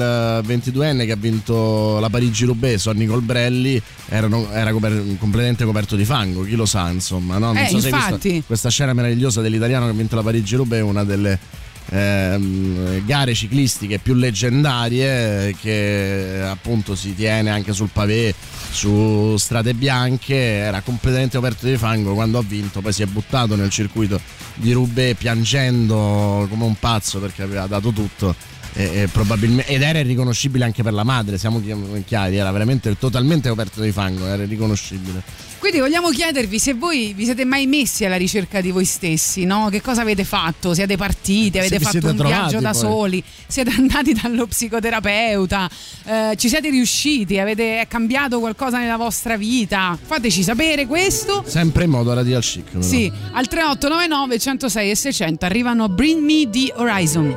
22enne 0.47 1.05
che 1.05 1.13
ha 1.13 1.17
vinto 1.17 1.99
la 1.99 2.09
Parigi-Roubaix, 2.09 2.79
Sonny 2.81 3.07
Colbrelli, 3.07 3.81
erano- 4.09 4.51
era 4.53 4.73
coper- 4.73 5.17
completamente 5.19 5.65
coperto 5.65 5.97
di 5.97 6.05
fango, 6.05 6.43
chi 6.43 6.55
lo 6.55 6.67
sa 6.67 6.91
insomma. 6.91 7.39
No? 7.39 7.47
Non 7.53 7.59
Eh, 7.59 7.69
so 7.69 7.79
se 7.81 7.89
hai 7.89 7.93
visto 7.93 8.15
infatti. 8.15 8.43
questa 8.47 8.69
scena 8.71 8.93
meravigliosa 8.93 9.41
dell'italiano 9.41 9.85
che 9.87 9.91
ha 9.93 9.95
vinto 9.95 10.17
la 10.17 10.23
Parigi-Roubaix, 10.23 10.83
una 10.83 11.05
delle 11.05 11.39
ehm, 11.93 13.05
gare 13.05 13.35
ciclistiche 13.35 13.99
più 13.99 14.15
leggendarie 14.15 15.49
eh, 15.49 15.57
che 15.61 16.41
appunto 16.49 16.95
si 16.95 17.15
tiene 17.15 17.51
anche 17.51 17.73
sul 17.73 17.89
pavé 17.93 18.33
su 18.71 19.35
strade 19.37 19.75
bianche 19.75 20.35
era 20.37 20.81
completamente 20.83 21.37
coperto 21.37 21.67
di 21.67 21.77
fango 21.77 22.15
quando 22.15 22.39
ha 22.39 22.45
vinto 22.47 22.81
poi 22.81 22.93
si 22.93 23.03
è 23.03 23.07
buttato 23.07 23.57
nel 23.57 23.71
circuito 23.71 24.21
di 24.55 24.73
Roubaix 24.73 25.17
piangendo 25.17 26.47
come 26.49 26.65
un 26.65 26.77
pazzo 26.79 27.19
perché 27.19 27.43
aveva 27.43 27.67
dato 27.67 27.91
tutto 27.91 28.35
e, 28.81 29.03
e 29.03 29.09
probabilmente, 29.09 29.71
ed 29.73 29.83
era 29.83 29.99
irriconoscibile 29.99 30.65
anche 30.65 30.83
per 30.83 30.93
la 30.93 31.05
madre 31.05 31.39
siamo 31.39 31.61
chi- 31.61 31.75
chiari 32.07 32.37
era 32.37 32.51
veramente 32.51 32.97
totalmente 32.99 33.49
coperto 33.49 33.81
di 33.81 33.93
fango 33.93 34.27
era 34.27 34.43
irriconoscibile 34.43 35.23
Quindi 35.59 35.81
vogliamo 35.81 36.09
chiedervi 36.09 36.59
se 36.59 36.73
voi 36.73 37.13
vi 37.15 37.25
siete 37.25 37.45
mai 37.45 37.67
messi 37.67 38.05
alla 38.07 38.17
ricerca 38.17 38.63
di 38.63 38.71
voi 38.71 38.87
stessi, 38.87 39.45
no? 39.45 39.69
Che 39.71 39.83
cosa 39.83 40.01
avete 40.01 40.25
fatto? 40.25 40.73
Siete 40.73 40.97
partiti, 40.97 41.53
Se 41.53 41.59
avete 41.59 41.79
vi 41.79 41.85
fatto 41.85 42.07
un 42.09 42.17
viaggio 42.17 42.61
da 42.61 42.71
poi. 42.71 42.81
soli, 42.81 43.23
siete 43.47 43.71
andati 43.77 44.15
dallo 44.15 44.47
psicoterapeuta, 44.47 45.69
eh, 46.07 46.35
ci 46.37 46.49
siete 46.49 46.71
riusciti, 46.71 47.39
avete 47.39 47.81
è 47.81 47.87
cambiato 47.89 48.41
qualcosa 48.41 48.79
nella 48.79 48.97
vostra 48.97 49.37
vita? 49.37 49.99
Fateci 50.03 50.43
sapere 50.43 50.87
questo. 50.87 51.45
sempre 51.47 51.85
in 51.85 51.91
modo 51.91 52.15
radical 52.15 52.41
chic 52.43 52.65
però. 52.65 52.81
Sì, 52.83 53.13
al 53.33 53.47
3899 53.47 54.39
106 54.39 54.91
e 54.91 54.95
600 54.95 55.45
arrivano 55.45 55.89
Bring 55.91 56.23
Me 56.23 56.49
the 56.49 56.73
Horizon. 56.75 57.37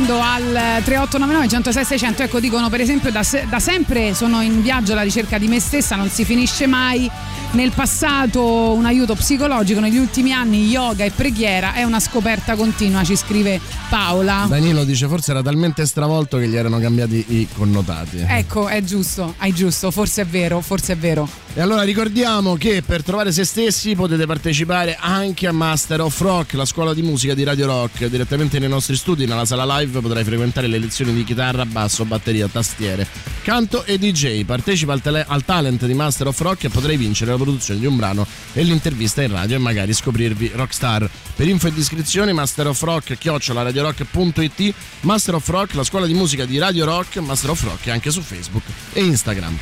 rispondendo 0.00 0.20
al 0.20 0.82
3899 0.84 1.48
106 1.48 1.84
600. 1.84 2.22
Ecco, 2.22 2.40
dicono 2.40 2.68
per 2.68 2.80
esempio 2.80 3.10
da, 3.10 3.22
se- 3.22 3.46
da 3.48 3.58
sempre 3.58 4.14
sono 4.14 4.40
in 4.40 4.62
viaggio 4.62 4.92
alla 4.92 5.02
ricerca 5.02 5.38
di 5.38 5.46
me 5.46 5.60
stessa, 5.60 5.96
non 5.96 6.08
si 6.08 6.24
finisce 6.24 6.66
mai. 6.66 7.10
Nel 7.52 7.72
passato 7.72 8.72
un 8.72 8.86
aiuto 8.86 9.16
psicologico, 9.16 9.80
negli 9.80 9.98
ultimi 9.98 10.32
anni 10.32 10.68
yoga 10.68 11.04
e 11.04 11.10
preghiera 11.10 11.74
è 11.74 11.82
una 11.82 11.98
scoperta 11.98 12.54
continua, 12.54 13.02
ci 13.02 13.16
scrive 13.16 13.60
Paola. 13.88 14.46
Danilo 14.48 14.84
dice 14.84 15.08
forse 15.08 15.32
era 15.32 15.42
talmente 15.42 15.84
stravolto 15.84 16.38
che 16.38 16.46
gli 16.46 16.54
erano 16.54 16.78
cambiati 16.78 17.24
i 17.28 17.48
connotati. 17.52 18.24
Ecco, 18.24 18.68
è 18.68 18.82
giusto, 18.82 19.34
hai 19.38 19.52
giusto, 19.52 19.90
forse 19.90 20.22
è 20.22 20.26
vero, 20.26 20.60
forse 20.60 20.92
è 20.92 20.96
vero. 20.96 21.28
E 21.52 21.60
allora 21.60 21.82
ricordiamo 21.82 22.54
che 22.54 22.80
per 22.80 23.02
trovare 23.02 23.32
se 23.32 23.44
stessi 23.44 23.96
potete 23.96 24.24
partecipare 24.24 24.96
anche 24.96 25.48
a 25.48 25.52
Master 25.52 26.00
of 26.00 26.20
Rock, 26.20 26.52
la 26.52 26.64
scuola 26.64 26.94
di 26.94 27.02
musica 27.02 27.34
di 27.34 27.42
Radio 27.42 27.66
Rock. 27.66 28.06
Direttamente 28.06 28.60
nei 28.60 28.68
nostri 28.68 28.94
studi, 28.94 29.26
nella 29.26 29.44
sala 29.44 29.78
live, 29.78 30.00
potrai 30.00 30.22
frequentare 30.22 30.68
le 30.68 30.78
lezioni 30.78 31.12
di 31.12 31.24
chitarra, 31.24 31.66
basso, 31.66 32.04
batteria, 32.04 32.46
tastiere, 32.46 33.04
canto 33.42 33.84
e 33.84 33.98
DJ. 33.98 34.44
Partecipa 34.44 34.92
al, 34.92 35.00
tele- 35.00 35.24
al 35.26 35.44
talent 35.44 35.86
di 35.86 35.92
Master 35.92 36.28
of 36.28 36.40
Rock 36.40 36.64
e 36.64 36.68
potrai 36.68 36.96
vincere 36.96 37.32
la 37.32 37.36
produzione 37.36 37.80
di 37.80 37.86
un 37.86 37.96
brano 37.96 38.24
e 38.52 38.62
l'intervista 38.62 39.20
in 39.20 39.32
radio 39.32 39.56
e 39.56 39.58
magari 39.58 39.92
scoprirvi 39.92 40.52
rockstar. 40.54 41.10
Per 41.34 41.48
info 41.48 41.66
e 41.66 41.72
descrizioni 41.72 42.32
Master 42.32 42.68
of 42.68 42.80
Rock 42.80 43.18
chiocciola 43.18 43.62
radiorock.it 43.62 44.74
Master 45.00 45.34
of 45.34 45.48
Rock, 45.48 45.74
la 45.74 45.84
scuola 45.84 46.06
di 46.06 46.14
musica 46.14 46.44
di 46.44 46.58
Radio 46.58 46.84
Rock, 46.84 47.16
Master 47.16 47.50
of 47.50 47.62
Rock 47.64 47.88
anche 47.88 48.12
su 48.12 48.20
Facebook 48.20 48.62
e 48.92 49.02
Instagram. 49.02 49.58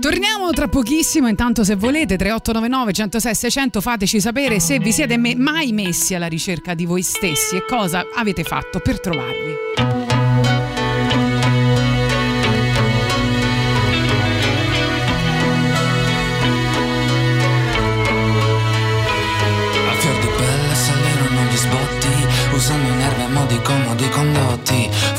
Torniamo 0.00 0.52
tra 0.52 0.68
pochissimo, 0.68 1.26
intanto 1.26 1.64
se 1.64 1.74
volete 1.74 2.16
3899 2.16 2.92
106 2.92 3.34
600 3.34 3.80
fateci 3.80 4.20
sapere 4.20 4.60
se 4.60 4.78
vi 4.78 4.92
siete 4.92 5.16
mai 5.18 5.72
messi 5.72 6.14
alla 6.14 6.28
ricerca 6.28 6.74
di 6.74 6.86
voi 6.86 7.02
stessi 7.02 7.56
e 7.56 7.64
cosa 7.66 8.06
avete 8.14 8.44
fatto 8.44 8.78
per 8.78 9.00
trovarvi. 9.00 9.97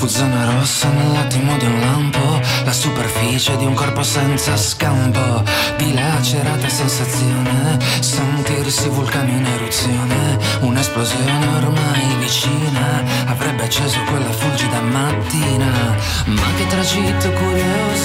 Zona 0.09 0.45
rossa 0.45 0.89
nell'attimo 0.89 1.55
di 1.57 1.65
un 1.65 1.79
lampo 1.79 2.41
La 2.65 2.73
superficie 2.73 3.55
di 3.57 3.65
un 3.65 3.73
corpo 3.73 4.01
senza 4.01 4.57
scampo 4.57 5.43
Dilacerata 5.77 6.67
sensazione 6.67 7.77
Sentirsi 7.99 8.89
vulcano 8.89 9.29
in 9.29 9.45
eruzione 9.45 10.37
Un'esplosione 10.61 11.47
ormai 11.57 12.15
vicina 12.17 13.03
Avrebbe 13.27 13.63
acceso 13.63 13.99
quella 14.09 14.31
fulgida 14.31 14.81
mattina 14.81 15.95
Ma 16.25 16.47
che 16.57 16.67
tragitto 16.67 17.31
curioso 17.31 17.98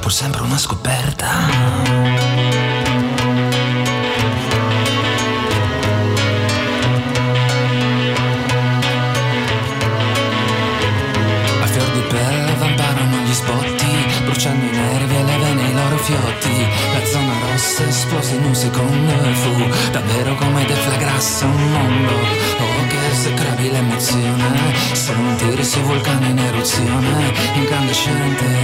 Pur 0.00 0.12
sempre 0.12 0.42
una 0.42 0.56
scoperta. 0.56 1.26
A 11.60 11.66
fior 11.66 11.90
di 11.90 12.00
pelle 12.08 12.54
vamparano 12.58 13.16
gli 13.24 13.32
spotti 13.34 13.86
Bruciando 14.24 14.64
i 14.64 14.70
nervi 14.70 15.16
e 15.16 15.22
le 15.22 15.36
vene 15.36 15.68
i 15.68 15.74
loro 15.74 15.96
fiotti. 15.98 16.66
La 16.94 17.04
zona 17.04 17.32
rossa 17.50 17.86
esplose 17.86 18.34
in 18.36 18.44
un 18.44 18.54
secondo 18.54 19.12
E 19.12 19.34
fu 19.34 19.90
davvero 19.90 20.34
come 20.34 20.64
deflagrasse 20.64 21.44
un 21.44 21.70
mondo. 21.72 22.12
Oh 22.12 22.86
che 22.88 23.10
esecrabile 23.12 23.78
emozione 23.78 24.74
Sentirsi 24.92 25.78
un 25.78 25.86
vulcano 25.86 26.26
in 26.26 26.38
eruzione 26.38 27.32
Incandescente 27.54 28.59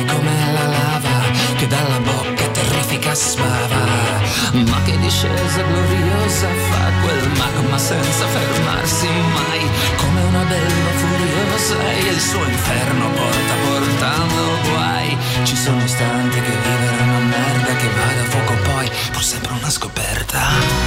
discesa 5.34 5.62
gloriosa 5.62 6.48
fa 6.68 6.90
quel 7.02 7.30
magma 7.36 7.78
senza 7.78 8.26
fermarsi 8.26 9.06
mai. 9.06 9.70
Come 9.96 10.22
una 10.22 10.44
belva 10.44 10.90
furiosa 11.00 11.76
e 11.90 12.08
il 12.10 12.20
suo 12.20 12.44
inferno 12.44 13.10
porta 13.10 13.54
portando 13.64 14.42
guai. 14.68 15.16
Ci 15.44 15.56
sono 15.56 15.82
istanti 15.82 16.40
che 16.40 16.50
vivere 16.50 17.02
una 17.02 17.18
merda 17.18 17.76
che 17.76 17.88
vada 17.88 18.20
a 18.20 18.30
fuoco 18.30 18.54
poi 18.62 18.90
pur 19.12 19.22
sempre 19.22 19.52
una 19.52 19.70
scoperta 19.70 20.85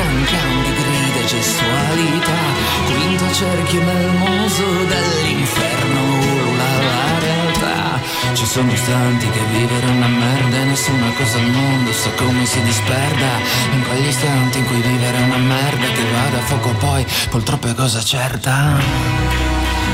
quel 0.00 0.24
cancan 0.24 0.62
di 0.62 0.72
grida 0.72 1.24
gestualità 1.26 2.38
Quinto 2.86 3.32
cerchio 3.32 3.82
melmoso 3.82 4.64
dell'inferno 4.84 6.00
ulula 6.00 6.64
la 6.78 7.18
realtà. 7.18 8.00
Ci 8.32 8.46
sono 8.46 8.72
istanti 8.72 9.28
che 9.30 9.40
vivere 9.52 9.86
è 9.86 9.90
una 9.90 10.06
merda 10.06 10.56
e 10.56 10.64
nessuna 10.64 11.12
cosa 11.16 11.38
al 11.38 11.50
mondo 11.50 11.92
sa 11.92 12.10
come 12.16 12.46
si 12.46 12.62
disperda. 12.62 13.30
In 13.72 13.82
quegli 13.86 14.08
istanti 14.08 14.58
in 14.58 14.66
cui 14.66 14.80
vivere 14.80 15.18
è 15.18 15.22
una 15.22 15.36
merda 15.36 15.86
che 15.86 16.04
vada 16.12 16.38
a 16.38 16.42
fuoco 16.42 16.70
poi 16.70 17.06
col 17.28 17.42
troppe 17.42 17.74
cosa 17.74 18.02
certa. 18.02 18.78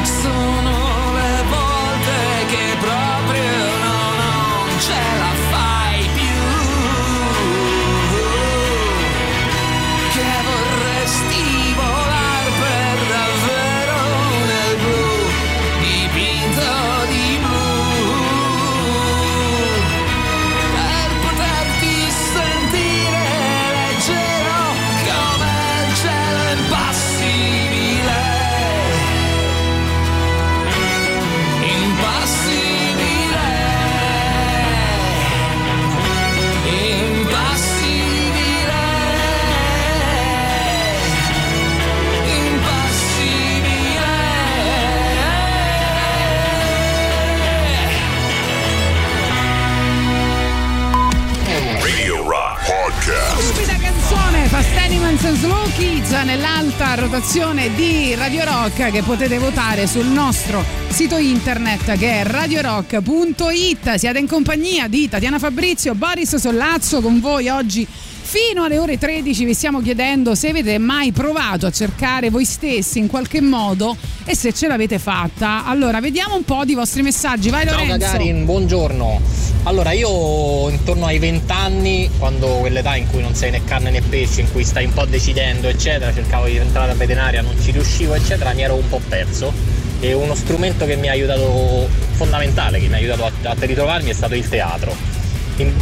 Sono 0.02 0.75
Slow 55.38 55.70
Kids 55.76 56.10
nell'alta 56.24 56.94
rotazione 56.94 57.74
di 57.74 58.14
Radio 58.14 58.44
Rock 58.44 58.90
che 58.90 59.02
potete 59.02 59.36
votare 59.36 59.86
sul 59.86 60.06
nostro 60.06 60.64
sito 60.88 61.18
internet 61.18 61.98
che 61.98 62.20
è 62.20 62.24
radiorock.it. 62.24 63.94
Siete 63.96 64.18
in 64.18 64.26
compagnia 64.26 64.88
di 64.88 65.08
Tatiana 65.08 65.38
Fabrizio, 65.38 65.94
Boris 65.94 66.36
Sollazzo 66.36 67.02
con 67.02 67.20
voi 67.20 67.48
oggi 67.48 67.86
Fino 68.28 68.64
alle 68.64 68.76
ore 68.76 68.98
13 68.98 69.44
vi 69.44 69.54
stiamo 69.54 69.80
chiedendo 69.80 70.34
se 70.34 70.48
avete 70.48 70.78
mai 70.78 71.12
provato 71.12 71.66
a 71.66 71.70
cercare 71.70 72.28
voi 72.28 72.44
stessi 72.44 72.98
in 72.98 73.06
qualche 73.06 73.40
modo 73.40 73.96
e 74.24 74.34
se 74.34 74.52
ce 74.52 74.66
l'avete 74.66 74.98
fatta. 74.98 75.64
Allora, 75.64 76.00
vediamo 76.00 76.34
un 76.34 76.42
po' 76.42 76.64
di 76.64 76.74
vostri 76.74 77.02
messaggi. 77.02 77.50
Vai 77.50 77.64
Ciao 77.64 77.76
Lorenzo. 77.76 77.98
Gagarin, 77.98 78.44
buongiorno. 78.44 79.20
Allora, 79.62 79.92
io 79.92 80.68
intorno 80.70 81.06
ai 81.06 81.20
20 81.20 81.52
anni, 81.66 82.08
quando 82.18 82.46
quell'età 82.46 82.96
in 82.96 83.06
cui 83.08 83.20
non 83.20 83.34
sei 83.34 83.50
né 83.50 83.64
carne 83.64 83.90
né 83.90 84.00
pesce, 84.00 84.40
in 84.40 84.50
cui 84.50 84.64
stai 84.64 84.84
un 84.84 84.92
po' 84.92 85.04
decidendo, 85.04 85.68
eccetera, 85.68 86.12
cercavo 86.12 86.46
di 86.46 86.56
entrare 86.56 86.92
a 86.92 86.94
veterinaria, 86.94 87.42
non 87.42 87.60
ci 87.60 87.72
riuscivo, 87.72 88.14
eccetera, 88.14 88.52
mi 88.52 88.62
ero 88.62 88.74
un 88.74 88.88
po' 88.88 89.00
perso. 89.08 89.52
E 90.00 90.12
uno 90.12 90.34
strumento 90.34 90.86
che 90.86 90.96
mi 90.96 91.08
ha 91.08 91.12
aiutato, 91.12 91.88
fondamentale, 92.12 92.78
che 92.78 92.86
mi 92.86 92.94
ha 92.94 92.96
aiutato 92.96 93.24
a, 93.24 93.32
a 93.50 93.56
ritrovarmi 93.58 94.10
è 94.10 94.14
stato 94.14 94.34
il 94.34 94.48
teatro. 94.48 94.94
In- 95.56 95.72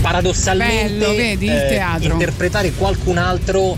paradossalmente, 0.00 0.98
Bello, 0.98 1.14
vedi, 1.14 1.46
il 1.46 1.52
eh, 1.52 1.68
teatro. 1.68 2.12
interpretare 2.12 2.72
qualcun 2.72 3.18
altro 3.18 3.76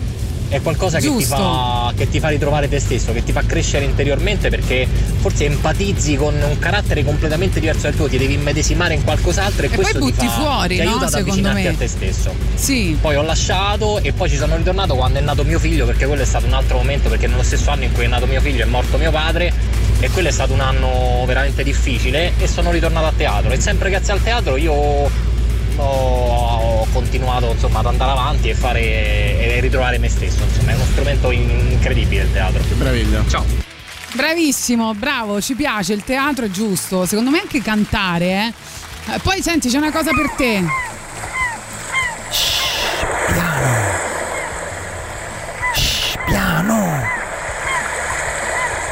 è 0.49 0.61
qualcosa 0.61 0.99
che 0.99 1.15
ti, 1.17 1.25
fa, 1.25 1.93
che 1.97 2.09
ti 2.09 2.21
fa 2.21 2.29
ritrovare 2.29 2.69
te 2.69 2.79
stesso, 2.79 3.13
che 3.13 3.25
ti 3.25 3.33
fa 3.33 3.43
crescere 3.45 3.85
interiormente 3.85 4.51
perché 4.51 4.87
forse 5.23 5.44
empatizzi 5.44 6.16
con 6.16 6.35
un 6.35 6.59
carattere 6.59 7.05
completamente 7.05 7.61
diverso 7.61 7.82
dal 7.82 7.94
tuo, 7.94 8.09
ti 8.09 8.19
devi 8.19 8.35
immedesimare 8.35 8.94
in 8.94 9.05
qualcos'altro 9.05 9.62
e, 9.66 9.66
E 9.66 9.69
questo 9.70 9.99
poi 10.01 10.11
ti, 10.11 10.16
butti 10.16 10.27
fa, 10.27 10.32
fuori, 10.32 10.77
ti 10.77 10.82
no? 10.82 10.90
aiuta 10.90 11.07
ad 11.07 11.15
avvicinarti 11.15 11.62
me. 11.62 11.69
a 11.69 11.74
te 11.74 11.86
stesso. 11.86 12.35
Sì. 12.55 12.99
Poi 13.01 13.15
ho 13.15 13.23
lasciato 13.23 14.01
e 14.01 14.12
poi 14.12 14.28
ci 14.28 14.36
sono 14.36 14.57
ritornato 14.57 14.97
quando 14.97 15.20
è 15.20 15.23
nato 15.23 15.44
mio 15.44 15.61
figlio 15.61 15.86
perché 15.86 16.07
quello 16.07 16.23
è 16.23 16.27
stato 16.27 16.44
un 16.47 16.53
altro 16.55 16.78
momento 16.78 17.09
perché 17.09 17.28
nello 17.28 17.44
stesso 17.44 17.70
anno 17.70 17.85
in 17.85 17.93
cui 17.93 18.05
è 18.05 18.09
nato 18.09 18.27
mio 18.27 18.40
figlio 18.40 18.65
è 18.65 18.66
morto 18.66 18.99
mio 18.99 19.12
padre 19.12 19.53
e 20.01 20.11
quello 20.11 20.27
è 20.27 20.32
stato 20.32 20.53
un 20.53 20.61
anno 20.61 21.23
veramente 21.24 21.62
difficile 21.62 22.32
e 22.39 22.49
sono 22.49 22.73
ritornato 22.73 23.07
a 23.07 23.12
teatro 23.16 23.53
e 23.53 23.61
sempre 23.61 23.90
grazie 23.90 24.12
al 24.12 24.23
teatro 24.23 24.57
io 24.57 24.73
ho, 24.73 25.11
ho 25.77 26.86
continuato 26.93 27.53
insomma 27.53 27.78
ad 27.78 27.86
andare 27.86 28.11
avanti 28.11 28.49
e 28.49 28.55
fare 28.55 28.81
e 28.81 29.59
ritrovare 29.61 29.99
me 29.99 30.09
stesso 30.09 30.43
insomma 30.43 30.73
è 30.73 30.74
uno 30.74 30.85
strumento 30.90 31.31
in- 31.31 31.69
incredibile 31.70 32.23
il 32.23 32.32
teatro 32.32 32.61
che 32.66 32.74
meraviglia 32.74 33.23
ciao 33.28 33.70
Bravissimo, 34.15 34.95
bravo, 34.95 35.41
ci 35.41 35.55
piace, 35.55 35.95
il 35.95 36.05
teatro 36.05 36.45
è 36.45 36.51
giusto. 36.51 37.07
Secondo 37.07 37.31
me 37.31 37.41
anche 37.41 37.63
cantare, 37.63 38.27
eh. 38.27 38.53
Eh, 39.15 39.19
Poi 39.21 39.43
senti, 39.43 39.69
c'è 39.69 39.79
una 39.79 39.91
cosa 39.91 40.11
per 40.13 40.31
te. 40.37 40.65
Piano! 46.27 47.11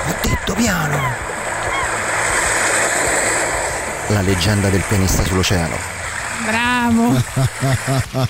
Ho 0.07 0.15
detto 0.23 0.55
piano! 0.55 0.99
La 4.09 4.23
leggenda 4.23 4.69
del 4.69 4.83
pianista 4.89 5.23
sull'oceano. 5.23 6.00
Bravo. 6.91 7.23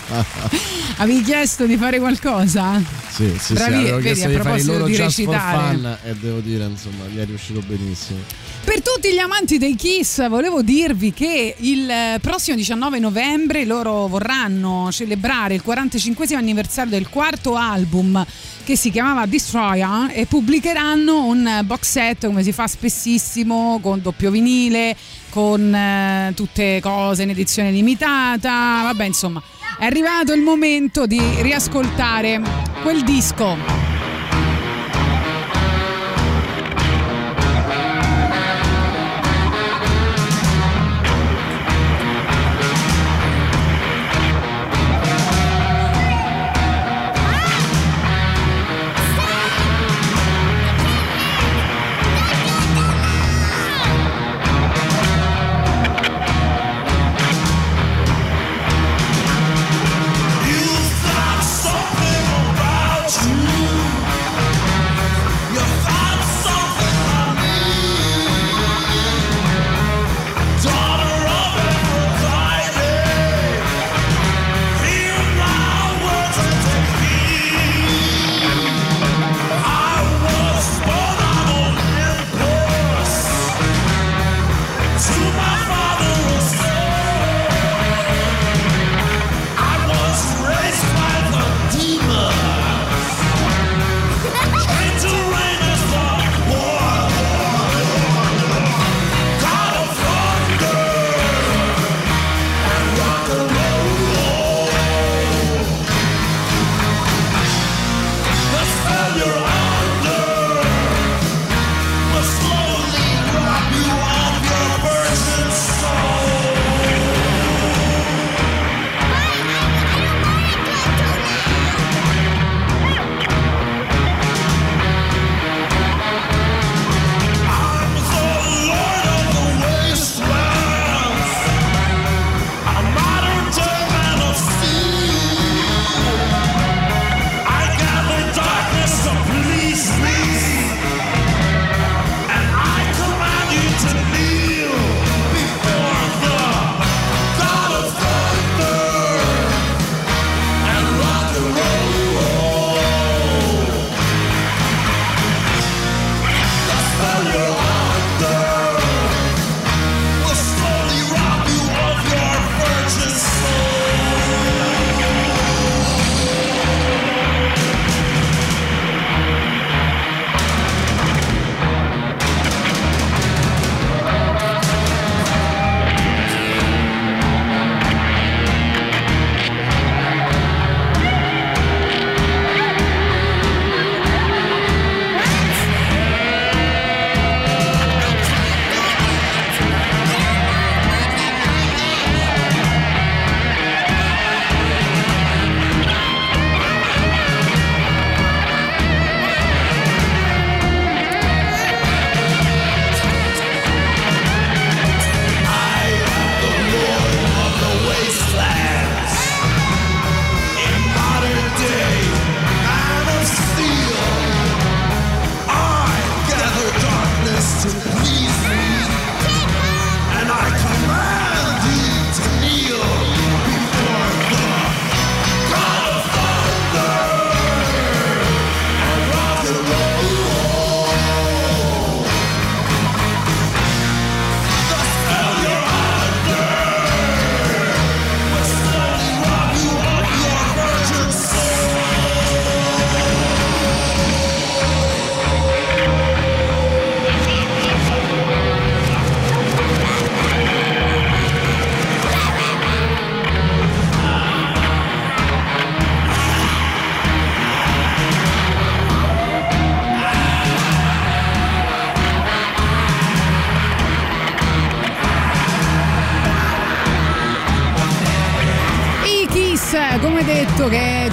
Avevi 0.98 1.22
chiesto 1.22 1.64
di 1.64 1.76
fare 1.76 1.98
qualcosa? 1.98 2.80
Sì, 3.08 3.34
sì, 3.38 3.54
Bravi- 3.54 3.72
sì, 3.72 3.78
avevo 3.78 3.96
vedi, 3.96 4.02
chiesto 4.02 4.26
a 4.26 4.28
di 4.28 4.36
fare 4.36 4.60
il 4.60 4.66
loro 4.66 4.84
di 4.84 4.92
Just 4.92 5.22
for 5.22 5.34
recitare. 5.34 5.74
Fun 5.74 5.96
e 6.04 6.14
devo 6.14 6.40
dire, 6.40 6.64
insomma, 6.64 7.04
gli 7.06 7.18
è 7.18 7.24
riuscito 7.24 7.60
benissimo. 7.66 8.18
Per 8.62 8.82
tutti 8.82 9.12
gli 9.12 9.18
amanti 9.18 9.56
dei 9.56 9.74
Kiss 9.74 10.28
volevo 10.28 10.62
dirvi 10.62 11.12
che 11.12 11.54
il 11.58 11.88
eh, 11.88 12.18
prossimo 12.20 12.56
19 12.56 12.98
novembre 12.98 13.64
loro 13.64 14.06
vorranno 14.06 14.90
celebrare 14.92 15.54
il 15.54 15.62
45 15.62 16.34
anniversario 16.34 16.90
del 16.90 17.08
quarto 17.08 17.54
album 17.54 18.24
che 18.62 18.76
si 18.76 18.90
chiamava 18.90 19.24
Destroyer 19.26 20.10
e 20.12 20.26
pubblicheranno 20.26 21.24
un 21.24 21.62
box 21.64 21.88
set 21.88 22.26
come 22.26 22.42
si 22.42 22.52
fa 22.52 22.66
spessissimo 22.66 23.80
con 23.82 24.02
doppio 24.02 24.30
vinile, 24.30 24.94
con 25.30 25.74
eh, 25.74 26.32
tutte 26.34 26.80
cose 26.80 27.22
in 27.22 27.30
edizione 27.30 27.70
limitata, 27.70 28.82
vabbè 28.82 29.04
insomma 29.04 29.42
è 29.80 29.86
arrivato 29.86 30.34
il 30.34 30.42
momento 30.42 31.06
di 31.06 31.18
riascoltare 31.40 32.38
quel 32.82 33.02
disco. 33.02 33.89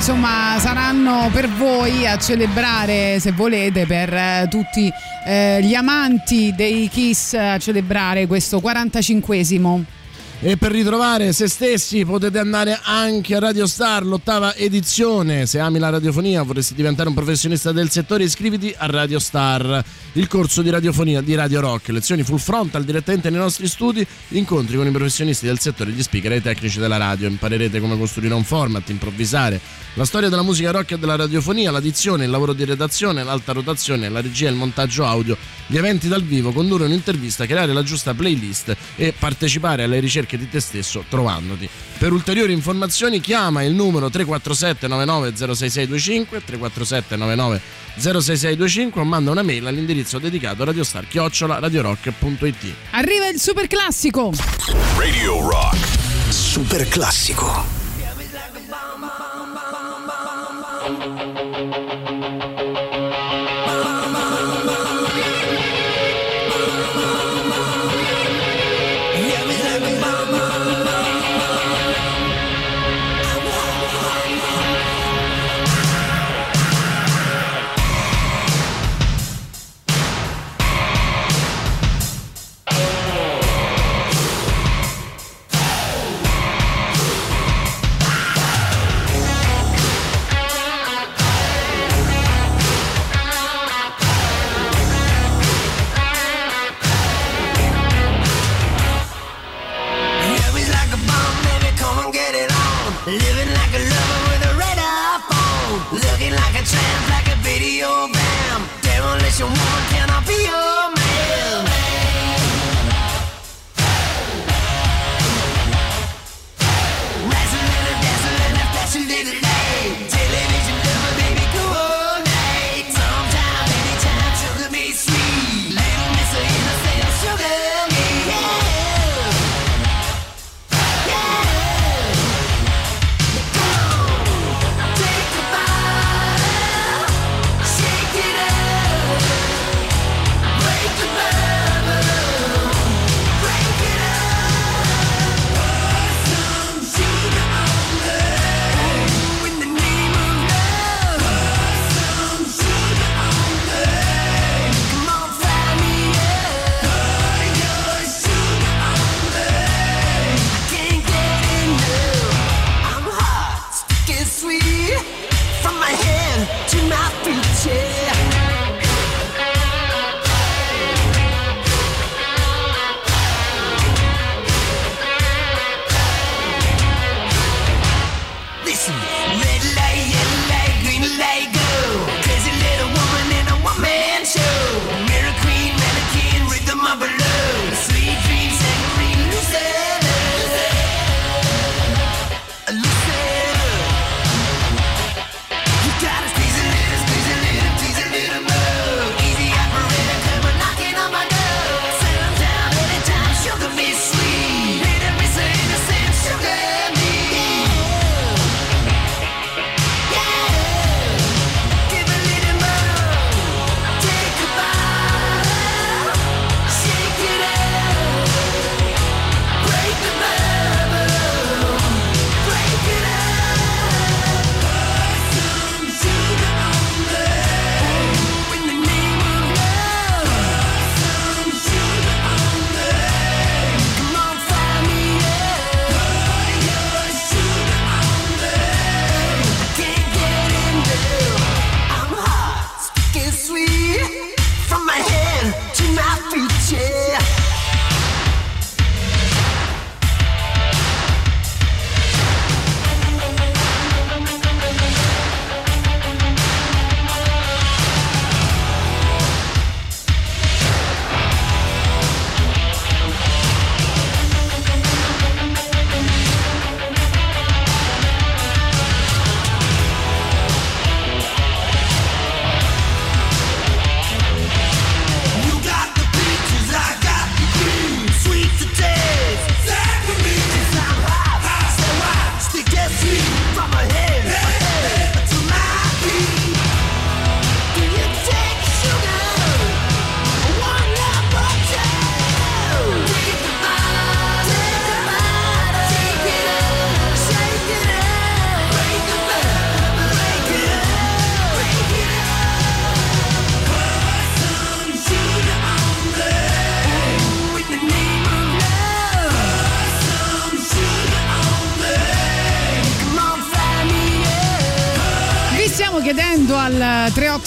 Insomma 0.10 0.58
saranno 0.58 1.30
per 1.34 1.50
voi 1.50 2.08
a 2.08 2.18
celebrare, 2.18 3.20
se 3.20 3.34
volete, 3.34 3.86
per 3.86 4.14
eh, 4.14 4.48
tutti 4.50 4.90
eh, 5.26 5.60
gli 5.62 5.74
amanti 5.74 6.54
dei 6.56 6.88
Kiss 6.88 7.34
a 7.34 7.58
celebrare 7.58 8.26
questo 8.26 8.60
45esimo. 8.60 9.97
E 10.40 10.56
per 10.56 10.72
ritrovare 10.72 11.34
se 11.34 11.48
stessi 11.48 12.06
potete 12.06 12.38
andare 12.38 12.80
anche 12.84 13.34
a 13.34 13.40
Radio 13.40 13.66
Star, 13.66 14.06
l'ottava 14.06 14.54
edizione. 14.54 15.48
Se 15.48 15.58
ami 15.58 15.80
la 15.80 15.90
radiofonia 15.90 16.44
vorresti 16.44 16.76
diventare 16.76 17.10
un 17.10 17.16
professionista 17.16 17.72
del 17.72 17.90
settore, 17.90 18.26
iscriviti 18.26 18.72
a 18.78 18.86
Radio 18.86 19.18
Star, 19.18 19.84
il 20.12 20.28
corso 20.28 20.62
di 20.62 20.70
radiofonia 20.70 21.22
di 21.22 21.34
Radio 21.34 21.60
Rock. 21.60 21.88
Lezioni 21.88 22.22
full 22.22 22.38
frontal 22.38 22.84
direttamente 22.84 23.32
nei 23.32 23.40
nostri 23.40 23.68
studi, 23.68 24.06
incontri 24.30 24.78
con 24.78 24.86
i 24.86 24.92
professionisti 24.92 25.48
del 25.48 25.58
settore, 25.58 25.90
gli 25.90 26.04
speaker 26.04 26.32
e 26.34 26.36
i 26.36 26.42
tecnici 26.44 26.78
della 26.78 26.98
radio. 26.98 27.28
Imparerete 27.28 27.80
come 27.80 27.98
costruire 27.98 28.36
un 28.36 28.44
format, 28.44 28.88
improvvisare, 28.90 29.60
la 29.96 30.06
storia 30.06 30.30
della 30.30 30.44
musica 30.44 30.70
rock 30.70 30.92
e 30.92 31.00
della 31.00 31.16
radiofonia, 31.16 31.72
l'addizione, 31.72 32.26
il 32.26 32.30
lavoro 32.30 32.54
di 32.54 32.64
redazione, 32.64 33.24
l'alta 33.24 33.54
rotazione, 33.54 34.08
la 34.08 34.22
regia 34.22 34.48
e 34.48 34.52
il 34.52 34.56
montaggio 34.56 35.04
audio, 35.04 35.36
gli 35.66 35.78
eventi 35.78 36.08
dal 36.08 36.22
vivo, 36.22 36.52
condurre 36.52 36.86
un'intervista, 36.86 37.48
creare 37.48 37.74
la 37.74 37.82
giusta 37.82 38.14
playlist 38.14 38.78
e 38.96 39.16
partecipare 39.18 39.82
alle 39.82 40.00
ricerche 40.00 40.26
di 40.36 40.50
te 40.50 40.60
stesso 40.60 41.06
trovandoti. 41.08 41.70
Per 41.98 42.12
ulteriori 42.12 42.52
informazioni 42.52 43.22
chiama 43.22 43.64
il 43.64 43.74
numero 43.74 44.10
347 44.10 44.88
99 44.88 45.30
06625 45.36 46.44
347 46.44 47.16
99 47.16 47.62
06625 47.96 49.02
o 49.02 49.06
manda 49.06 49.32
una 49.32 49.44
mail 49.44 49.66
all'indirizzo 49.66 50.20
dedicato 50.20 50.66
radiostar 50.66 51.08
chiocciola 51.08 51.60
radiorock.it. 51.60 52.74
Arriva 52.92 53.28
il 53.28 53.40
super 53.40 53.68
classico. 53.68 54.34
Radio 54.98 55.50
Rock. 55.50 55.78
Super 56.30 56.88
classico. 56.90 57.86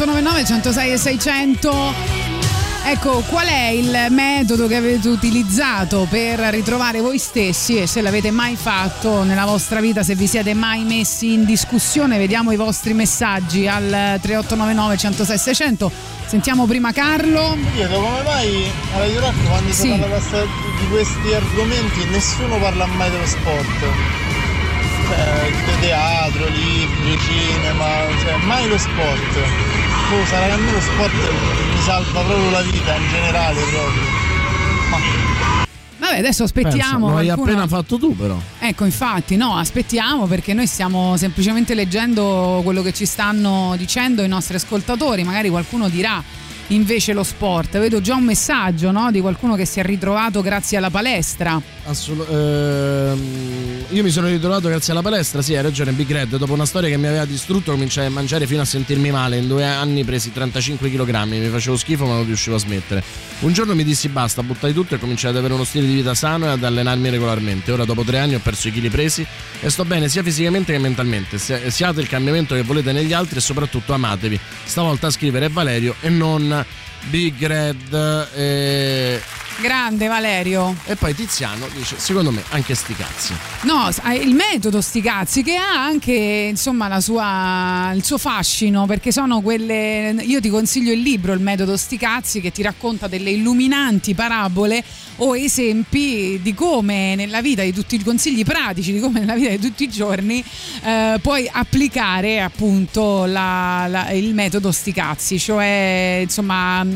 3899 0.05 0.45
106 0.45 0.93
e 0.93 0.97
600 0.97 2.39
Ecco, 2.83 3.23
qual 3.29 3.47
è 3.47 3.69
il 3.69 4.07
metodo 4.09 4.67
che 4.67 4.75
avete 4.75 5.07
utilizzato 5.09 6.07
per 6.09 6.39
ritrovare 6.39 7.01
voi 7.01 7.19
stessi 7.19 7.77
e 7.77 7.87
se 7.87 8.01
l'avete 8.01 8.31
mai 8.31 8.57
fatto 8.57 9.23
nella 9.23 9.45
vostra 9.45 9.81
vita, 9.81 10.03
se 10.03 10.15
vi 10.15 10.27
siete 10.27 10.55
mai 10.55 10.85
messi 10.85 11.35
in 11.35 11.45
discussione? 11.45 12.17
Vediamo 12.17 12.51
i 12.53 12.57
vostri 12.57 12.95
messaggi 12.95 13.69
al 13.69 14.19
3899 14.21 14.97
106 14.97 15.39
600. 15.39 15.93
Sentiamo 16.27 16.65
prima 16.65 16.91
Carlo. 16.93 17.55
Mi 17.55 17.71
chiedo 17.75 18.01
come 18.01 18.23
mai 18.23 18.71
a 18.95 18.99
Radio 18.99 19.21
Rock 19.21 19.47
quando 19.47 19.73
si 19.73 19.81
Sì. 19.83 19.89
parla 19.91 20.07
questa- 20.07 20.43
di 20.45 20.87
questi 20.89 21.35
argomenti 21.35 22.05
nessuno 22.11 22.59
parla 22.59 22.87
mai 22.87 23.11
dello 23.11 23.27
sport. 23.27 24.30
Cioè, 25.11 25.51
di 25.51 25.81
teatro, 25.81 26.47
libri, 26.47 27.19
cinema, 27.19 27.87
cioè 28.23 28.37
mai 28.47 28.69
lo 28.69 28.79
sport. 28.79 29.33
Boh, 30.11 30.25
sarà 30.27 30.47
che 30.47 30.53
a 30.53 30.57
me 30.57 30.73
lo 30.73 30.81
sport 30.81 31.13
mi 31.13 31.81
salva 31.83 32.21
proprio 32.21 32.51
la 32.51 32.63
vita 32.63 32.95
in 32.95 33.09
generale 33.09 33.61
proprio. 33.61 34.03
Vabbè, 35.99 36.19
adesso 36.19 36.45
aspettiamo. 36.45 36.77
Pensa, 36.79 36.97
lo 36.99 37.17
hai 37.19 37.27
qualcuno- 37.27 37.51
appena 37.53 37.67
fatto 37.69 37.99
tu 37.99 38.17
però. 38.17 38.37
Ecco, 38.59 38.85
infatti, 38.85 39.37
no, 39.37 39.57
aspettiamo 39.57 40.27
perché 40.27 40.55
noi 40.55 40.67
stiamo 40.67 41.17
semplicemente 41.17 41.75
leggendo 41.75 42.61
quello 42.65 42.83
che 42.83 42.93
ci 42.93 43.05
stanno 43.05 43.75
dicendo 43.77 44.23
i 44.23 44.29
nostri 44.29 44.57
ascoltatori. 44.57 45.25
Magari 45.25 45.51
qualcuno 45.51 45.89
dirà 45.89 46.23
invece 46.71 47.13
lo 47.13 47.23
sport. 47.23 47.79
Vedo 47.79 48.01
già 48.01 48.15
un 48.15 48.25
messaggio 48.25 48.91
no, 48.91 49.11
di 49.11 49.21
qualcuno 49.21 49.55
che 49.55 49.65
si 49.65 49.81
è 49.81 49.83
ritrovato 49.83 50.43
grazie 50.43 50.77
alla 50.77 50.91
palestra. 50.91 51.61
Assolut- 51.85 52.31
ehm, 52.31 53.85
io 53.91 54.03
mi 54.03 54.11
sono 54.11 54.29
ritrovato 54.29 54.69
grazie 54.69 54.93
alla 54.93 55.03
palestra, 55.03 55.43
sì, 55.43 55.55
hai 55.55 55.63
ragione, 55.63 55.93
Big 55.93 56.11
Red. 56.11 56.37
Dopo 56.37 56.53
una 56.53 56.67
storia 56.67 56.89
che 56.89 56.97
mi 56.97 57.07
aveva 57.07 57.25
distrutto, 57.25 57.73
cominciai 57.73 58.07
a 58.07 58.11
mangiare 58.11 58.47
fino 58.47 58.61
a 58.61 58.65
sentirmi 58.65 59.11
male. 59.11 59.37
In 59.37 59.49
due 59.49 59.65
anni 59.65 60.05
presi 60.05 60.33
35 60.33 60.91
kg, 60.91 61.23
mi 61.25 61.49
facevo 61.49 61.77
schifo, 61.77 62.07
ma 62.07 62.15
non 62.15 62.25
riuscivo 62.25 62.57
a 62.57 62.59
smettere. 62.59 63.03
Un 63.41 63.53
giorno 63.53 63.75
mi 63.75 63.85
dissi 63.85 64.09
basta, 64.09 64.43
buttai 64.43 64.73
tutto 64.73 64.95
e 64.95 64.99
cominciai 64.99 65.31
ad 65.31 65.39
avere 65.39 65.55
uno 65.55 65.65
stile 65.65 65.87
di 65.87 65.95
vita 65.95 66.15
sano 66.15 66.47
e 66.47 66.49
ad 66.51 66.63
allenarmi 66.63 67.11
regolarmente. 67.11 67.73
Ora, 67.73 67.85
dopo 67.85 68.03
tre 68.03 68.19
anni, 68.19 68.35
ho 68.35 68.41
perso 68.41 68.69
i 68.69 68.73
chili 68.73 68.91
presi 68.91 69.27
e 69.61 69.71
sto 69.71 69.85
bene 69.85 70.09
sia 70.09 70.23
fisicamente 70.23 70.73
che 70.73 70.79
mentalmente. 70.79 71.39
Siate 71.39 72.01
il 72.01 72.09
cambiamento 72.09 72.55
che 72.55 72.63
volete 72.63 72.93
negli 72.93 73.13
altri 73.13 73.39
e 73.39 73.41
soprattutto 73.41 73.93
amatevi. 73.93 74.39
Stavolta 74.65 75.09
a 75.09 75.11
scrivere 75.11 75.49
Valerio 75.49 75.97
e 76.01 76.09
non 76.09 76.60
Big 77.11 77.41
Red. 77.41 77.77
eh, 78.35 79.21
Grande 79.59 80.07
Valerio. 80.07 80.75
E 80.87 80.97
poi 80.97 81.15
Tiziano 81.15 81.69
dice: 81.75 81.97
Secondo 81.99 82.31
me 82.31 82.43
anche 82.51 82.75
sti 82.75 82.95
cazzi. 82.95 83.35
No, 83.63 83.91
il 84.21 84.35
metodo 84.35 84.81
sti 84.81 85.03
cazzi 85.03 85.43
che 85.43 85.57
ha 85.57 85.85
anche 85.85 86.13
insomma 86.51 86.89
la 86.89 87.01
sua, 87.01 87.93
il 87.95 88.03
suo 88.05 88.17
fascino 88.17 88.87
perché 88.87 89.13
sono 89.13 89.41
quelle 89.43 90.15
io 90.21 90.41
ti 90.41 90.49
consiglio 90.49 90.93
il 90.93 91.01
libro 91.01 91.33
Il 91.35 91.41
metodo 91.41 91.77
sti 91.77 91.97
cazzi 91.99 92.41
che 92.41 92.51
ti 92.53 92.63
racconta 92.63 93.07
delle 93.07 93.31
illuminanti 93.31 94.15
parabole 94.15 94.83
o 95.17 95.37
esempi 95.37 96.41
di 96.43 96.55
come 96.55 97.15
nella 97.15 97.43
vita 97.43 97.63
di 97.63 97.75
tutti 97.75 97.97
i 97.97 98.03
consigli 98.03 98.43
pratici 98.45 98.93
di 98.93 99.01
come 99.01 99.21
nella 99.21 99.35
vita 99.35 99.51
di 99.51 99.59
tutti 99.59 99.85
i 99.85 99.89
giorni 99.91 100.43
eh, 100.83 101.19
puoi 101.21 101.47
applicare 101.53 102.41
appunto 102.41 103.27
la- 103.27 103.87
la- 103.87 104.11
il 104.13 104.33
metodo 104.33 104.73
sti 104.73 104.93
cazzi 104.93 105.39
cioè 105.39 106.21
insomma 106.23 106.87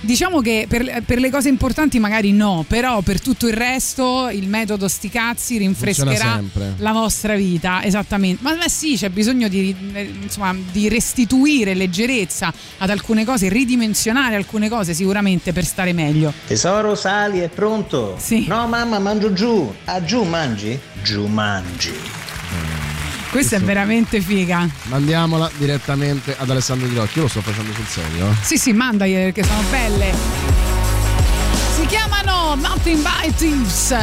Diciamo 0.00 0.40
che 0.40 0.66
per, 0.68 1.02
per 1.04 1.18
le 1.18 1.30
cose 1.30 1.48
importanti 1.48 1.98
magari 1.98 2.32
no, 2.32 2.64
però 2.66 3.00
per 3.00 3.20
tutto 3.20 3.46
il 3.48 3.54
resto 3.54 4.28
il 4.28 4.48
metodo 4.48 4.88
sti 4.88 5.08
cazzi 5.08 5.58
rinfrescherà 5.58 6.42
la 6.78 6.92
vostra 6.92 7.34
vita, 7.34 7.82
esattamente. 7.82 8.42
Ma, 8.42 8.54
ma 8.54 8.68
sì, 8.68 8.96
c'è 8.96 9.08
bisogno 9.08 9.48
di, 9.48 9.74
eh, 9.92 10.12
insomma, 10.22 10.54
di 10.70 10.88
restituire 10.88 11.74
leggerezza 11.74 12.52
ad 12.78 12.90
alcune 12.90 13.24
cose, 13.24 13.48
ridimensionare 13.48 14.36
alcune 14.36 14.68
cose 14.68 14.94
sicuramente 14.94 15.52
per 15.52 15.64
stare 15.64 15.92
meglio. 15.92 16.32
Tesoro, 16.46 16.94
sali, 16.94 17.40
è 17.40 17.48
pronto? 17.48 18.16
Sì. 18.18 18.46
No, 18.46 18.66
mamma, 18.66 18.98
mangio 18.98 19.32
giù. 19.32 19.72
Ah, 19.84 20.02
giù 20.02 20.22
mangi? 20.22 20.78
Giù 21.02 21.26
mangi. 21.26 22.85
Questa 23.30 23.56
è 23.56 23.60
veramente 23.60 24.20
figa. 24.20 24.66
Mandiamola 24.84 25.50
direttamente 25.58 26.34
ad 26.38 26.48
Alessandro 26.48 26.86
Di 26.88 26.96
Rocchi. 26.96 27.16
Io 27.18 27.22
lo 27.24 27.28
sto 27.28 27.40
facendo 27.42 27.72
sul 27.72 27.86
serio. 27.86 28.30
eh. 28.30 28.34
Sì, 28.42 28.56
sì, 28.56 28.72
mandagli 28.72 29.14
perché 29.14 29.42
sono 29.44 29.62
belle. 29.70 30.14
Si 31.76 31.84
chiamano 31.86 32.54
Nothing 32.54 33.02
by 33.02 33.34
Thieves. 33.34 33.94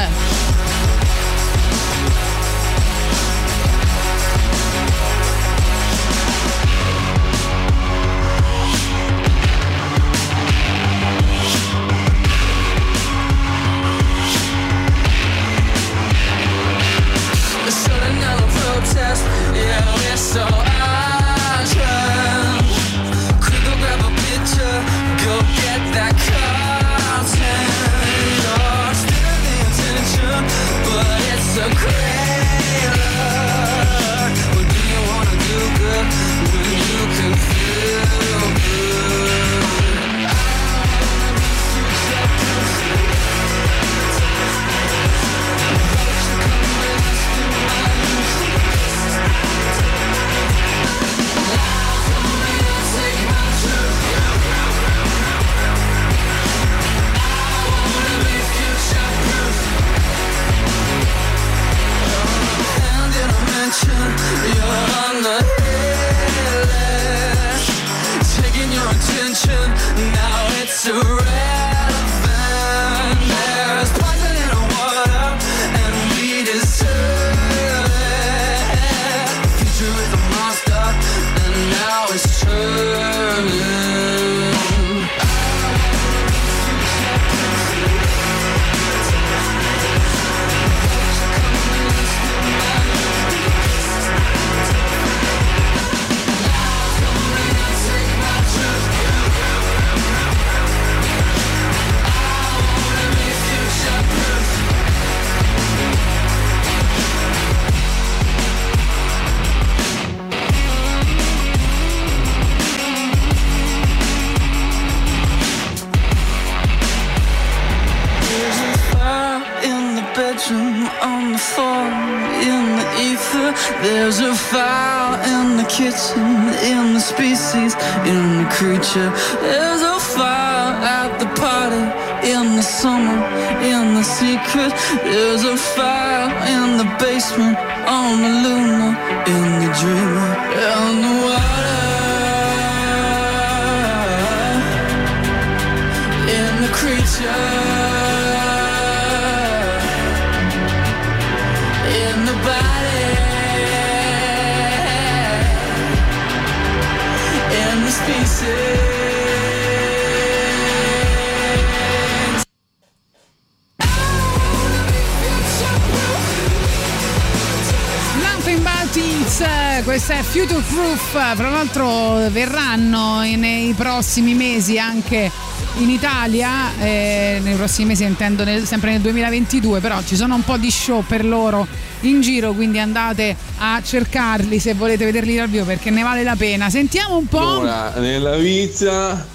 Prossimi 174.04 174.34
mesi 174.34 174.78
anche 174.78 175.32
in 175.78 175.90
Italia, 175.90 176.78
eh, 176.78 177.40
nei 177.42 177.56
prossimi 177.56 177.88
mesi 177.88 178.04
intendo 178.04 178.44
nel- 178.44 178.66
sempre 178.68 178.92
nel 178.92 179.00
2022, 179.00 179.80
però 179.80 180.02
ci 180.06 180.18
sono 180.18 180.36
un 180.36 180.44
po' 180.44 180.58
di 180.58 180.70
show 180.70 181.06
per 181.08 181.24
loro 181.24 181.66
in 182.02 182.20
giro, 182.20 182.52
quindi 182.52 182.80
andate 182.80 183.34
a 183.60 183.82
cercarli 183.82 184.60
se 184.60 184.74
volete 184.74 185.06
vederli 185.06 185.38
dal 185.38 185.48
vivo 185.48 185.64
perché 185.64 185.90
ne 185.90 186.04
vale 186.04 186.22
la 186.24 186.36
pena. 186.36 186.70
Sentiamo 186.70 187.16
un 187.16 187.28
po'. 187.28 187.40
Allora, 187.62 187.94
nella 187.96 188.36
vita 188.36 189.26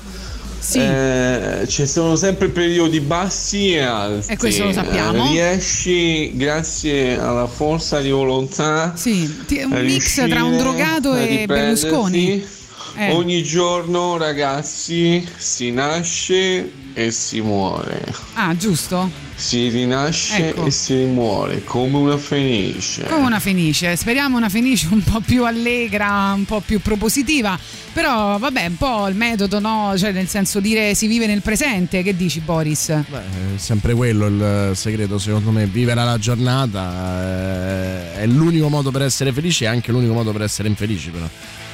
eh, 0.75 1.65
ci 1.67 1.87
sono 1.87 2.15
sempre 2.15 2.51
periodi 2.51 3.01
bassi 3.01 3.73
e 3.73 3.81
alti. 3.81 4.33
E 4.33 4.37
questo 4.37 4.65
lo 4.65 4.73
sappiamo. 4.73 5.25
Eh, 5.25 5.31
riesci, 5.31 6.37
grazie 6.37 7.19
alla 7.19 7.47
forza 7.47 8.01
di 8.01 8.11
volontà, 8.11 8.93
Sì, 8.95 9.35
un 9.65 9.81
mix 9.83 10.29
tra 10.29 10.45
un 10.45 10.59
drogato 10.59 11.15
e. 11.17 11.45
Berlusconi. 11.47 12.57
Eh. 12.99 13.13
Ogni 13.13 13.45
giorno, 13.45 14.17
ragazzi, 14.17 15.25
si 15.37 15.71
nasce 15.71 16.69
e 16.95 17.11
si 17.13 17.41
muore. 17.41 18.05
Ah, 18.35 18.57
giusto? 18.57 19.09
Si 19.37 19.69
rinasce 19.69 20.49
Ecco. 20.49 20.67
e 20.67 20.73
si 20.73 20.97
rimuore 20.97 21.63
come 21.63 21.97
una 21.97 22.17
fenice. 22.19 23.05
Come 23.05 23.27
una 23.27 23.39
fenice, 23.39 23.95
speriamo 23.95 24.37
una 24.37 24.49
fenice 24.49 24.89
un 24.91 25.01
po' 25.05 25.21
più 25.21 25.45
allegra, 25.45 26.33
un 26.35 26.45
po' 26.45 26.59
più 26.59 26.81
propositiva, 26.81 27.57
però 27.93 28.37
vabbè, 28.39 28.67
un 28.67 28.77
po' 28.77 29.07
il 29.07 29.15
metodo, 29.15 29.61
no? 29.61 29.95
Cioè 29.97 30.11
nel 30.11 30.27
senso 30.27 30.59
dire 30.59 30.97
si 30.97 31.07
vive 31.07 31.29
nel 31.29 31.41
presente, 31.43 32.03
che 32.03 32.17
dici 32.17 32.41
Boris? 32.41 32.89
Beh, 33.09 33.19
è 33.55 33.59
sempre 33.59 33.95
quello 33.95 34.27
il 34.27 34.73
segreto, 34.75 35.21
secondo 35.21 35.53
me. 35.53 35.67
Vivere 35.67 36.03
la 36.03 36.19
giornata 36.19 37.23
eh, 37.23 38.15
è 38.23 38.27
l'unico 38.27 38.69
modo 38.69 38.91
per 38.91 39.03
essere 39.03 39.33
felici 39.33 39.63
e 39.63 39.69
anche 39.69 39.93
l'unico 39.93 40.15
modo 40.15 40.33
per 40.33 40.43
essere 40.43 40.67
infelici, 40.67 41.11
però. 41.11 41.29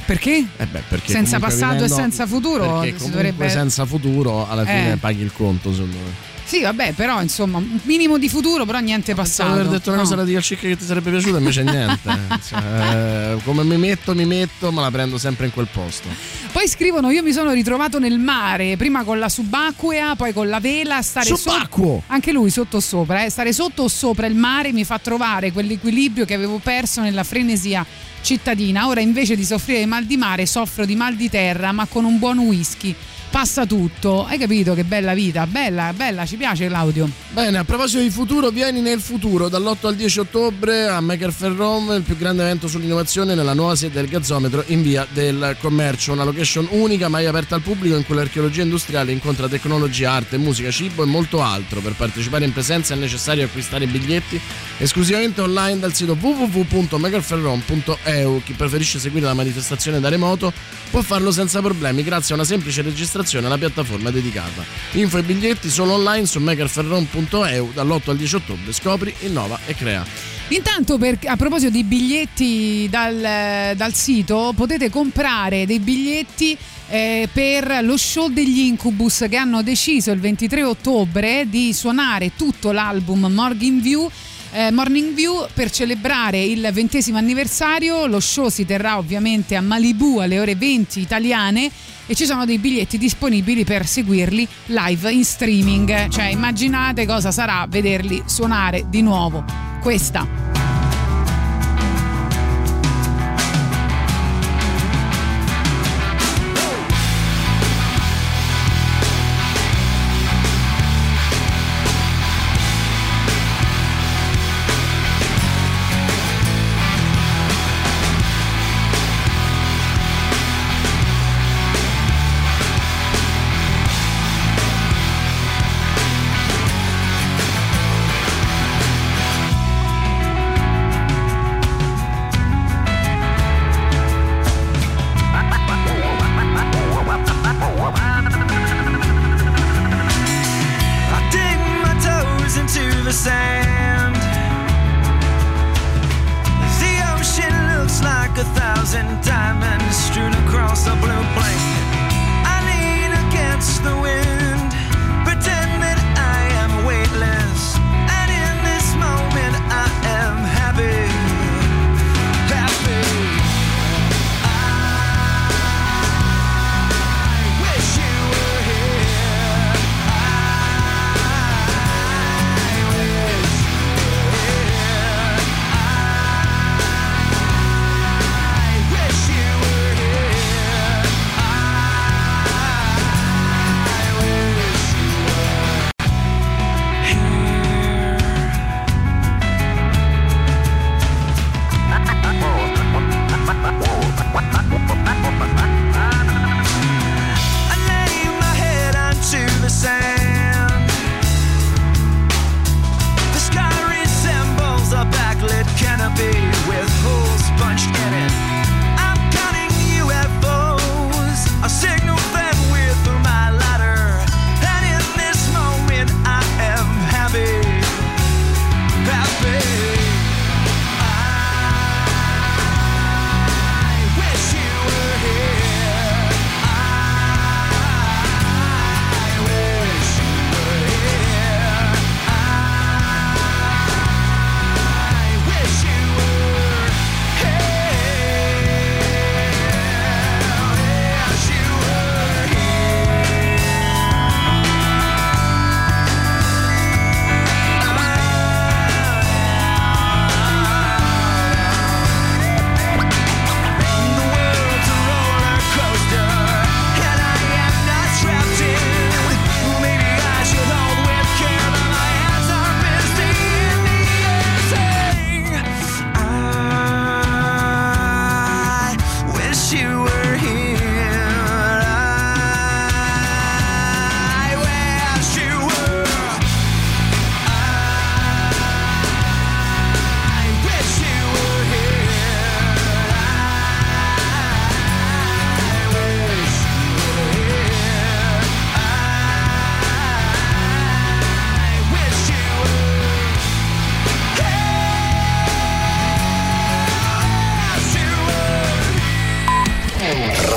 Perché? 0.06 0.44
Eh 0.56 0.66
beh, 0.66 0.82
perché 0.88 1.12
Senza 1.12 1.38
passato 1.38 1.84
e 1.84 1.88
senza 1.88 2.26
futuro 2.26 2.80
Perché 2.80 3.08
dovrebbe- 3.08 3.48
senza 3.48 3.86
futuro 3.86 4.48
alla 4.48 4.64
fine 4.64 4.92
Eh. 4.92 4.96
paghi 4.96 5.22
il 5.22 5.32
conto, 5.32 5.72
secondo 5.72 5.96
me. 5.96 6.32
Sì, 6.46 6.60
vabbè, 6.60 6.92
però 6.92 7.22
insomma, 7.22 7.56
un 7.56 7.80
minimo 7.84 8.18
di 8.18 8.28
futuro, 8.28 8.66
però 8.66 8.78
niente 8.78 9.14
passato. 9.14 9.48
Pensavo 9.48 9.60
aver 9.60 9.78
detto 9.78 9.88
una 9.88 9.96
no. 9.96 10.02
cosa 10.04 10.14
da 10.16 10.24
Dio 10.24 10.40
Chic 10.40 10.58
che 10.60 10.76
ti 10.76 10.84
sarebbe 10.84 11.10
piaciuta, 11.10 11.38
invece 11.38 11.62
niente. 11.62 12.18
Cioè, 12.46 13.36
come 13.44 13.64
mi 13.64 13.78
metto, 13.78 14.14
mi 14.14 14.26
metto, 14.26 14.70
ma 14.70 14.82
la 14.82 14.90
prendo 14.90 15.16
sempre 15.16 15.46
in 15.46 15.52
quel 15.52 15.68
posto. 15.72 16.06
Poi 16.52 16.68
scrivono: 16.68 17.10
Io 17.10 17.22
mi 17.22 17.32
sono 17.32 17.50
ritrovato 17.52 17.98
nel 17.98 18.18
mare, 18.18 18.76
prima 18.76 19.04
con 19.04 19.18
la 19.18 19.30
subacquea, 19.30 20.16
poi 20.16 20.34
con 20.34 20.48
la 20.50 20.60
vela, 20.60 21.00
stare 21.00 21.34
Subacqueo! 21.34 21.84
sotto. 21.86 22.02
Anche 22.08 22.30
lui 22.30 22.50
sotto 22.50 22.76
o 22.76 22.80
sopra, 22.80 23.24
eh, 23.24 23.30
stare 23.30 23.54
sotto 23.54 23.84
o 23.84 23.88
sopra 23.88 24.26
il 24.26 24.34
mare 24.36 24.70
mi 24.70 24.84
fa 24.84 24.98
trovare 24.98 25.50
quell'equilibrio 25.50 26.26
che 26.26 26.34
avevo 26.34 26.58
perso 26.58 27.00
nella 27.00 27.24
frenesia 27.24 27.84
cittadina. 28.24 28.88
Ora 28.88 29.00
invece 29.00 29.36
di 29.36 29.44
soffrire 29.44 29.80
di 29.80 29.86
mal 29.86 30.04
di 30.04 30.16
mare, 30.16 30.46
soffro 30.46 30.84
di 30.84 30.96
mal 30.96 31.14
di 31.14 31.28
terra, 31.28 31.70
ma 31.70 31.86
con 31.86 32.04
un 32.04 32.18
buon 32.18 32.38
whisky. 32.38 32.94
Passa 33.34 33.66
tutto, 33.66 34.24
hai 34.24 34.38
capito 34.38 34.74
che 34.74 34.84
bella 34.84 35.12
vita? 35.12 35.44
Bella, 35.48 35.92
bella, 35.92 36.24
ci 36.24 36.36
piace 36.36 36.68
Claudio. 36.68 37.10
Bene, 37.30 37.58
a 37.58 37.64
proposito 37.64 38.00
di 38.00 38.08
futuro, 38.08 38.50
vieni 38.50 38.80
nel 38.80 39.00
futuro 39.00 39.48
dall'8 39.48 39.88
al 39.88 39.96
10 39.96 40.20
ottobre 40.20 40.86
a 40.86 41.00
Maker 41.00 41.32
Fair 41.32 41.52
Rome, 41.52 41.96
il 41.96 42.02
più 42.02 42.16
grande 42.16 42.42
evento 42.42 42.68
sull'innovazione 42.68 43.34
nella 43.34 43.52
nuova 43.52 43.74
sede 43.74 43.94
del 43.94 44.06
Gazzometro 44.06 44.62
in 44.68 44.82
via 44.82 45.04
del 45.12 45.56
commercio. 45.58 46.12
Una 46.12 46.22
location 46.22 46.68
unica 46.70 47.08
mai 47.08 47.26
aperta 47.26 47.56
al 47.56 47.62
pubblico 47.62 47.96
in 47.96 48.06
cui 48.06 48.14
l'archeologia 48.14 48.62
industriale 48.62 49.10
incontra 49.10 49.48
tecnologia, 49.48 50.12
arte, 50.12 50.36
musica, 50.36 50.70
cibo 50.70 51.02
e 51.02 51.06
molto 51.06 51.42
altro. 51.42 51.80
Per 51.80 51.94
partecipare 51.94 52.44
in 52.44 52.52
presenza 52.52 52.94
è 52.94 52.96
necessario 52.96 53.46
acquistare 53.46 53.88
biglietti 53.88 54.40
esclusivamente 54.78 55.40
online 55.40 55.80
dal 55.80 55.92
sito 55.92 56.16
www.makerfairrome.eu. 56.18 58.42
Chi 58.44 58.52
preferisce 58.52 59.00
seguire 59.00 59.26
la 59.26 59.34
manifestazione 59.34 59.98
da 59.98 60.08
remoto 60.08 60.52
può 60.88 61.02
farlo 61.02 61.32
senza 61.32 61.60
problemi 61.60 62.04
grazie 62.04 62.34
a 62.34 62.36
una 62.36 62.46
semplice 62.46 62.82
registrazione 62.82 63.22
alla 63.32 63.58
piattaforma 63.58 64.10
dedicata. 64.10 64.64
Info 64.92 65.18
e 65.18 65.22
biglietti 65.22 65.68
solo 65.70 65.92
online 65.94 66.26
su 66.26 66.38
makerfairrome.eu 66.40 67.72
dall'8 67.72 68.10
al 68.10 68.16
10 68.16 68.34
ottobre. 68.36 68.72
Scopri, 68.72 69.14
innova 69.20 69.58
e 69.66 69.74
crea. 69.74 70.04
Intanto, 70.48 70.98
per- 70.98 71.18
a 71.24 71.36
proposito 71.36 71.70
di 71.70 71.84
biglietti 71.84 72.86
dal, 72.90 73.74
dal 73.76 73.94
sito, 73.94 74.52
potete 74.54 74.90
comprare 74.90 75.64
dei 75.66 75.78
biglietti 75.80 76.56
eh, 76.90 77.28
per 77.32 77.78
lo 77.82 77.96
show 77.96 78.28
degli 78.28 78.58
Incubus 78.60 79.24
che 79.30 79.36
hanno 79.36 79.62
deciso 79.62 80.10
il 80.10 80.20
23 80.20 80.62
ottobre 80.62 81.46
di 81.48 81.72
suonare 81.72 82.32
tutto 82.36 82.72
l'album 82.72 83.24
Morning 83.32 83.80
View. 83.80 84.10
eh, 84.52 84.70
Morning 84.70 85.14
View 85.14 85.46
per 85.54 85.70
celebrare 85.70 86.42
il 86.44 86.68
ventesimo 86.72 87.16
anniversario. 87.16 88.04
Lo 88.06 88.20
show 88.20 88.48
si 88.50 88.66
terrà 88.66 88.98
ovviamente 88.98 89.56
a 89.56 89.62
Malibu 89.62 90.18
alle 90.18 90.38
ore 90.38 90.54
20 90.56 91.00
italiane 91.00 91.70
e 92.06 92.14
ci 92.14 92.26
sono 92.26 92.44
dei 92.44 92.58
biglietti 92.58 92.98
disponibili 92.98 93.64
per 93.64 93.86
seguirli 93.86 94.46
live 94.66 95.12
in 95.12 95.24
streaming. 95.24 96.08
Cioè, 96.08 96.26
immaginate 96.26 97.06
cosa 97.06 97.30
sarà 97.30 97.66
vederli 97.68 98.22
suonare 98.26 98.86
di 98.88 99.02
nuovo. 99.02 99.44
Questa. 99.80 100.73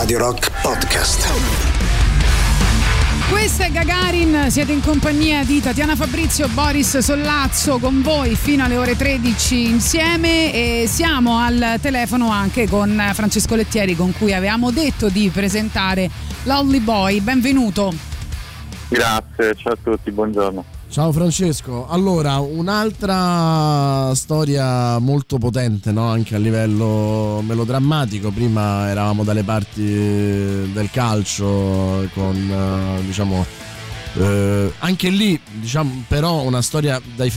Radio 0.07 0.19
Rock 0.19 0.61
Podcast. 0.61 1.27
Questa 3.29 3.65
è 3.65 3.71
Gagarin, 3.71 4.49
siete 4.49 4.71
in 4.71 4.79
compagnia 4.79 5.43
di 5.43 5.59
Tatiana 5.59 5.97
Fabrizio, 5.97 6.47
Boris 6.47 6.99
Sollazzo 6.99 7.77
con 7.77 8.01
voi 8.01 8.37
fino 8.37 8.63
alle 8.63 8.77
ore 8.77 8.95
13 8.95 9.65
insieme 9.67 10.53
e 10.53 10.87
siamo 10.87 11.39
al 11.39 11.77
telefono 11.81 12.29
anche 12.29 12.69
con 12.69 12.97
Francesco 13.11 13.55
Lettieri 13.55 13.97
con 13.97 14.13
cui 14.13 14.33
avevamo 14.33 14.71
detto 14.71 15.09
di 15.09 15.29
presentare 15.29 16.09
Lonely 16.43 16.79
Boy. 16.79 17.19
Benvenuto. 17.19 17.93
Grazie, 18.87 19.55
ciao 19.55 19.73
a 19.73 19.77
tutti, 19.83 20.09
buongiorno. 20.09 20.76
Ciao 20.89 21.11
Francesco, 21.11 21.87
allora 21.87 22.37
un'altra 22.39 24.15
storia 24.15 24.97
molto 24.97 25.37
potente 25.37 25.91
no? 25.91 26.07
anche 26.09 26.33
a 26.33 26.39
livello 26.39 27.43
melodrammatico, 27.45 28.31
prima 28.31 28.89
eravamo 28.89 29.23
dalle 29.23 29.43
parti 29.43 29.83
del 29.83 30.89
calcio 30.91 32.09
con 32.13 32.35
eh, 32.35 33.05
diciamo 33.05 33.45
eh, 34.15 34.71
anche 34.79 35.09
lì 35.09 35.39
diciamo 35.51 36.05
però 36.07 36.41
una 36.41 36.61
storia 36.61 36.99
dai, 37.15 37.31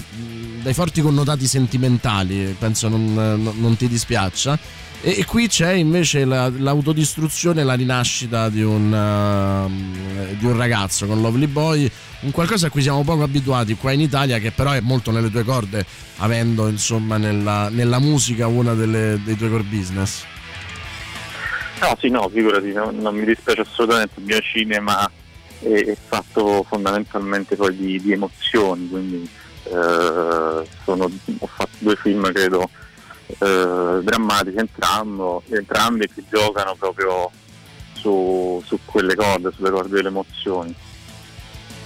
dai 0.63 0.73
forti 0.73 1.03
connotati 1.03 1.47
sentimentali, 1.47 2.57
penso 2.59 2.89
non, 2.89 3.53
non 3.59 3.77
ti 3.77 3.89
dispiaccia. 3.89 4.59
E, 5.03 5.25
qui 5.25 5.49
c'è 5.49 5.73
invece 5.73 6.27
la, 6.27 6.53
l'autodistruzione 6.55 7.63
e 7.63 7.65
la 7.65 7.73
rinascita 7.73 8.51
di 8.51 8.63
un, 8.63 8.93
uh, 8.93 10.37
di 10.37 10.45
un 10.45 10.57
ragazzo 10.57 11.07
con 11.07 11.23
Lovely 11.23 11.47
Boy 11.47 11.91
un 12.21 12.33
qualcosa 12.33 12.67
a 12.67 12.71
cui 12.71 12.83
siamo 12.83 13.03
poco 13.03 13.23
abituati 13.23 13.77
qua 13.77 13.93
in 13.93 14.01
Italia, 14.01 14.39
che 14.39 14.51
però 14.51 14.73
è 14.73 14.81
molto 14.81 15.11
nelle 15.11 15.31
tue 15.31 15.43
corde, 15.43 15.87
avendo 16.19 16.69
insomma 16.69 17.17
nella, 17.17 17.71
nella 17.71 17.99
musica 17.99 18.47
una 18.47 18.75
delle, 18.75 19.19
dei 19.25 19.37
tuoi 19.37 19.49
core 19.49 19.63
business. 19.63 20.25
No, 21.81 21.97
sì, 21.99 22.11
no, 22.11 22.29
figurati, 22.29 22.73
no, 22.73 22.91
non 22.93 23.15
mi 23.15 23.25
dispiace 23.25 23.63
assolutamente, 23.63 24.21
il 24.21 24.27
mio 24.27 24.41
cinema 24.41 25.11
è, 25.61 25.67
è 25.67 25.97
fatto 26.09 26.63
fondamentalmente 26.69 27.57
poi 27.57 27.75
di, 27.75 27.99
di 28.03 28.13
emozioni, 28.13 28.87
quindi 28.87 29.27
eh, 29.65 30.67
sono, 30.85 31.11
ho 31.39 31.47
fatto 31.47 31.71
due 31.79 31.97
film 31.97 32.31
credo 32.33 32.69
eh, 33.39 34.01
drammatici 34.03 34.57
entrambi, 34.57 35.23
entrambi 35.49 36.09
che 36.13 36.23
giocano 36.31 36.75
proprio 36.79 37.31
su, 37.93 38.63
su 38.65 38.79
quelle 38.85 39.15
corde, 39.15 39.53
sulle 39.55 39.71
corde 39.71 39.97
delle 39.97 40.09
emozioni. 40.09 40.75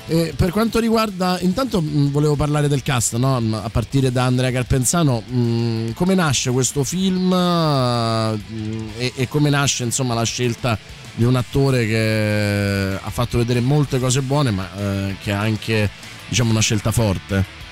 E 0.07 0.35
per 0.37 0.51
quanto 0.51 0.81
riguarda, 0.81 1.39
intanto 1.41 1.81
mh, 1.81 2.11
volevo 2.11 2.37
parlare 2.37 2.69
del 2.69 2.83
cast, 2.83 3.17
no? 3.17 3.37
a 3.37 3.71
partire 3.71 4.13
da 4.13 4.25
Andrea 4.25 4.51
Carpenzano, 4.51 5.21
mh, 5.21 5.93
come 5.95 6.15
nasce 6.15 6.51
questo 6.51 6.85
film 6.85 7.33
mh, 7.33 8.91
e, 8.99 9.13
e, 9.17 9.29
come 9.29 9.49
nasce 9.49 9.85
insomma, 9.85 10.13
la 10.13 10.25
scelta 10.25 10.79
di 11.15 11.25
un 11.25 11.37
attore 11.37 11.87
che 11.87 12.99
ha 13.03 13.11
fatto 13.11 13.39
vedere 13.39 13.61
molte 13.61 13.99
cose 13.99 14.21
buone, 14.21 14.51
ma 14.51 14.69
eh, 14.77 15.17
che 15.23 15.33
ha 15.33 15.41
anche 15.41 15.89
diciamo, 16.29 16.51
una 16.51 16.61
scelta 16.61 16.91
forte? 16.91 17.63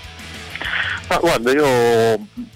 Ma 1.09 1.19
guarda, 1.19 1.53
io 1.53 1.66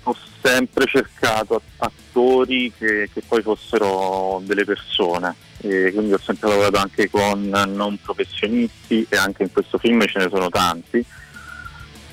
ho 0.05 0.17
sempre 0.47 0.86
cercato 0.86 1.60
attori 1.78 2.73
che, 2.78 3.10
che 3.12 3.23
poi 3.27 3.43
fossero 3.43 4.40
delle 4.44 4.64
persone 4.64 5.35
e 5.59 5.90
quindi 5.93 6.12
ho 6.12 6.18
sempre 6.18 6.48
lavorato 6.48 6.78
anche 6.78 7.10
con 7.10 7.48
non 7.48 7.98
professionisti 8.01 9.05
e 9.09 9.16
anche 9.16 9.43
in 9.43 9.52
questo 9.52 9.77
film 9.78 10.06
ce 10.06 10.20
ne 10.20 10.28
sono 10.28 10.48
tanti. 10.48 11.05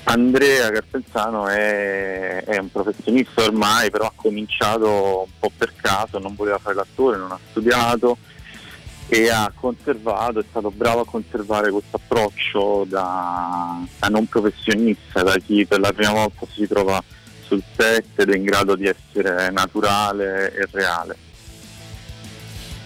Andrea 0.06 0.70
Carpenzano 0.70 1.46
è, 1.46 2.42
è, 2.44 2.58
un 2.58 2.70
professionista 2.70 3.44
ormai, 3.44 3.90
però 3.90 4.06
ha 4.06 4.12
cominciato 4.14 5.22
un 5.26 5.32
po' 5.38 5.50
per 5.56 5.72
caso, 5.76 6.18
non 6.18 6.34
voleva 6.34 6.58
fare 6.58 6.74
l'attore, 6.74 7.16
non 7.16 7.30
ha 7.30 7.38
studiato 7.50 8.18
e 9.06 9.30
ha 9.30 9.50
conservato, 9.54 10.40
è 10.40 10.44
stato 10.48 10.70
bravo 10.70 11.00
a 11.00 11.06
conservare 11.06 11.70
questo 11.70 11.96
approccio 11.96 12.84
da, 12.86 13.78
da 13.98 14.08
non 14.08 14.26
professionista, 14.26 15.22
da 15.22 15.36
chi 15.36 15.64
per 15.64 15.80
la 15.80 15.92
prima 15.92 16.12
volta 16.12 16.46
si 16.52 16.66
trova 16.66 17.02
sul 17.54 17.62
set 17.76 18.06
ed 18.16 18.30
è 18.30 18.36
in 18.36 18.44
grado 18.44 18.74
di 18.74 18.86
essere 18.86 19.50
naturale 19.50 20.52
e 20.54 20.66
reale. 20.70 21.16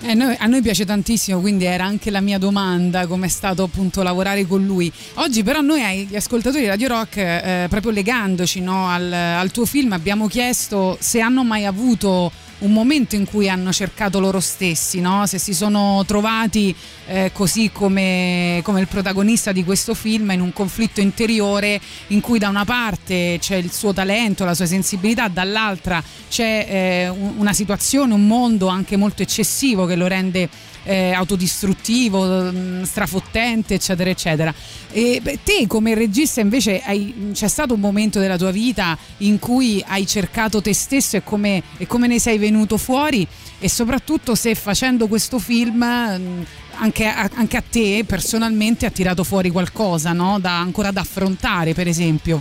Eh, 0.00 0.14
noi, 0.14 0.36
a 0.38 0.46
noi 0.46 0.62
piace 0.62 0.84
tantissimo, 0.84 1.40
quindi 1.40 1.64
era 1.64 1.84
anche 1.84 2.10
la 2.12 2.20
mia 2.20 2.38
domanda 2.38 3.08
come 3.08 3.26
è 3.26 3.28
stato 3.28 3.64
appunto 3.64 4.02
lavorare 4.02 4.46
con 4.46 4.64
lui. 4.64 4.92
Oggi 5.14 5.42
però 5.42 5.60
noi 5.60 6.06
gli 6.06 6.14
ascoltatori 6.14 6.62
di 6.62 6.68
Radio 6.68 6.86
Rock, 6.86 7.16
eh, 7.16 7.66
proprio 7.68 7.90
legandoci 7.90 8.60
no, 8.60 8.88
al, 8.88 9.12
al 9.12 9.50
tuo 9.50 9.66
film, 9.66 9.92
abbiamo 9.92 10.28
chiesto 10.28 10.96
se 11.00 11.20
hanno 11.20 11.42
mai 11.42 11.64
avuto 11.64 12.30
un 12.58 12.72
momento 12.72 13.14
in 13.14 13.24
cui 13.24 13.48
hanno 13.48 13.72
cercato 13.72 14.18
loro 14.18 14.40
stessi, 14.40 15.00
no? 15.00 15.26
se 15.26 15.38
si 15.38 15.54
sono 15.54 16.02
trovati 16.06 16.74
eh, 17.06 17.30
così 17.32 17.70
come, 17.72 18.60
come, 18.64 18.80
il 18.80 18.88
protagonista 18.88 19.52
di 19.52 19.64
questo 19.64 19.94
film 19.94 20.30
in 20.30 20.40
un 20.40 20.52
conflitto 20.52 21.00
interiore 21.00 21.80
in 22.08 22.20
cui 22.20 22.38
da 22.38 22.48
una 22.48 22.64
parte 22.64 23.38
c'è 23.40 23.56
il 23.56 23.70
suo 23.72 23.92
talento, 23.92 24.44
la 24.44 24.54
sua 24.54 24.66
sensibilità, 24.66 25.28
dall'altra 25.28 26.02
c'è 26.28 26.66
eh, 26.68 27.08
una 27.08 27.52
situazione, 27.52 28.14
un 28.14 28.26
mondo 28.26 28.66
anche 28.66 28.96
molto 28.96 29.22
eccessivo 29.22 29.86
che 29.86 29.94
lo 29.94 30.06
rende 30.06 30.48
eh, 30.88 31.12
autodistruttivo, 31.12 32.50
mm, 32.50 32.82
strafottente, 32.84 33.74
eccetera, 33.74 34.08
eccetera. 34.08 34.54
E 34.90 35.20
beh, 35.22 35.40
te 35.44 35.66
come 35.66 35.94
regista 35.94 36.40
invece 36.40 36.80
hai, 36.80 37.30
c'è 37.32 37.46
stato 37.46 37.74
un 37.74 37.80
momento 37.80 38.20
della 38.20 38.38
tua 38.38 38.50
vita 38.50 38.96
in 39.18 39.38
cui 39.38 39.84
hai 39.86 40.06
cercato 40.06 40.62
te 40.62 40.72
stesso 40.72 41.18
e 41.18 41.22
come, 41.22 41.62
e 41.76 41.86
come 41.86 42.06
ne 42.06 42.18
sei 42.18 42.38
venuto 42.38 42.78
fuori 42.78 43.26
e 43.58 43.68
soprattutto 43.68 44.34
se 44.34 44.54
facendo 44.54 45.08
questo 45.08 45.38
film 45.38 45.84
mm, 45.84 46.42
anche 46.76 47.06
a, 47.06 47.28
anche 47.34 47.56
a, 47.58 47.62
te 47.68 48.04
personalmente 48.06 48.86
ha 48.86 48.90
tirato 48.90 49.24
fuori 49.24 49.50
qualcosa 49.50 50.12
no? 50.12 50.38
da, 50.38 50.58
ancora 50.58 50.90
da 50.90 51.00
affrontare 51.00 51.74
per 51.74 51.88
esempio 51.88 52.40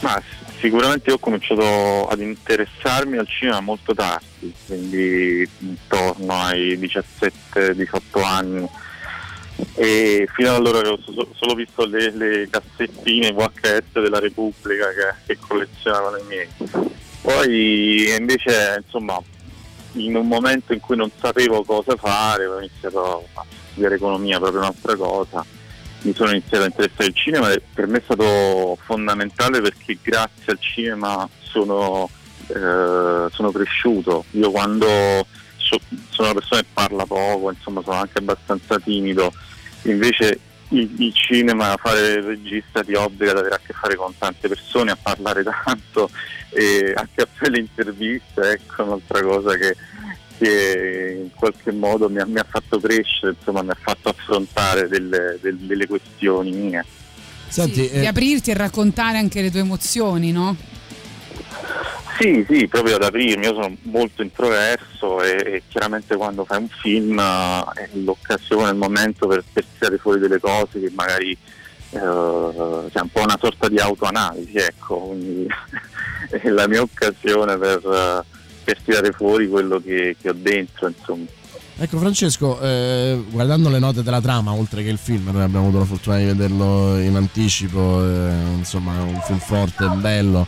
ma 0.00 0.20
sicuramente 0.58 1.12
ho 1.12 1.18
cominciato 1.18 2.06
ad 2.06 2.20
interessarmi 2.20 3.16
al 3.16 3.28
cinema 3.28 3.60
molto 3.60 3.94
tardi, 3.94 4.52
quindi 4.66 5.48
intorno 5.58 6.32
ai 6.32 6.78
17-18 6.78 8.24
anni 8.24 8.68
e 9.74 10.28
fino 10.34 10.50
ad 10.50 10.56
allora 10.56 10.80
avevo 10.80 10.98
solo 11.34 11.54
visto 11.54 11.86
le, 11.86 12.10
le 12.10 12.48
cassettine 12.50 13.32
VHS 13.32 13.92
della 13.92 14.18
Repubblica 14.18 14.86
che, 14.88 15.14
che 15.26 15.38
collezionavano 15.38 16.18
i 16.18 16.24
miei. 16.26 16.48
Poi 17.22 18.14
invece 18.16 18.82
insomma 18.84 19.20
in 19.92 20.14
un 20.14 20.28
momento 20.28 20.72
in 20.72 20.80
cui 20.80 20.96
non 20.96 21.10
sapevo 21.18 21.64
cosa 21.64 21.96
fare 21.96 22.46
ho 22.46 22.58
iniziato 22.58 23.26
a 23.34 23.44
studiare 23.70 23.94
economia, 23.94 24.38
proprio 24.38 24.60
un'altra 24.60 24.94
cosa 24.94 25.44
mi 26.02 26.14
sono 26.14 26.30
iniziato 26.30 26.64
a 26.64 26.66
interessare 26.66 27.08
al 27.08 27.14
cinema 27.14 27.52
e 27.52 27.62
per 27.72 27.86
me 27.86 27.98
è 27.98 28.02
stato 28.04 28.78
fondamentale 28.84 29.60
perché 29.60 29.98
grazie 30.00 30.52
al 30.52 30.60
cinema 30.60 31.28
sono, 31.40 32.08
eh, 32.48 33.28
sono 33.30 33.50
cresciuto. 33.52 34.24
Io 34.32 34.50
quando 34.50 35.26
so, 35.56 35.80
sono 36.10 36.30
una 36.30 36.38
persona 36.38 36.60
che 36.60 36.68
parla 36.72 37.04
poco, 37.06 37.50
insomma 37.50 37.82
sono 37.82 37.96
anche 37.96 38.18
abbastanza 38.18 38.78
timido, 38.78 39.32
invece 39.82 40.40
il, 40.70 40.90
il, 41.00 41.14
cinema, 41.14 41.76
fare 41.76 42.14
il 42.14 42.22
regista 42.22 42.82
ti 42.82 42.94
obbliga 42.94 43.32
ad 43.32 43.38
avere 43.38 43.54
a 43.54 43.60
che 43.64 43.72
fare 43.72 43.94
con 43.94 44.16
tante 44.16 44.48
persone, 44.48 44.90
a 44.90 44.98
parlare 45.00 45.42
tanto 45.64 46.10
e 46.50 46.92
anche 46.94 47.22
a 47.22 47.28
fare 47.32 47.50
le 47.50 47.58
interviste, 47.58 48.40
ecco 48.50 48.82
un'altra 48.82 49.22
cosa 49.22 49.56
che 49.56 49.76
che 50.38 51.18
in 51.22 51.30
qualche 51.34 51.72
modo 51.72 52.08
mi 52.08 52.18
ha, 52.20 52.26
mi 52.26 52.38
ha 52.38 52.46
fatto 52.48 52.78
crescere, 52.78 53.34
insomma, 53.38 53.62
mi 53.62 53.70
ha 53.70 53.78
fatto 53.80 54.08
affrontare 54.08 54.88
delle, 54.88 55.38
delle, 55.40 55.58
delle 55.66 55.86
questioni 55.86 56.50
mie. 56.50 56.84
Senti, 57.48 57.86
sì, 57.86 57.90
eh... 57.90 58.00
Di 58.00 58.06
aprirti 58.06 58.50
e 58.50 58.54
raccontare 58.54 59.18
anche 59.18 59.40
le 59.40 59.50
tue 59.50 59.60
emozioni, 59.60 60.32
no? 60.32 60.56
Sì, 62.18 62.46
sì, 62.48 62.66
proprio 62.66 62.96
ad 62.96 63.02
aprirmi, 63.02 63.44
io 63.44 63.52
sono 63.52 63.76
molto 63.82 64.22
introverso 64.22 65.22
e, 65.22 65.36
e 65.44 65.62
chiaramente 65.68 66.16
quando 66.16 66.46
fai 66.46 66.58
un 66.58 66.68
film 66.68 67.18
eh, 67.18 67.64
è 67.74 67.88
l'occasione, 67.92 68.70
il 68.70 68.76
momento 68.76 69.26
per, 69.26 69.44
per 69.52 69.64
tirare 69.78 69.98
fuori 69.98 70.18
delle 70.18 70.40
cose 70.40 70.80
che 70.80 70.90
magari 70.94 71.32
eh, 71.32 71.98
c'è 71.98 73.00
un 73.00 73.08
po' 73.12 73.20
una 73.20 73.36
sorta 73.38 73.68
di 73.68 73.78
autoanalisi, 73.78 74.56
ecco, 74.56 74.96
quindi 74.96 75.46
è 76.30 76.48
la 76.48 76.66
mia 76.66 76.80
occasione 76.80 77.58
per 77.58 78.24
per 78.66 78.80
tirare 78.82 79.12
fuori 79.12 79.48
quello 79.48 79.80
che, 79.80 80.16
che 80.20 80.28
ho 80.28 80.34
dentro, 80.36 80.88
insomma. 80.88 81.24
Ecco 81.78 81.98
Francesco, 81.98 82.60
eh, 82.60 83.22
guardando 83.30 83.68
le 83.68 83.78
note 83.78 84.02
della 84.02 84.20
trama, 84.20 84.52
oltre 84.52 84.82
che 84.82 84.88
il 84.88 84.98
film, 84.98 85.30
noi 85.30 85.42
abbiamo 85.42 85.66
avuto 85.66 85.78
la 85.78 85.84
fortuna 85.84 86.16
di 86.18 86.24
vederlo 86.24 86.98
in 86.98 87.14
anticipo, 87.14 88.02
eh, 88.02 88.32
insomma 88.56 89.00
un 89.02 89.20
film 89.24 89.38
forte, 89.38 89.86
bello, 89.86 90.46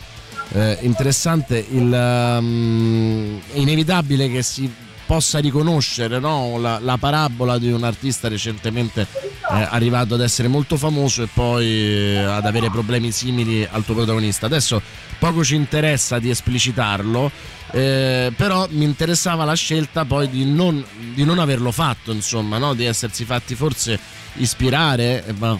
eh, 0.53 0.79
interessante, 0.81 1.65
il, 1.71 1.93
um, 1.93 3.41
è 3.53 3.59
inevitabile 3.59 4.29
che 4.31 4.43
si 4.43 4.69
possa 5.09 5.39
riconoscere 5.39 6.19
no? 6.19 6.59
la, 6.59 6.79
la 6.83 6.99
parabola 6.99 7.57
di 7.57 7.73
un 7.73 7.83
artista 7.83 8.29
recentemente 8.29 9.07
eh, 9.51 9.67
arrivato 9.71 10.13
ad 10.13 10.21
essere 10.21 10.49
molto 10.49 10.77
famoso 10.77 11.23
e 11.23 11.29
poi 11.33 11.65
eh, 11.67 12.19
ad 12.19 12.45
avere 12.45 12.69
problemi 12.69 13.11
simili 13.11 13.67
al 13.71 13.87
tuo 13.87 13.95
protagonista. 13.95 14.45
Adesso 14.45 14.83
poco 15.19 15.43
ci 15.43 15.55
interessa 15.55 16.19
di 16.19 16.29
esplicitarlo, 16.29 17.31
eh, 17.71 18.31
però 18.37 18.67
mi 18.69 18.85
interessava 18.85 19.47
la 19.47 19.55
scelta 19.55 20.05
poi 20.05 20.29
di 20.29 20.45
non, 20.45 20.85
di 21.15 21.25
non 21.25 21.39
averlo 21.39 21.73
fatto, 21.73 22.13
insomma, 22.13 22.59
no? 22.59 22.75
di 22.75 22.85
essersi 22.85 23.25
fatti 23.25 23.55
forse 23.55 23.99
ispirare, 24.35 25.25
ma, 25.39 25.59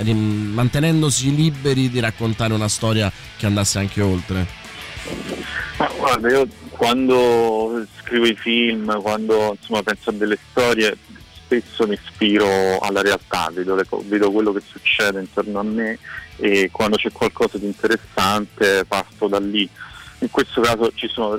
rim- 0.00 0.50
mantenendosi 0.52 1.32
liberi 1.32 1.90
di 1.90 2.00
raccontare 2.00 2.52
una 2.52 2.68
storia 2.68 3.10
che 3.36 3.46
andasse 3.46 3.78
anche 3.78 4.02
oltre. 4.02 4.46
Ma 5.78 5.88
guarda, 5.96 6.28
io 6.28 6.48
quando 6.80 7.86
scrivo 8.00 8.24
i 8.24 8.34
film, 8.34 9.02
quando 9.02 9.54
insomma, 9.60 9.82
penso 9.82 10.08
a 10.08 10.12
delle 10.14 10.38
storie, 10.50 10.96
spesso 11.44 11.86
mi 11.86 11.92
ispiro 11.92 12.78
alla 12.78 13.02
realtà, 13.02 13.50
vedo, 13.52 13.74
le 13.74 13.84
vedo 14.04 14.30
quello 14.30 14.50
che 14.54 14.62
succede 14.66 15.20
intorno 15.20 15.58
a 15.58 15.62
me 15.62 15.98
e 16.38 16.70
quando 16.72 16.96
c'è 16.96 17.12
qualcosa 17.12 17.58
di 17.58 17.66
interessante 17.66 18.86
parto 18.88 19.28
da 19.28 19.38
lì. 19.38 19.68
In 20.20 20.30
questo 20.30 20.62
caso 20.62 20.90
ci 20.94 21.06
sono 21.08 21.38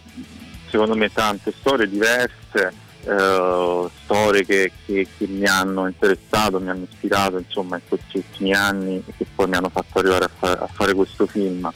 secondo 0.70 0.96
me 0.96 1.12
tante 1.12 1.52
storie 1.60 1.90
diverse, 1.90 2.72
eh, 3.04 3.90
storie 4.04 4.46
che, 4.46 4.72
che- 4.86 5.08
che 5.18 5.26
mi 5.26 5.48
hanno 5.48 5.88
interessato, 5.88 6.60
mi 6.60 6.70
hanno 6.70 6.86
ispirato 6.88 7.40
insomma 7.40 7.78
in 7.78 7.82
questi 7.88 8.18
ultimi 8.18 8.54
anni 8.54 9.02
e 9.04 9.14
che 9.18 9.26
poi 9.34 9.48
mi 9.48 9.56
hanno 9.56 9.70
fatto 9.70 9.98
arrivare 9.98 10.26
a, 10.26 10.30
fa- 10.38 10.60
a 10.60 10.68
fare 10.72 10.94
questo 10.94 11.26
film. 11.26 11.68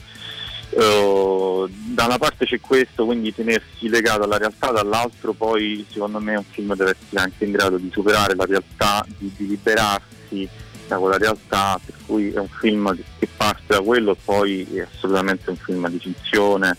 Eh, 0.77 1.69
da 1.69 2.05
una 2.05 2.17
parte 2.17 2.45
c'è 2.45 2.59
questo, 2.59 3.05
quindi 3.05 3.33
tenersi 3.33 3.87
legato 3.87 4.23
alla 4.23 4.37
realtà, 4.37 4.71
dall'altro 4.71 5.31
poi 5.31 5.85
secondo 5.89 6.19
me 6.19 6.35
un 6.35 6.43
film 6.43 6.75
deve 6.75 6.97
essere 6.99 7.21
anche 7.21 7.45
in 7.45 7.51
grado 7.51 7.77
di 7.77 7.89
superare 7.93 8.35
la 8.35 8.43
realtà, 8.43 9.05
di, 9.17 9.31
di 9.37 9.47
liberarsi 9.47 10.49
da 10.85 10.97
quella 10.97 11.17
realtà, 11.17 11.79
per 11.83 11.95
cui 12.05 12.29
è 12.31 12.39
un 12.39 12.49
film 12.49 12.93
che- 13.17 13.29
parte 13.35 13.63
da 13.67 13.81
quello 13.81 14.11
e 14.11 14.17
poi 14.23 14.67
è 14.73 14.81
assolutamente 14.81 15.49
un 15.49 15.55
film 15.57 15.87
di 15.89 15.99
finzione, 15.99 16.75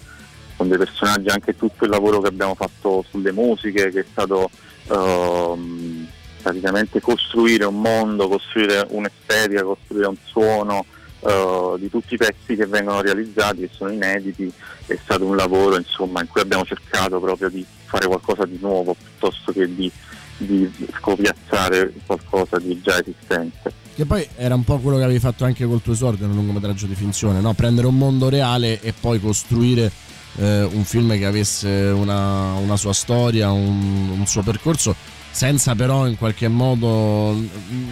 con 0.56 0.68
dei 0.68 0.78
personaggi, 0.78 1.28
anche 1.28 1.56
tutto 1.56 1.84
il 1.84 1.90
lavoro 1.90 2.20
che 2.20 2.28
abbiamo 2.28 2.54
fatto 2.54 3.04
sulle 3.08 3.32
musiche, 3.32 3.90
che 3.90 4.00
è 4.00 4.04
stato 4.10 4.50
ehm, 4.88 6.06
praticamente 6.42 7.00
costruire 7.00 7.64
un 7.64 7.80
mondo, 7.80 8.28
costruire 8.28 8.86
un'estetica, 8.88 9.62
costruire 9.62 10.06
un 10.06 10.16
suono, 10.24 10.84
eh, 11.26 11.74
di 11.78 11.90
tutti 11.90 12.14
i 12.14 12.16
pezzi 12.16 12.54
che 12.54 12.66
vengono 12.66 13.00
realizzati 13.00 13.62
e 13.62 13.70
sono 13.72 13.90
inediti 13.90 14.52
è 14.86 14.96
stato 15.02 15.24
un 15.24 15.34
lavoro 15.34 15.76
insomma, 15.76 16.20
in 16.20 16.28
cui 16.28 16.40
abbiamo 16.40 16.64
cercato 16.64 17.18
proprio 17.18 17.48
di 17.48 17.64
fare 17.84 18.06
qualcosa 18.06 18.44
di 18.44 18.58
nuovo 18.60 18.94
piuttosto 18.94 19.52
che 19.52 19.72
di, 19.74 19.90
di 20.36 20.70
scopiazzare 20.98 21.92
qualcosa 22.06 22.58
di 22.58 22.80
già 22.80 23.00
esistente. 23.00 23.72
Che 23.94 24.04
poi 24.04 24.28
era 24.36 24.54
un 24.54 24.62
po' 24.62 24.78
quello 24.78 24.98
che 24.98 25.04
avevi 25.04 25.18
fatto 25.18 25.44
anche 25.44 25.66
col 25.66 25.82
tuo 25.82 25.94
esordio 25.94 26.26
nel 26.26 26.36
lungometraggio 26.36 26.86
di 26.86 26.94
finzione, 26.94 27.40
no? 27.40 27.54
prendere 27.54 27.86
un 27.86 27.96
mondo 27.96 28.28
reale 28.28 28.80
e 28.80 28.92
poi 28.92 29.18
costruire 29.18 29.90
eh, 30.36 30.62
un 30.62 30.84
film 30.84 31.16
che 31.16 31.24
avesse 31.24 31.68
una, 31.68 32.52
una 32.54 32.76
sua 32.76 32.92
storia, 32.92 33.50
un, 33.50 34.10
un 34.10 34.26
suo 34.26 34.42
percorso, 34.42 34.94
senza 35.36 35.74
però 35.74 36.06
in 36.06 36.16
qualche 36.16 36.48
modo 36.48 37.36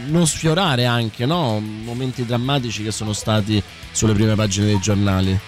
non 0.07 0.27
sfiorare 0.27 0.87
anche 0.87 1.27
no? 1.27 1.61
momenti 1.61 2.25
drammatici 2.25 2.83
che 2.83 2.91
sono 2.91 3.12
stati 3.12 3.62
sulle 3.93 4.15
prime 4.15 4.35
pagine 4.35 4.65
dei 4.65 4.79
giornali. 4.79 5.39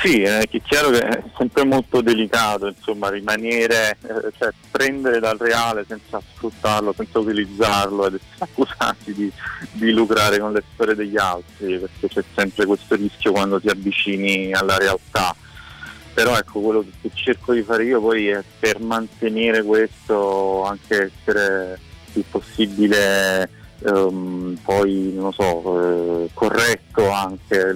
Sì, 0.00 0.22
è 0.22 0.44
chiaro 0.62 0.90
che 0.90 1.00
è 1.00 1.22
sempre 1.36 1.64
molto 1.64 2.00
delicato, 2.00 2.68
insomma, 2.68 3.08
rimanere, 3.08 3.96
eh, 4.02 4.32
cioè 4.38 4.50
prendere 4.70 5.18
dal 5.18 5.36
reale 5.36 5.84
senza 5.86 6.20
sfruttarlo, 6.34 6.92
senza 6.96 7.18
utilizzarlo 7.18 8.06
ed 8.06 8.14
essere 8.14 8.50
accusati 8.50 9.12
di, 9.14 9.32
di 9.72 9.90
lucrare 9.92 10.38
con 10.38 10.52
le 10.52 10.62
storie 10.74 10.94
degli 10.94 11.16
altri, 11.16 11.78
perché 11.78 12.08
c'è 12.08 12.24
sempre 12.36 12.66
questo 12.66 12.94
rischio 12.94 13.32
quando 13.32 13.60
ti 13.60 13.68
avvicini 13.68 14.52
alla 14.52 14.76
realtà. 14.76 15.34
Però 16.14 16.36
ecco, 16.36 16.60
quello 16.60 16.84
che 17.00 17.10
cerco 17.14 17.54
di 17.54 17.62
fare 17.62 17.84
io 17.84 18.00
poi 18.00 18.28
è 18.28 18.42
per 18.58 18.80
mantenere 18.80 19.62
questo 19.62 20.62
anche 20.64 21.10
essere 21.10 21.78
il 22.12 22.24
possibile 22.28 23.48
ehm, 23.84 24.58
poi, 24.62 25.12
non 25.14 25.32
so, 25.32 26.24
eh, 26.24 26.28
corretto 26.34 27.08
anche 27.10 27.74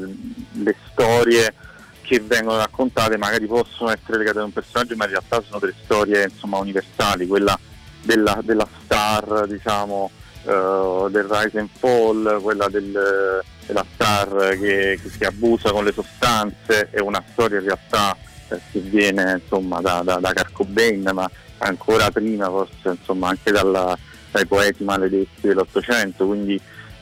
le 0.52 0.76
storie 0.90 1.54
che 2.02 2.20
vengono 2.20 2.58
raccontate 2.58 3.16
magari 3.16 3.46
possono 3.46 3.90
essere 3.90 4.18
legate 4.18 4.38
a 4.38 4.44
un 4.44 4.52
personaggio 4.52 4.94
ma 4.96 5.04
in 5.04 5.10
realtà 5.10 5.42
sono 5.42 5.58
delle 5.58 5.74
storie 5.82 6.24
insomma 6.24 6.58
universali, 6.58 7.26
quella 7.26 7.58
della, 8.02 8.38
della 8.44 8.68
star 8.84 9.46
diciamo 9.48 10.10
eh, 10.44 11.06
del 11.10 11.24
rise 11.24 11.58
and 11.58 11.68
fall, 11.76 12.40
quella 12.42 12.68
del- 12.68 13.42
della 13.66 13.84
star 13.94 14.56
che, 14.60 15.00
che 15.02 15.08
si 15.08 15.24
abusa 15.24 15.72
con 15.72 15.82
le 15.84 15.92
sostanze, 15.92 16.88
è 16.90 17.00
una 17.00 17.22
storia 17.32 17.58
in 17.58 17.64
realtà 17.64 18.16
che 18.48 18.78
viene 18.80 19.40
insomma 19.42 19.80
da, 19.80 20.02
da, 20.04 20.16
da 20.16 20.32
Kurt 20.32 20.52
Cobain 20.52 21.10
ma 21.12 21.28
ancora 21.58 22.10
prima 22.10 22.46
forse 22.46 22.96
insomma 22.98 23.28
anche 23.28 23.50
dalla- 23.50 23.96
dai 24.30 24.46
poeti 24.46 24.84
maledetti 24.84 25.46
dell'Ottocento, 25.46 26.26
quindi 26.26 26.60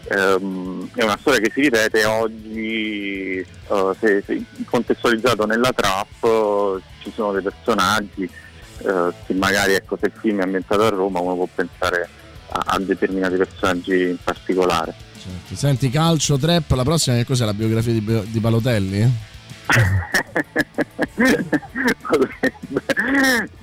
ehm, 0.08 0.90
è 0.94 1.02
una 1.02 1.16
storia 1.18 1.40
che 1.40 1.50
si 1.52 1.62
ripete 1.62 2.04
oggi, 2.04 3.38
eh, 3.38 3.96
se, 3.98 4.22
se 4.24 4.42
contestualizzato 4.64 5.44
nella 5.46 5.72
trap, 5.72 6.22
eh, 6.22 6.80
ci 7.02 7.12
sono 7.12 7.32
dei 7.32 7.42
personaggi 7.42 8.22
eh, 8.22 9.12
che 9.26 9.34
magari 9.34 9.74
ecco, 9.74 9.96
se 9.98 10.06
il 10.06 10.12
film 10.20 10.40
è 10.40 10.42
ambientato 10.44 10.82
a 10.82 10.88
Roma 10.90 11.20
uno 11.20 11.34
può 11.34 11.48
pensare 11.52 12.08
a, 12.50 12.62
a 12.66 12.78
determinati 12.78 13.36
personaggi 13.36 14.10
in 14.10 14.16
particolare. 14.22 14.94
Ti 15.48 15.56
senti 15.56 15.88
calcio, 15.88 16.36
trap, 16.36 16.70
la 16.72 16.82
prossima 16.82 17.16
che 17.16 17.24
cos'è 17.24 17.46
la 17.46 17.54
biografia 17.54 17.92
di, 17.92 18.30
di 18.30 18.40
Balotelli? 18.40 19.32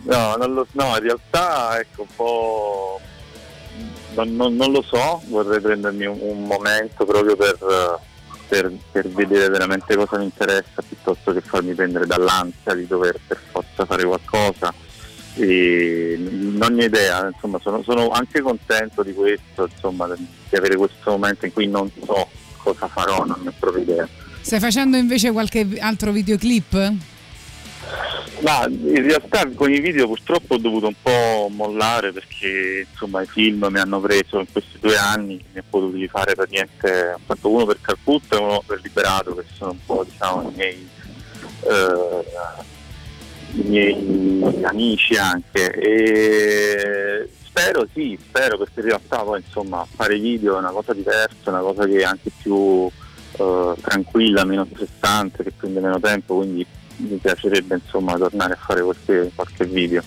No, 0.03 0.35
lo- 0.37 0.67
no, 0.71 0.95
in 0.97 1.01
realtà 1.01 1.79
ecco 1.79 2.01
un 2.03 2.07
po'. 2.15 2.99
Non, 4.13 4.35
non- 4.35 4.55
non 4.55 4.71
lo 4.71 4.81
so, 4.81 5.21
vorrei 5.27 5.59
prendermi 5.61 6.05
un, 6.05 6.17
un 6.19 6.43
momento 6.43 7.05
proprio 7.05 7.35
per, 7.35 7.57
per- 8.47 8.71
per 8.91 9.07
vedere 9.09 9.47
veramente 9.49 9.95
cosa 9.95 10.17
mi 10.17 10.25
interessa 10.25 10.81
piuttosto 10.85 11.31
che 11.33 11.41
farmi 11.41 11.73
prendere 11.73 12.05
dall'ansia 12.05 12.73
di 12.73 12.85
dover 12.87 13.17
per 13.25 13.39
forza 13.51 13.85
fare 13.85 14.03
qualcosa. 14.03 14.73
E 15.35 16.17
non 16.19 16.73
ho 16.77 16.83
idea, 16.83 17.25
insomma, 17.33 17.57
sono, 17.59 17.81
sono 17.83 18.09
anche 18.09 18.41
contento 18.41 19.01
di 19.01 19.13
questo, 19.13 19.69
insomma, 19.71 20.07
di 20.13 20.55
avere 20.57 20.75
questo 20.75 21.11
momento 21.11 21.45
in 21.45 21.53
cui 21.53 21.67
non 21.67 21.89
so 22.05 22.27
cosa 22.57 22.87
farò, 22.89 23.23
non 23.23 23.39
ne 23.41 23.49
ho 23.49 23.53
proprio 23.57 23.81
idea. 23.83 24.07
Stai 24.41 24.59
facendo 24.59 24.97
invece 24.97 25.31
qualche 25.31 25.65
altro 25.79 26.11
videoclip? 26.11 26.93
Ma 28.41 28.65
in 28.67 29.03
realtà 29.03 29.47
con 29.53 29.71
i 29.71 29.79
video 29.79 30.07
purtroppo 30.07 30.55
ho 30.55 30.57
dovuto 30.57 30.87
un 30.87 30.95
po' 30.99 31.47
mollare 31.51 32.11
perché 32.11 32.87
insomma 32.89 33.21
i 33.21 33.27
film 33.27 33.67
mi 33.69 33.77
hanno 33.79 33.99
preso 33.99 34.39
in 34.39 34.51
questi 34.51 34.79
due 34.79 34.97
anni, 34.97 35.39
ne 35.53 35.59
ho 35.59 35.63
potuti 35.69 36.07
fare 36.07 36.33
praticamente 36.33 37.13
ho 37.13 37.19
fatto 37.23 37.49
uno 37.49 37.65
per 37.65 37.77
Calcutta 37.81 38.37
e 38.37 38.39
uno 38.39 38.63
per 38.65 38.81
Liberato 38.81 39.35
che 39.35 39.43
sono 39.55 39.71
un 39.71 39.85
po' 39.85 40.03
diciamo 40.09 40.49
i 40.49 40.53
miei, 40.55 40.89
eh, 41.61 42.25
i 43.61 43.69
miei 43.69 44.63
amici 44.63 45.15
anche 45.17 45.71
e 45.71 47.29
spero 47.45 47.87
sì, 47.93 48.17
spero 48.19 48.57
perché 48.57 48.79
in 48.79 48.85
realtà 48.87 49.21
poi 49.21 49.43
insomma 49.45 49.85
fare 49.93 50.17
video 50.17 50.55
è 50.55 50.59
una 50.59 50.71
cosa 50.71 50.93
diversa, 50.93 51.51
una 51.51 51.59
cosa 51.59 51.85
che 51.85 51.99
è 51.99 52.03
anche 52.03 52.31
più 52.41 52.89
eh, 53.37 53.73
tranquilla, 53.81 54.45
meno 54.45 54.67
stressante, 54.73 55.43
che 55.43 55.51
prende 55.51 55.79
meno 55.79 55.99
tempo, 55.99 56.37
quindi 56.37 56.65
mi 56.97 57.17
piacerebbe 57.17 57.79
insomma 57.83 58.15
tornare 58.17 58.53
a 58.53 58.57
fare 58.57 58.81
qualche, 58.81 59.31
qualche 59.33 59.65
video. 59.65 60.03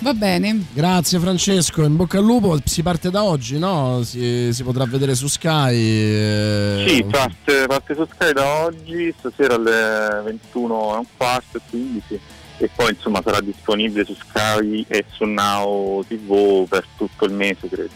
Va 0.00 0.14
bene. 0.14 0.64
Grazie 0.72 1.18
Francesco, 1.18 1.84
in 1.84 1.94
bocca 1.94 2.18
al 2.18 2.24
lupo, 2.24 2.58
si 2.64 2.82
parte 2.82 3.10
da 3.10 3.22
oggi, 3.22 3.58
no? 3.58 4.02
Si, 4.02 4.50
si 4.50 4.62
potrà 4.62 4.86
vedere 4.86 5.14
su 5.14 5.26
Sky. 5.28 5.76
eh, 5.76 6.84
Sì, 6.88 7.04
parte, 7.04 7.66
parte 7.66 7.94
su 7.94 8.06
Sky 8.10 8.32
da 8.32 8.64
oggi, 8.64 9.14
stasera 9.18 9.56
alle 9.56 10.22
21 10.24 10.94
e 10.94 10.96
un 10.96 11.04
quarto 11.16 11.58
e 11.58 11.60
15 11.68 12.20
e 12.62 12.70
poi 12.74 12.90
insomma 12.90 13.22
sarà 13.22 13.40
disponibile 13.40 14.04
su 14.04 14.14
Sky 14.14 14.84
e 14.88 15.04
su 15.10 15.24
Now 15.24 16.02
TV 16.06 16.66
per 16.68 16.86
tutto 16.96 17.24
il 17.26 17.32
mese 17.32 17.68
credo. 17.68 17.90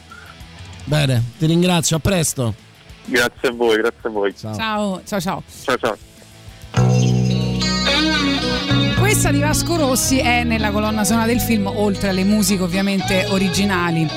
Bene, 0.85 1.23
ti 1.39 1.47
ringrazio, 1.47 1.97
a 1.97 2.01
presto. 2.01 2.55
Grazie 3.07 3.49
a 3.49 3.53
voi, 3.53 3.77
grazie 3.77 4.09
a 4.09 4.11
voi. 4.11 4.35
Ciao 4.37 4.55
Ciao, 4.55 5.03
ciao, 5.05 5.21
ciao. 5.21 5.43
ciao. 5.63 5.77
ciao. 5.77 5.97
Questa 8.99 9.31
di 9.31 9.41
Vasco 9.41 9.77
Rossi 9.77 10.19
è 10.19 10.43
nella 10.45 10.71
colonna 10.71 11.05
sonora 11.05 11.27
del 11.27 11.41
film, 11.41 11.67
oltre 11.67 12.09
alle 12.09 12.25
musiche 12.25 12.63
ovviamente 12.63 13.27
originali. 13.29 14.09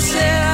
Stasera 0.00 0.47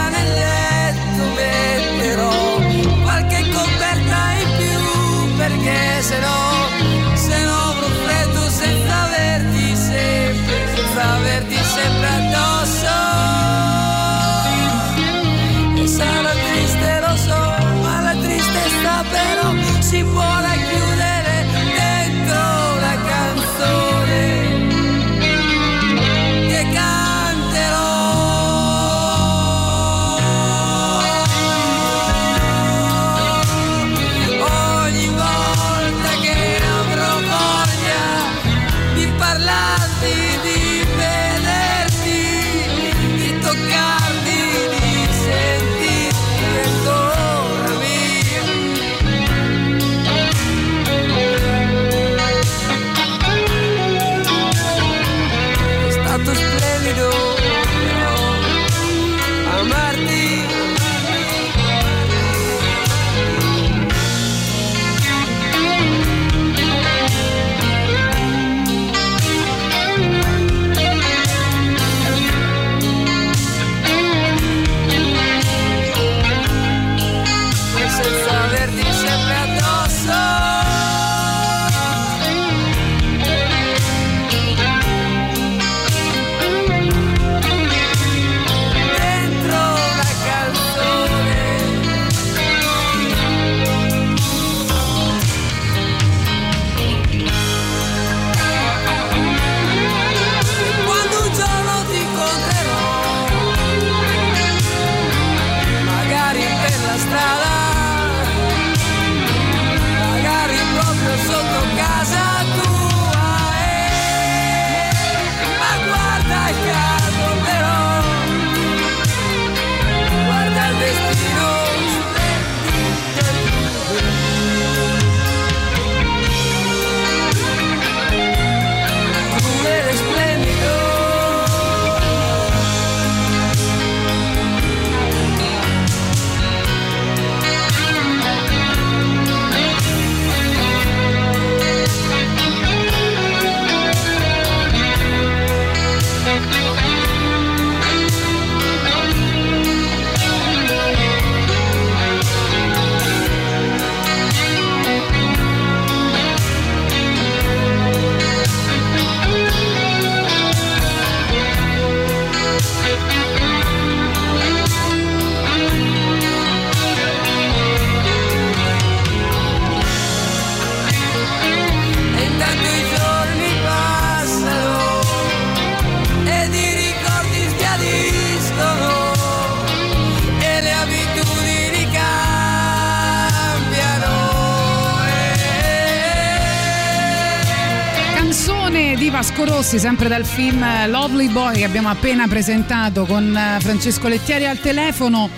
Rossi, 189.64 189.78
sempre 189.78 190.08
dal 190.08 190.26
film 190.26 190.62
Lovely 190.90 191.30
Boy 191.30 191.54
che 191.54 191.64
abbiamo 191.64 191.88
appena 191.88 192.28
presentato 192.28 193.06
con 193.06 193.34
eh, 193.34 193.58
Francesco 193.60 194.08
Lettieri 194.08 194.46
al 194.46 194.60
telefono. 194.60 195.30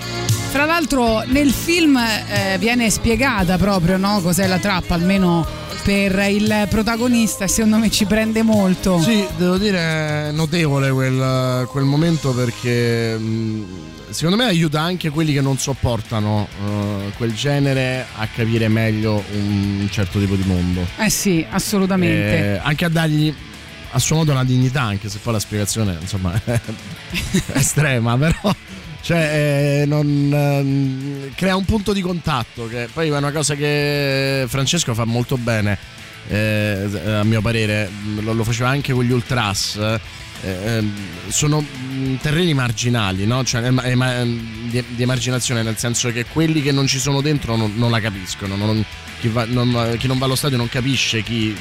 Tra 0.50 0.64
l'altro 0.64 1.22
nel 1.26 1.52
film 1.52 1.96
eh, 1.96 2.58
viene 2.58 2.90
spiegata 2.90 3.56
proprio 3.56 3.96
no, 3.96 4.20
cos'è 4.20 4.48
la 4.48 4.58
trappa, 4.58 4.94
almeno 4.94 5.46
per 5.84 6.18
il 6.28 6.66
protagonista 6.68 7.44
e 7.44 7.48
secondo 7.48 7.76
me 7.76 7.88
ci 7.88 8.04
prende 8.06 8.42
molto. 8.42 9.00
Sì, 9.00 9.24
devo 9.36 9.58
dire 9.58 10.32
notevole 10.32 10.90
quel, 10.90 11.68
quel 11.70 11.84
momento 11.84 12.32
perché 12.32 13.16
mh, 13.16 13.64
secondo 14.10 14.42
me 14.42 14.48
aiuta 14.48 14.80
anche 14.80 15.10
quelli 15.10 15.34
che 15.34 15.40
non 15.40 15.56
sopportano 15.56 16.48
eh, 16.50 17.12
quel 17.16 17.32
genere 17.32 18.06
a 18.16 18.26
capire 18.26 18.66
meglio 18.66 19.22
un 19.34 19.86
certo 19.88 20.18
tipo 20.18 20.34
di 20.34 20.42
mondo. 20.44 20.84
Eh 20.98 21.10
sì, 21.10 21.46
assolutamente. 21.48 22.54
Eh, 22.54 22.60
anche 22.60 22.84
a 22.84 22.88
dargli 22.88 23.32
a 23.96 23.98
suo 23.98 24.16
modo 24.16 24.32
una 24.32 24.44
dignità, 24.44 24.82
anche 24.82 25.08
se 25.08 25.18
poi 25.22 25.32
la 25.32 25.38
spiegazione 25.38 25.96
insomma 25.98 26.38
è 26.44 26.60
estrema, 27.54 28.16
però 28.18 28.54
cioè, 29.00 29.80
eh, 29.82 29.86
non, 29.86 30.30
ehm, 30.32 31.34
crea 31.34 31.56
un 31.56 31.64
punto 31.64 31.92
di 31.94 32.02
contatto 32.02 32.68
che 32.68 32.88
poi 32.92 33.08
è 33.08 33.16
una 33.16 33.32
cosa 33.32 33.54
che 33.54 34.44
Francesco 34.48 34.92
fa 34.94 35.04
molto 35.04 35.38
bene 35.38 35.78
eh, 36.28 36.88
a 37.06 37.22
mio 37.24 37.40
parere 37.40 37.88
lo, 38.20 38.32
lo 38.32 38.44
faceva 38.44 38.68
anche 38.68 38.92
con 38.92 39.04
gli 39.04 39.12
ultras 39.12 39.76
eh, 39.76 40.00
ehm, 40.42 40.92
sono 41.28 41.60
mh, 41.60 42.16
terreni 42.20 42.52
marginali 42.52 43.26
no? 43.26 43.44
cioè, 43.44 43.62
em- 43.64 43.80
em- 43.84 44.68
di, 44.68 44.84
di 44.88 45.02
emarginazione 45.02 45.62
nel 45.62 45.78
senso 45.78 46.10
che 46.10 46.26
quelli 46.26 46.60
che 46.60 46.72
non 46.72 46.86
ci 46.88 46.98
sono 46.98 47.20
dentro 47.20 47.54
non, 47.54 47.74
non 47.76 47.90
la 47.92 48.00
capiscono 48.00 48.56
non- 48.56 48.84
chi, 49.20 49.28
va- 49.28 49.46
non- 49.46 49.94
chi 49.98 50.08
non 50.08 50.18
va 50.18 50.26
allo 50.26 50.34
stadio 50.34 50.56
non 50.56 50.68
capisce 50.68 51.22
chi 51.22 51.54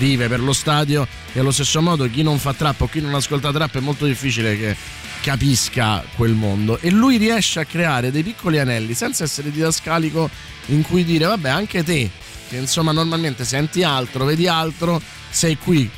vive 0.00 0.28
per 0.28 0.40
lo 0.40 0.54
stadio 0.54 1.06
e 1.34 1.40
allo 1.40 1.50
stesso 1.50 1.82
modo 1.82 2.08
chi 2.08 2.22
non 2.22 2.38
fa 2.38 2.54
trap 2.54 2.80
o 2.80 2.88
chi 2.88 3.02
non 3.02 3.14
ascolta 3.14 3.52
trap 3.52 3.76
è 3.76 3.80
molto 3.80 4.06
difficile 4.06 4.56
che 4.56 4.74
capisca 5.20 6.02
quel 6.16 6.32
mondo 6.32 6.78
e 6.80 6.90
lui 6.90 7.18
riesce 7.18 7.60
a 7.60 7.66
creare 7.66 8.10
dei 8.10 8.22
piccoli 8.22 8.58
anelli 8.58 8.94
senza 8.94 9.24
essere 9.24 9.50
didascalico 9.50 10.30
in 10.66 10.80
cui 10.80 11.04
dire 11.04 11.26
vabbè 11.26 11.50
anche 11.50 11.84
te 11.84 12.10
che 12.48 12.56
insomma 12.56 12.92
normalmente 12.92 13.44
senti 13.44 13.84
altro, 13.84 14.24
vedi 14.24 14.48
altro, 14.48 15.00
sei 15.30 15.56
qui, 15.56 15.88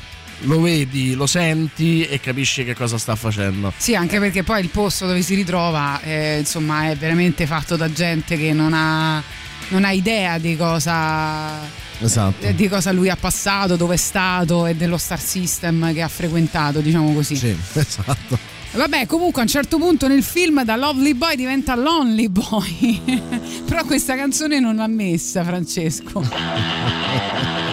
lo 0.41 0.61
vedi, 0.61 1.15
lo 1.15 1.25
senti 1.25 2.05
e 2.05 2.19
capisci 2.19 2.63
che 2.63 2.75
cosa 2.75 2.99
sta 2.99 3.15
facendo. 3.15 3.73
Sì, 3.75 3.95
anche 3.95 4.19
perché 4.19 4.43
poi 4.43 4.61
il 4.61 4.69
posto 4.69 5.07
dove 5.07 5.23
si 5.23 5.33
ritrova 5.33 5.99
eh, 6.01 6.37
insomma 6.39 6.89
è 6.91 6.95
veramente 6.95 7.47
fatto 7.47 7.75
da 7.75 7.91
gente 7.91 8.37
che 8.37 8.53
non 8.53 8.71
ha, 8.73 9.23
non 9.69 9.83
ha 9.83 9.91
idea 9.91 10.37
di 10.37 10.55
cosa, 10.55 11.59
Esatto. 12.05 12.51
di 12.51 12.67
cosa 12.67 12.91
lui 12.91 13.09
ha 13.09 13.15
passato, 13.15 13.75
dove 13.75 13.95
è 13.95 13.97
stato 13.97 14.65
e 14.65 14.75
dello 14.75 14.97
star 14.97 15.19
system 15.19 15.93
che 15.93 16.01
ha 16.01 16.07
frequentato, 16.07 16.81
diciamo 16.81 17.13
così. 17.13 17.35
Sì, 17.35 17.55
esatto. 17.73 18.37
Vabbè, 18.71 19.05
comunque 19.05 19.41
a 19.41 19.43
un 19.43 19.49
certo 19.49 19.77
punto 19.77 20.07
nel 20.07 20.23
film 20.23 20.63
da 20.63 20.75
Lovely 20.75 21.13
Boy 21.13 21.35
diventa 21.35 21.75
Lonely 21.75 22.27
Boy. 22.27 23.21
Però 23.65 23.83
questa 23.85 24.15
canzone 24.15 24.59
non 24.59 24.77
l'ha 24.77 24.87
messa 24.87 25.43
Francesco. 25.43 27.71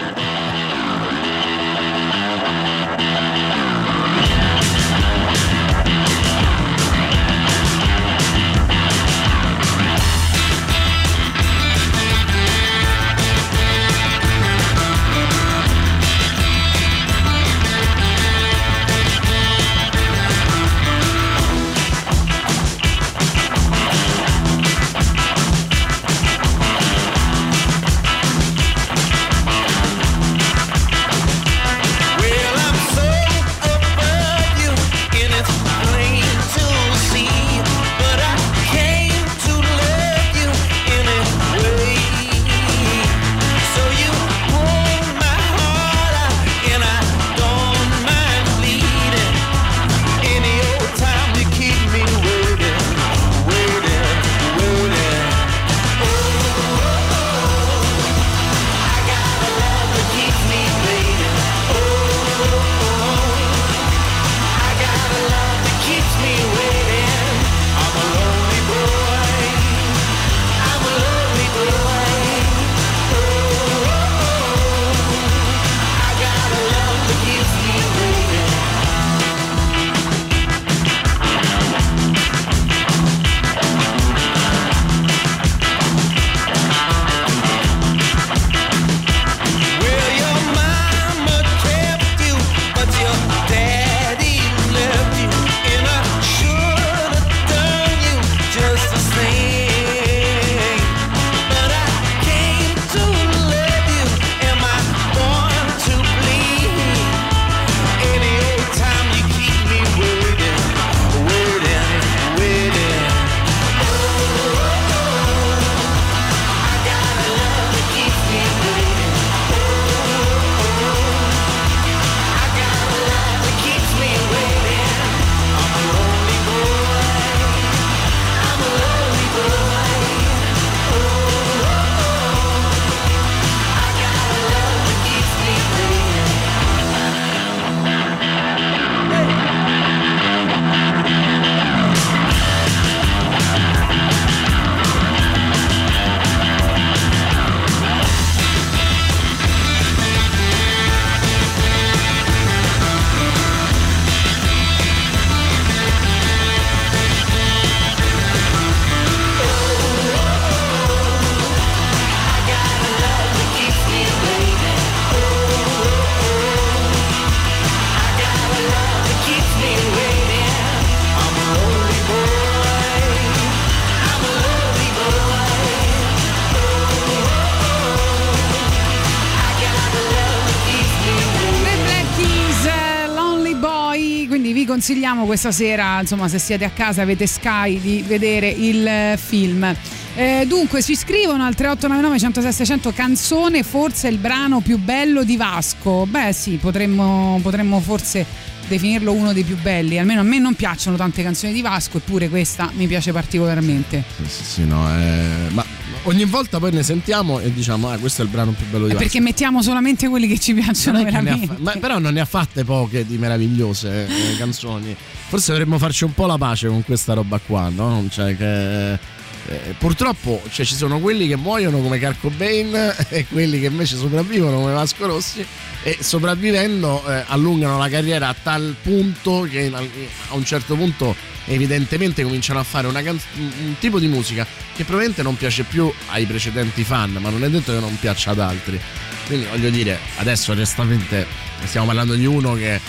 consigliamo 184.81 185.25
questa 185.25 185.51
sera, 185.51 185.99
insomma, 185.99 186.27
se 186.27 186.39
siete 186.39 186.65
a 186.65 186.71
casa, 186.71 187.03
avete 187.03 187.27
Sky, 187.27 187.79
di 187.79 188.01
vedere 188.01 188.49
il 188.49 188.83
eh, 188.87 189.19
film. 189.23 189.75
Eh, 190.15 190.45
dunque, 190.47 190.81
ci 190.81 190.95
scrivono 190.95 191.45
al 191.45 191.53
3899 191.53 192.17
106 192.17 192.51
600 192.51 192.91
canzone, 192.91 193.61
forse 193.61 194.07
il 194.07 194.17
brano 194.17 194.59
più 194.61 194.79
bello 194.79 195.23
di 195.23 195.37
Vasco. 195.37 196.07
Beh, 196.07 196.33
sì, 196.33 196.57
potremmo, 196.59 197.39
potremmo 197.43 197.79
forse 197.79 198.25
definirlo 198.67 199.13
uno 199.13 199.33
dei 199.33 199.43
più 199.43 199.55
belli. 199.61 199.99
Almeno 199.99 200.21
a 200.21 200.23
me 200.23 200.39
non 200.39 200.55
piacciono 200.55 200.97
tante 200.97 201.21
canzoni 201.21 201.53
di 201.53 201.61
Vasco, 201.61 201.97
eppure 201.97 202.27
questa 202.27 202.71
mi 202.73 202.87
piace 202.87 203.11
particolarmente. 203.11 204.03
Sì, 204.25 204.43
sì, 204.43 204.65
no, 204.65 204.89
eh, 204.97 205.49
ma 205.51 205.63
ogni 206.03 206.25
volta 206.25 206.59
poi 206.59 206.71
ne 206.71 206.83
sentiamo 206.83 207.39
e 207.39 207.51
diciamo, 207.53 207.89
ah, 207.89 207.97
questo 207.97 208.21
è 208.21 208.25
il 208.25 208.31
brano 208.31 208.51
più 208.51 208.65
bello 208.67 208.83
di 208.85 208.93
Vasco. 208.93 209.03
perché 209.03 209.19
mettiamo 209.21 209.61
solamente 209.61 210.07
quelli 210.07 210.27
che 210.27 210.39
ci 210.39 210.53
piacciono 210.53 210.97
Non 211.01 211.05
veramente. 211.05 211.47
fa- 211.47 211.55
ma 211.59 211.71
però 211.79 211.99
non 211.99 212.13
ne 212.13 212.19
ha 212.19 212.25
fatte 212.25 212.63
poche 212.63 213.05
di 213.05 213.17
meravigliose 213.17 214.07
eh, 214.07 214.35
canzoni. 214.37 214.95
Forse 215.27 215.51
dovremmo 215.51 215.77
farci 215.77 216.03
un 216.03 216.13
po' 216.13 216.25
la 216.25 216.37
pace 216.37 216.67
con 216.67 216.83
questa 216.83 217.13
roba 217.13 217.39
qua, 217.39 217.69
no? 217.69 218.05
Cioè 218.09 218.35
che. 218.35 219.19
Eh, 219.51 219.75
purtroppo 219.77 220.41
cioè, 220.49 220.65
ci 220.65 220.75
sono 220.75 220.99
quelli 220.99 221.27
che 221.27 221.35
muoiono 221.35 221.81
come 221.81 221.99
Kurt 221.99 222.19
Cobain 222.19 222.95
e 223.09 223.25
quelli 223.27 223.59
che 223.59 223.65
invece 223.65 223.97
sopravvivono 223.97 224.59
come 224.59 224.71
Vasco 224.71 225.05
Rossi 225.05 225.45
e 225.83 225.97
sopravvivendo 225.99 227.03
eh, 227.05 227.23
allungano 227.27 227.77
la 227.77 227.89
carriera 227.89 228.29
a 228.29 228.35
tal 228.41 228.75
punto 228.81 229.47
che 229.49 229.71
a 229.73 230.33
un 230.33 230.45
certo 230.45 230.75
punto 230.75 231.15
evidentemente 231.45 232.23
cominciano 232.23 232.59
a 232.59 232.63
fare 232.63 232.89
can- 233.03 233.19
un 233.35 233.75
tipo 233.79 233.99
di 233.99 234.07
musica 234.07 234.45
che 234.73 234.83
probabilmente 234.83 235.21
non 235.23 235.35
piace 235.35 235.63
più 235.63 235.91
ai 236.11 236.25
precedenti 236.25 236.83
fan 236.83 237.17
ma 237.19 237.29
non 237.29 237.43
è 237.43 237.49
detto 237.49 237.73
che 237.73 237.79
non 237.79 237.97
piaccia 237.99 238.31
ad 238.31 238.39
altri. 238.39 238.79
Quindi 239.25 239.47
voglio 239.47 239.69
dire 239.69 239.99
adesso 240.17 240.51
onestamente 240.51 241.25
stiamo 241.65 241.87
parlando 241.87 242.15
di 242.15 242.25
uno 242.25 242.53
che 242.53 242.79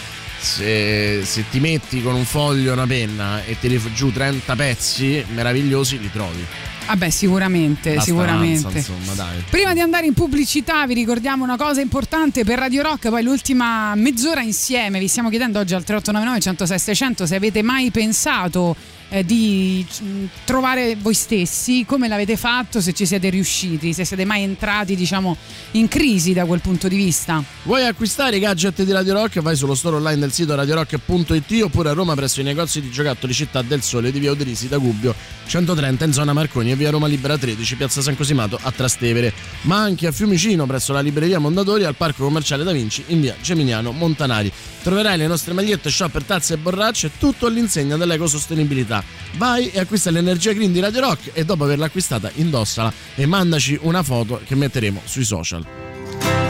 se, 0.42 1.24
se 1.24 1.44
ti 1.48 1.60
metti 1.60 2.02
con 2.02 2.14
un 2.14 2.24
foglio 2.24 2.70
e 2.70 2.72
una 2.72 2.86
penna 2.86 3.44
e 3.44 3.56
tiri 3.58 3.80
giù 3.94 4.10
30 4.10 4.56
pezzi 4.56 5.24
meravigliosi 5.32 5.98
li 5.98 6.10
trovi. 6.10 6.44
Vabbè, 6.86 7.10
sicuramente, 7.10 7.94
Basta 7.94 8.10
sicuramente. 8.10 8.66
avanza, 8.66 8.78
insomma 8.78 9.14
dai. 9.14 9.44
Prima 9.48 9.72
di 9.72 9.80
andare 9.80 10.06
in 10.06 10.14
pubblicità 10.14 10.84
vi 10.86 10.94
ricordiamo 10.94 11.44
una 11.44 11.56
cosa 11.56 11.80
importante 11.80 12.42
per 12.44 12.58
Radio 12.58 12.82
Rock, 12.82 13.08
poi 13.08 13.22
l'ultima 13.22 13.94
mezz'ora 13.94 14.42
insieme, 14.42 14.98
vi 14.98 15.08
stiamo 15.08 15.28
chiedendo 15.28 15.60
oggi 15.60 15.74
al 15.74 15.84
3899 15.84 16.40
106 16.40 16.78
600 16.78 17.26
se 17.26 17.36
avete 17.36 17.62
mai 17.62 17.90
pensato 17.92 18.74
eh, 19.12 19.24
di 19.24 19.86
mm, 20.02 20.24
trovare 20.44 20.96
voi 20.96 21.12
stessi, 21.12 21.84
come 21.84 22.08
l'avete 22.08 22.36
fatto, 22.38 22.80
se 22.80 22.94
ci 22.94 23.04
siete 23.04 23.28
riusciti, 23.28 23.92
se 23.92 24.06
siete 24.06 24.24
mai 24.24 24.42
entrati 24.42 24.96
diciamo 24.96 25.36
in 25.72 25.86
crisi 25.86 26.32
da 26.32 26.46
quel 26.46 26.60
punto 26.60 26.88
di 26.88 26.96
vista. 26.96 27.44
Vuoi 27.64 27.84
acquistare 27.86 28.36
i 28.36 28.40
gadget 28.40 28.82
di 28.82 28.90
Radio 28.90 29.12
Rock? 29.12 29.40
Vai 29.40 29.54
sullo 29.54 29.74
store 29.74 29.96
online 29.96 30.18
del 30.18 30.32
sito 30.32 30.54
radiorock.it 30.54 31.62
oppure 31.62 31.90
a 31.90 31.92
Roma 31.92 32.14
presso 32.14 32.40
i 32.40 32.44
negozi 32.44 32.80
di 32.80 32.90
giocattoli 32.90 33.34
Città 33.34 33.60
del 33.60 33.82
Sole 33.82 34.10
di 34.10 34.18
via 34.18 34.30
Oderisi 34.30 34.66
da 34.66 34.78
Gubbio 34.78 35.14
130 35.46 36.04
in 36.06 36.12
zona 36.12 36.32
Marconi 36.32 36.70
e 36.70 36.76
via 36.76 36.90
Roma 36.90 37.06
Libera 37.06 37.36
13 37.36 37.76
piazza 37.76 38.00
San 38.00 38.16
Cosimato 38.16 38.58
a 38.60 38.70
Trastevere 38.70 39.32
ma 39.62 39.76
anche 39.76 40.06
a 40.06 40.12
Fiumicino 40.12 40.64
presso 40.66 40.92
la 40.92 41.00
libreria 41.00 41.38
Mondadori 41.38 41.84
al 41.84 41.94
parco 41.94 42.24
commerciale 42.24 42.64
Da 42.64 42.72
Vinci 42.72 43.04
in 43.08 43.20
via 43.20 43.36
Geminiano 43.42 43.92
Montanari 43.92 44.50
troverai 44.82 45.18
le 45.18 45.26
nostre 45.26 45.52
magliette, 45.52 45.90
shopper, 45.90 46.24
tazze 46.24 46.54
e 46.54 46.56
borracce 46.56 47.10
tutto 47.18 47.46
all'insegna 47.46 47.96
dell'ecosostenibilità 47.96 49.01
vai 49.36 49.70
e 49.70 49.80
acquista 49.80 50.10
l'energia 50.10 50.52
green 50.52 50.72
di 50.72 50.80
Radio 50.80 51.00
Rock 51.00 51.30
e 51.32 51.44
dopo 51.44 51.64
averla 51.64 51.86
acquistata 51.86 52.30
indossala 52.34 52.92
e 53.14 53.26
mandaci 53.26 53.78
una 53.82 54.02
foto 54.02 54.40
che 54.44 54.54
metteremo 54.54 55.00
sui 55.04 55.24
social 55.24 55.66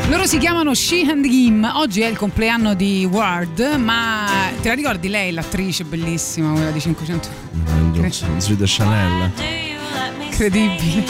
Loro 0.08 0.26
si 0.26 0.36
chiamano 0.36 0.74
She 0.74 1.06
and 1.08 1.24
Him. 1.24 1.70
Oggi 1.74 2.02
è 2.02 2.06
il 2.06 2.18
compleanno 2.18 2.74
di 2.74 3.08
Ward, 3.10 3.60
ma 3.78 4.26
te 4.60 4.68
la 4.68 4.74
ricordi 4.74 5.08
lei, 5.08 5.32
l'attrice 5.32 5.84
bellissima, 5.84 6.52
quella 6.52 6.70
di 6.70 6.80
500? 6.80 7.28
Sui 8.36 8.56
The 8.56 8.64
Chanel 8.66 9.30
Incredibile. 10.20 11.04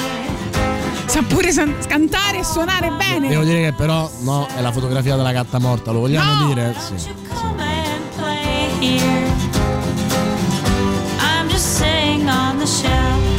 Sa 1.07 1.23
pure 1.23 1.51
san- 1.51 1.75
cantare 1.89 2.39
e 2.39 2.45
suonare 2.45 2.91
bene. 2.91 3.29
Devo 3.29 3.43
dire 3.45 3.61
che 3.63 3.73
però 3.73 4.09
no, 4.21 4.47
è 4.55 4.61
la 4.61 4.71
fotografia 4.71 5.17
della 5.17 5.33
gatta 5.33 5.59
morta, 5.59 5.91
lo 5.91 6.01
vogliamo 6.01 6.41
No! 6.41 6.47
dire? 6.47 6.75
Sì. 6.95 7.21
here. 8.83 9.52
Sitting 12.67 12.93
on 12.93 13.32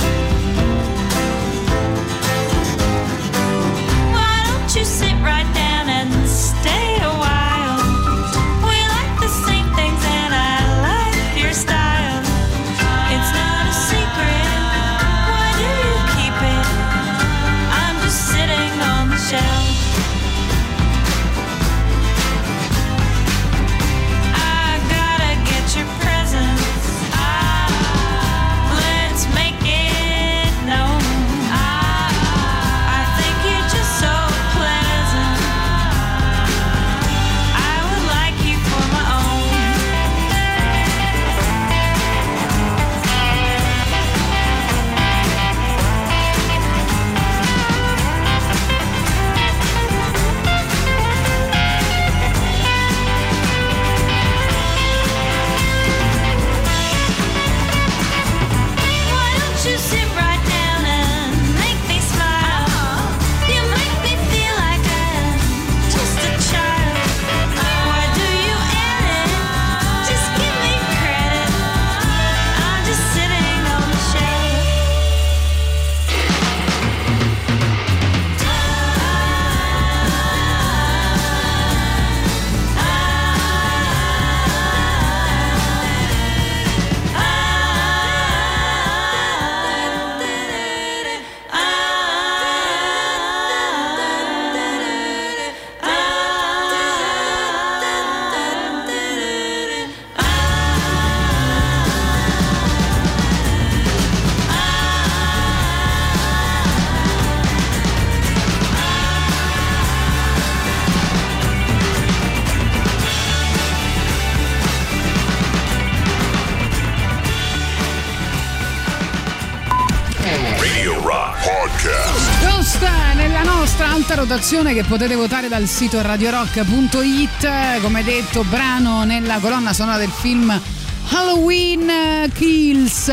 rotazione 124.53 124.73
che 124.75 124.83
potete 124.87 125.15
votare 125.15 125.47
dal 125.47 125.65
sito 125.65 125.99
radiorock.it 125.99 127.81
come 127.81 128.03
detto 128.03 128.43
brano 128.43 129.03
nella 129.03 129.39
colonna 129.39 129.73
sonora 129.73 129.97
del 129.97 130.11
film 130.11 130.61
Halloween 131.09 132.29
Kills 132.31 133.11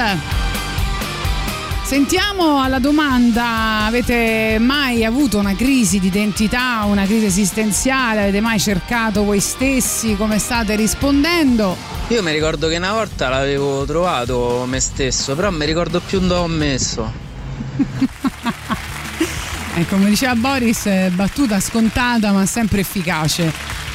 Sentiamo 1.83 2.61
alla 2.61 2.79
domanda 2.79 3.87
avete 3.87 4.59
mai 4.61 5.03
avuto 5.05 5.39
una 5.39 5.57
crisi 5.57 5.99
di 5.99 6.09
identità, 6.09 6.83
una 6.85 7.05
crisi 7.07 7.25
esistenziale, 7.27 8.21
avete 8.21 8.41
mai 8.41 8.61
cercato 8.61 9.25
voi 9.25 9.41
stessi, 9.41 10.17
come 10.17 10.39
state 10.39 10.77
rispondendo? 10.77 11.75
Io 12.09 12.23
mi 12.23 12.33
ricordo 12.33 12.69
che 12.69 12.77
una 12.77 12.93
volta 12.93 13.29
l'avevo 13.29 13.85
trovato 13.87 14.65
me 14.69 14.79
stesso, 14.79 15.35
però 15.35 15.51
mi 15.51 15.65
ricordo 15.65 16.01
più 16.01 16.21
dove 16.21 16.35
ho 16.35 16.47
messo. 16.47 17.30
E 19.81 19.87
come 19.87 20.11
diceva 20.11 20.35
Boris, 20.35 20.87
battuta 21.13 21.59
scontata 21.59 22.33
ma 22.33 22.45
sempre 22.45 22.81
efficace. 22.81 23.51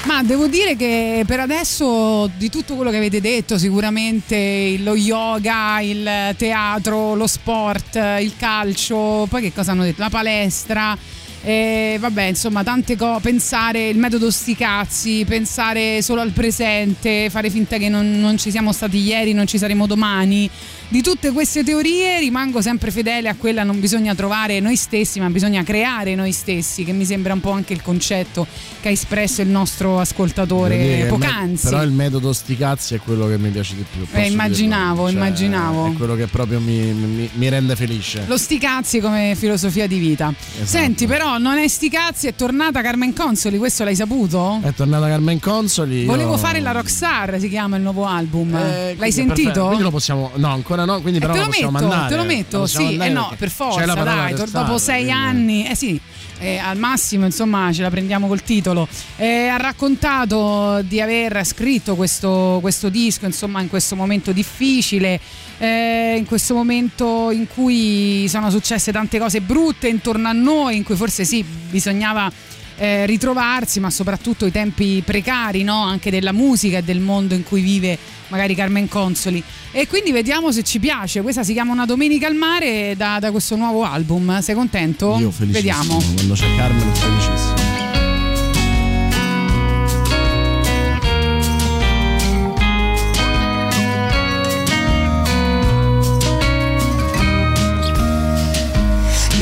Ma 0.06 0.24
devo 0.24 0.48
dire 0.48 0.76
che 0.76 1.24
per 1.28 1.40
adesso 1.40 2.28
di 2.38 2.50
tutto 2.50 2.74
quello 2.74 2.90
che 2.90 2.98
avete 2.98 3.22
detto, 3.22 3.60
sicuramente 3.60 4.78
lo 4.80 4.96
yoga, 4.96 5.80
il 5.82 6.34
teatro, 6.38 7.14
lo 7.14 7.28
sport, 7.28 8.00
il 8.20 8.34
calcio, 8.36 9.28
poi 9.30 9.44
che 9.44 9.54
cosa 9.54 9.74
hanno 9.74 9.84
detto? 9.84 10.02
La 10.02 10.10
palestra. 10.10 10.98
Eh, 11.46 11.98
vabbè, 12.00 12.24
insomma, 12.24 12.64
tante 12.64 12.96
cose. 12.96 13.22
Pensare 13.22 13.90
il 13.90 13.98
metodo 13.98 14.32
sti 14.32 14.56
cazzi, 14.56 15.24
pensare 15.28 16.02
solo 16.02 16.22
al 16.22 16.32
presente, 16.32 17.30
fare 17.30 17.52
finta 17.52 17.78
che 17.78 17.88
non, 17.88 18.20
non 18.20 18.38
ci 18.38 18.50
siamo 18.50 18.72
stati 18.72 18.98
ieri, 18.98 19.34
non 19.34 19.46
ci 19.46 19.60
saremo 19.60 19.86
domani. 19.86 20.50
Di 20.88 21.02
tutte 21.02 21.32
queste 21.32 21.64
teorie 21.64 22.20
rimango 22.20 22.62
sempre 22.62 22.92
fedele 22.92 23.28
a 23.28 23.36
quella 23.36 23.64
non 23.64 23.80
bisogna 23.80 24.14
trovare 24.14 24.60
noi 24.60 24.76
stessi, 24.76 25.20
ma 25.20 25.30
bisogna 25.30 25.64
creare 25.64 26.14
noi 26.14 26.32
stessi, 26.32 26.84
che 26.84 26.94
mi 26.94 27.06
sembra 27.06 27.34
un 27.34 27.42
po' 27.42 27.52
anche 27.52 27.74
il 27.74 27.82
concetto 27.82 28.46
che 28.82 28.90
ha 28.90 28.92
espresso 28.92 29.42
il 29.42 29.48
nostro 29.48 29.90
dire 29.90 30.02
ascoltatore 30.02 30.78
me- 30.78 31.06
poc'anzi. 31.08 31.66
Però 31.70 31.82
il 31.84 31.92
metodo 31.92 32.34
sti 32.34 32.56
cazzi 32.56 32.96
è 32.96 33.00
quello 33.00 33.28
che 33.28 33.38
mi 33.38 33.50
piace 33.50 33.76
di 33.76 33.84
più. 33.92 34.06
Eh, 34.12 34.28
immaginavo. 34.28 35.06
Cioè, 35.06 35.14
immaginavo. 35.14 35.88
È 35.88 35.94
quello 35.94 36.16
che 36.16 36.28
proprio 36.28 36.60
mi, 36.60 36.94
mi- 36.94 37.30
mi 37.34 37.50
rende 37.50 37.76
felice. 37.76 38.24
Lo 38.28 38.38
sti 38.38 38.58
cazzi 38.60 39.00
come 39.00 39.36
filosofia 39.36 39.88
di 39.88 39.98
vita. 39.98 40.32
Esatto. 40.54 40.66
Senti, 40.68 41.08
però, 41.08 41.35
non 41.38 41.58
è 41.58 41.68
sti 41.68 41.90
cazzi, 41.90 42.28
è 42.28 42.36
tornata 42.36 42.82
Carmen 42.82 43.14
Consoli, 43.14 43.58
questo 43.58 43.84
l'hai 43.84 43.96
saputo? 43.96 44.60
È 44.62 44.74
tornata 44.74 45.08
Carmen 45.08 45.40
Consoli. 45.40 46.02
io- 46.02 46.06
Volevo 46.06 46.38
fare 46.38 46.60
la 46.60 46.72
Rockstar, 46.72 47.40
si 47.40 47.50
chiama 47.50 47.76
il 47.78 47.82
nuovo 47.84 48.06
album. 48.06 48.56
Eh, 48.56 48.96
L'hai 48.98 49.12
sentito? 49.12 49.36
perfetto. 49.44 49.66
Quindi 49.68 49.84
lo 49.84 49.92
possiamo. 49.92 50.32
No, 50.36 50.50
ancora 50.52 50.86
no. 50.86 51.02
Quindi 51.02 51.20
Eh, 51.20 51.22
però 51.22 51.34
te 51.34 51.40
lo 51.40 51.46
lo 51.46 51.50
possiamo 51.52 51.72
metto, 51.72 51.86
mandare. 51.88 52.10
te 52.10 52.16
lo 52.16 52.22
Lo 52.22 52.28
metto, 52.28 52.60
possiamo 52.60 52.90
sì, 52.90 52.98
eh 52.98 53.10
no, 53.10 53.34
per 53.38 53.50
forza, 53.50 53.86
dai, 53.94 54.34
dopo 54.52 54.78
sei 54.78 55.12
anni, 55.12 55.68
eh 55.68 55.76
sì, 55.76 56.00
eh, 56.40 56.58
al 56.58 56.78
massimo 56.78 57.26
insomma 57.26 57.72
ce 57.72 57.82
la 57.82 57.90
prendiamo 57.90 58.28
col 58.28 58.44
titolo. 58.44 58.88
Eh, 59.18 59.48
ha 59.48 59.58
raccontato 59.58 60.82
di 60.84 61.02
aver 61.02 61.46
scritto 61.46 61.96
questo, 61.96 62.60
questo 62.62 62.90
disco 62.90 63.26
insomma 63.26 63.62
in 63.62 63.70
questo 63.70 63.96
momento 63.96 64.32
difficile, 64.32 65.20
eh, 65.58 66.16
in 66.18 66.26
questo 66.26 66.54
momento 66.54 67.32
in 67.32 67.48
cui 67.48 68.28
sono 68.28 68.50
successe 68.50 68.92
tante 68.92 69.20
cose 69.20 69.42
brutte 69.42 69.88
intorno 69.88 70.28
a 70.28 70.34
noi, 70.34 70.78
in 70.78 70.84
cui 70.84 70.96
forse 70.96 71.26
sì, 71.26 71.44
bisognava 71.44 72.32
eh, 72.78 73.06
ritrovarsi, 73.06 73.80
ma 73.80 73.90
soprattutto 73.90 74.46
i 74.46 74.52
tempi 74.52 75.02
precari 75.06 75.64
no? 75.64 75.84
anche 75.84 76.10
della 76.10 76.32
musica 76.32 76.78
e 76.78 76.84
del 76.84 77.00
mondo 77.00 77.34
in 77.34 77.44
cui 77.44 77.62
vive 77.62 77.98
magari 78.28 78.56
Carmen 78.56 78.88
Consoli. 78.88 79.44
E 79.72 79.88
quindi 79.88 80.12
vediamo 80.12 80.52
se 80.52 80.64
ci 80.64 80.80
piace. 80.80 81.22
Questa 81.22 81.44
si 81.44 81.54
chiama 81.54 81.72
Una 81.72 81.86
domenica 81.86 82.28
al 82.28 82.36
mare 82.36 82.96
da, 82.96 83.20
da 83.20 83.32
questo 83.32 83.56
nuovo 83.56 83.84
album. 83.84 84.40
Sei 84.42 84.56
contento? 84.56 85.18
Io 85.20 85.32
felicissimo. 85.32 85.52
Vediamo. 85.52 86.14
Quando 86.16 86.34
c'è 86.34 86.56
Carmen 86.56 86.94
felicissimo. 86.94 87.66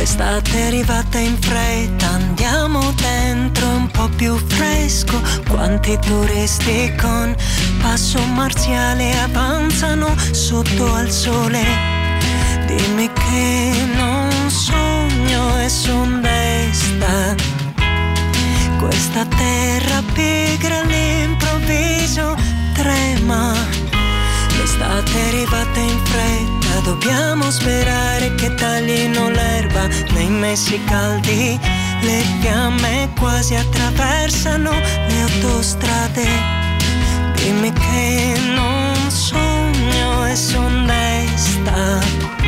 L'estate 0.03 0.51
è 0.51 0.61
arrivata 0.63 1.17
in 1.17 1.37
fretta, 1.39 2.32
po' 3.93 4.09
più 4.15 4.35
fresco. 4.35 5.21
Quanti 5.47 5.97
turisti 5.99 6.93
con 6.99 7.35
passo 7.81 8.19
marziale 8.25 9.17
avanzano 9.19 10.13
sotto 10.31 10.93
al 10.93 11.09
sole. 11.09 11.63
Dimmi 12.65 13.09
che 13.13 13.73
non 13.95 14.29
sogno 14.49 15.59
e 15.61 15.69
son 15.69 16.21
desta. 16.21 17.35
Questa 18.79 19.25
terra 19.25 20.03
pigra 20.13 20.79
all'improvviso 20.79 22.35
trema. 22.73 23.53
L'estate 24.57 25.11
è 25.13 25.27
arrivata 25.27 25.79
in 25.79 25.99
fretta, 26.03 26.79
dobbiamo 26.83 27.49
sperare 27.49 28.33
che 28.35 28.53
taglino 28.55 29.29
l'erba 29.29 29.87
nei 30.13 30.29
mesi 30.29 30.81
caldi. 30.85 31.82
Le 32.03 32.21
fiamme 32.41 33.09
quasi 33.17 33.55
attraversano 33.55 34.71
le 34.71 35.21
autostrade. 35.21 36.27
Dimmi 37.35 37.71
che 37.71 38.33
non 38.53 38.93
sogno 39.09 40.25
e 40.27 40.35
son 40.35 40.85
desta. 40.85 42.42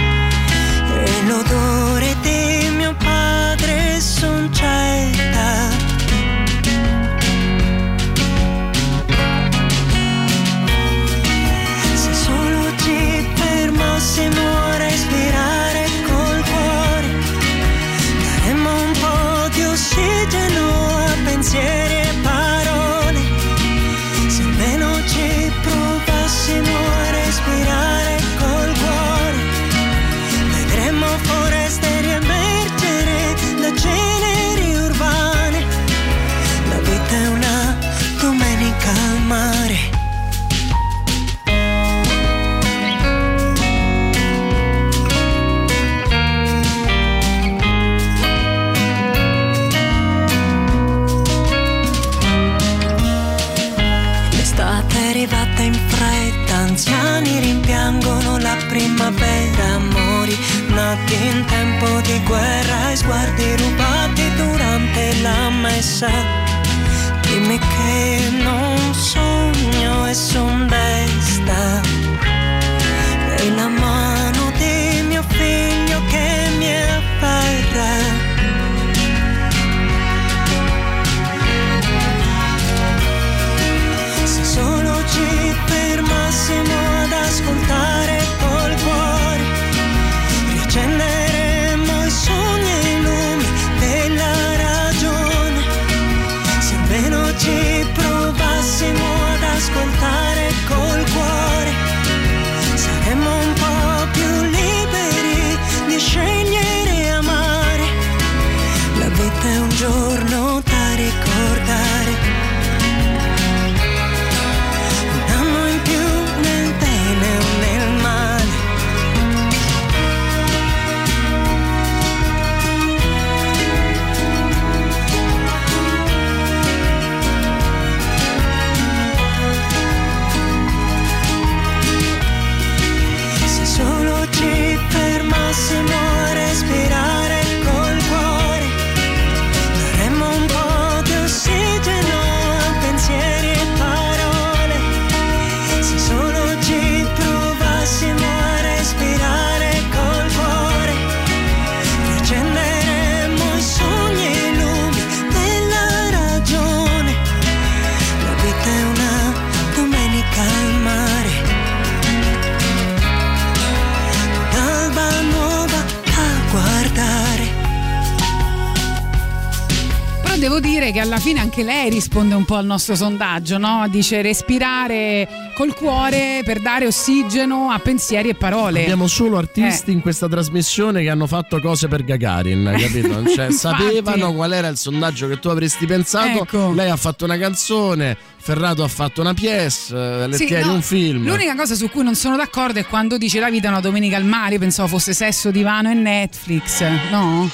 Anche 171.55 171.63
lei 171.63 171.89
risponde 171.89 172.35
un 172.35 172.43
po' 172.43 172.55
al 172.55 172.65
nostro 172.65 172.95
sondaggio, 172.95 173.57
no? 173.57 173.87
Dice 173.87 174.21
respirare 174.21 175.25
col 175.55 175.73
cuore 175.73 176.41
per 176.43 176.59
dare 176.59 176.85
ossigeno 176.85 177.69
a 177.69 177.79
pensieri 177.79 178.27
e 178.27 178.35
parole. 178.35 178.81
Abbiamo 178.81 179.07
solo 179.07 179.37
artisti 179.37 179.91
Eh. 179.91 179.93
in 179.93 180.01
questa 180.01 180.27
trasmissione 180.27 181.01
che 181.01 181.09
hanno 181.09 181.27
fatto 181.27 181.61
cose 181.61 181.87
per 181.87 182.03
Gagarin, 182.03 182.75
capito? 182.77 183.25
Cioè, 183.29 183.51
sapevano 183.55 184.33
qual 184.33 184.51
era 184.51 184.67
il 184.67 184.75
sondaggio 184.75 185.29
che 185.29 185.39
tu 185.39 185.47
avresti 185.47 185.85
pensato. 185.85 186.43
Ecco. 186.43 186.73
Lei 186.73 186.89
ha 186.89 186.97
fatto 186.97 187.23
una 187.23 187.37
canzone, 187.37 188.17
Ferrato 188.37 188.83
ha 188.83 188.89
fatto 188.89 189.21
una 189.21 189.33
pièce, 189.33 189.95
eh, 189.95 190.27
Lettieri 190.27 190.61
Sì, 190.61 190.67
no, 190.67 190.73
un 190.73 190.81
film. 190.81 191.25
L'unica 191.25 191.55
cosa 191.55 191.73
su 191.75 191.89
cui 191.89 192.03
non 192.03 192.15
sono 192.15 192.35
d'accordo 192.35 192.79
è 192.79 192.85
quando 192.85 193.17
dice 193.17 193.39
la 193.39 193.49
vita 193.49 193.67
è 193.67 193.69
una 193.69 193.79
domenica 193.79 194.17
al 194.17 194.25
mare. 194.25 194.59
Pensavo 194.59 194.89
fosse 194.89 195.13
sesso, 195.13 195.51
divano 195.51 195.89
e 195.89 195.93
Netflix, 195.93 196.83
no? 197.11 197.49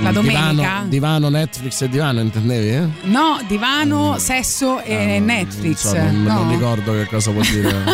La 0.00 0.10
Mm, 0.10 0.12
domenica? 0.12 0.50
Divano, 0.52 0.88
divano, 0.88 1.28
Netflix 1.28 1.80
e 1.82 1.88
divano, 1.88 2.20
intendevi? 2.20 2.68
Eh? 2.68 2.88
No, 3.08 3.40
divano, 3.46 4.18
sesso 4.18 4.80
e 4.82 5.18
Netflix. 5.20 5.84
Non, 5.84 5.94
so, 5.94 6.02
non, 6.02 6.22
no. 6.22 6.34
non 6.44 6.50
ricordo 6.50 6.92
che 6.92 7.06
cosa 7.06 7.30
vuol 7.30 7.46
dire. 7.46 7.72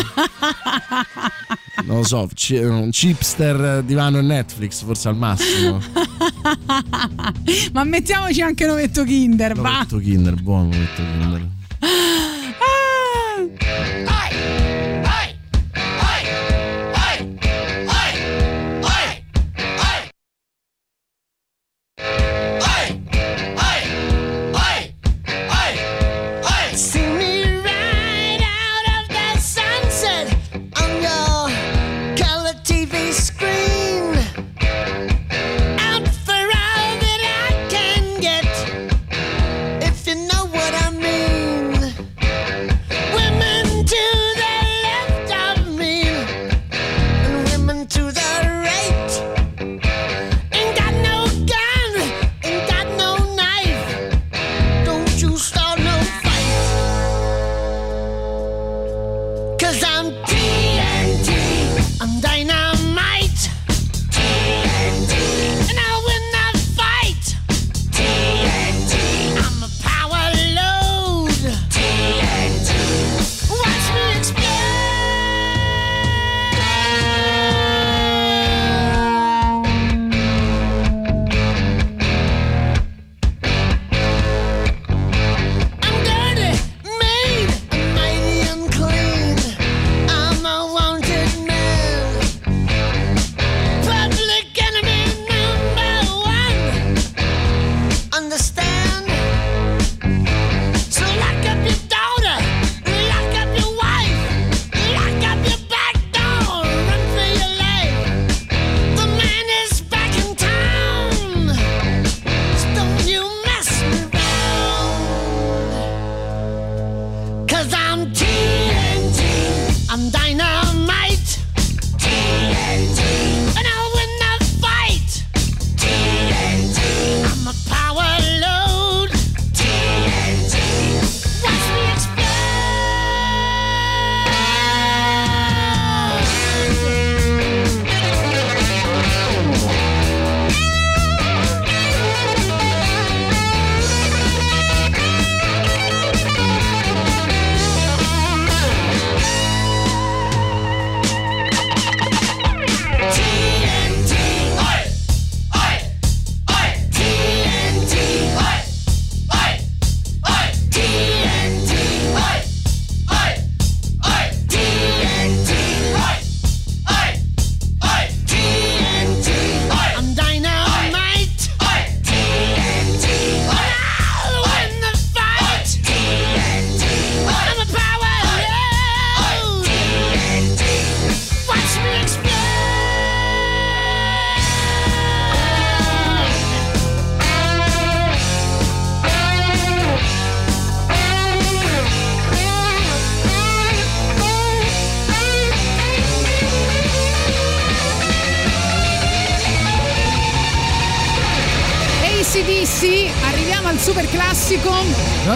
non 1.85 1.97
lo 1.97 2.03
so, 2.03 2.27
un 2.61 2.89
chipster, 2.91 3.83
divano 3.83 4.19
e 4.19 4.21
Netflix, 4.21 4.83
forse 4.83 5.07
al 5.07 5.15
massimo. 5.17 5.79
Ma 7.73 7.83
mettiamoci 7.83 8.41
anche 8.41 8.65
un 8.65 8.71
ovetto 8.71 9.03
Kinder, 9.03 9.55
va. 9.55 9.77
Ovetto 9.77 9.97
Kinder, 9.97 10.35
buono 10.35 10.67
ovetto 10.69 11.01
Kinder. 11.01 11.47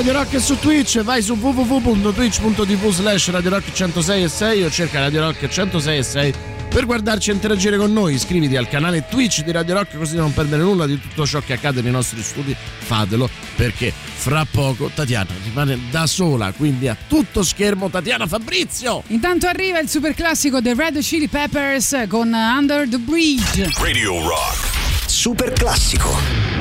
Radio 0.03 0.19
Rock 0.19 0.35
è 0.35 0.39
su 0.39 0.59
Twitch, 0.59 1.01
vai 1.01 1.21
su 1.21 1.35
www.twitch.tv 1.35 2.89
slash 2.89 3.31
Radio 3.31 3.51
Rock 3.51 3.71
106 3.71 4.23
e 4.23 4.27
6 4.27 4.63
o 4.63 4.69
cerca 4.69 4.99
Radio 4.99 5.21
Rock 5.21 5.47
106 5.47 5.97
e 5.97 6.03
6 6.03 6.33
per 6.67 6.85
guardarci 6.85 7.29
e 7.29 7.33
interagire 7.33 7.77
con 7.77 7.93
noi. 7.93 8.15
Iscriviti 8.15 8.57
al 8.57 8.67
canale 8.67 9.05
Twitch 9.07 9.43
di 9.43 9.53
Radio 9.53 9.75
Rock 9.75 9.97
così 9.97 10.15
da 10.15 10.23
non 10.23 10.33
perdere 10.33 10.61
nulla 10.61 10.87
di 10.87 10.99
tutto 10.99 11.25
ciò 11.25 11.39
che 11.39 11.53
accade 11.53 11.81
nei 11.81 11.93
nostri 11.93 12.21
studi. 12.21 12.53
Fatelo 12.79 13.29
perché 13.55 13.93
fra 13.93 14.45
poco 14.51 14.91
Tatiana 14.93 15.31
rimane 15.41 15.79
da 15.89 16.05
sola, 16.05 16.51
quindi 16.51 16.89
a 16.89 16.97
tutto 17.07 17.41
schermo 17.41 17.89
Tatiana 17.89 18.27
Fabrizio. 18.27 19.03
Intanto 19.07 19.47
arriva 19.47 19.79
il 19.79 19.87
super 19.87 20.13
classico 20.13 20.59
dei 20.59 20.73
Red 20.75 20.97
Hot 20.97 21.03
Chili 21.03 21.29
Peppers 21.29 22.07
con 22.09 22.33
Under 22.33 22.89
the 22.89 22.97
Bridge. 22.97 23.69
Radio 23.79 24.19
Rock. 24.27 24.69
Super 25.07 25.53
classico. 25.53 26.52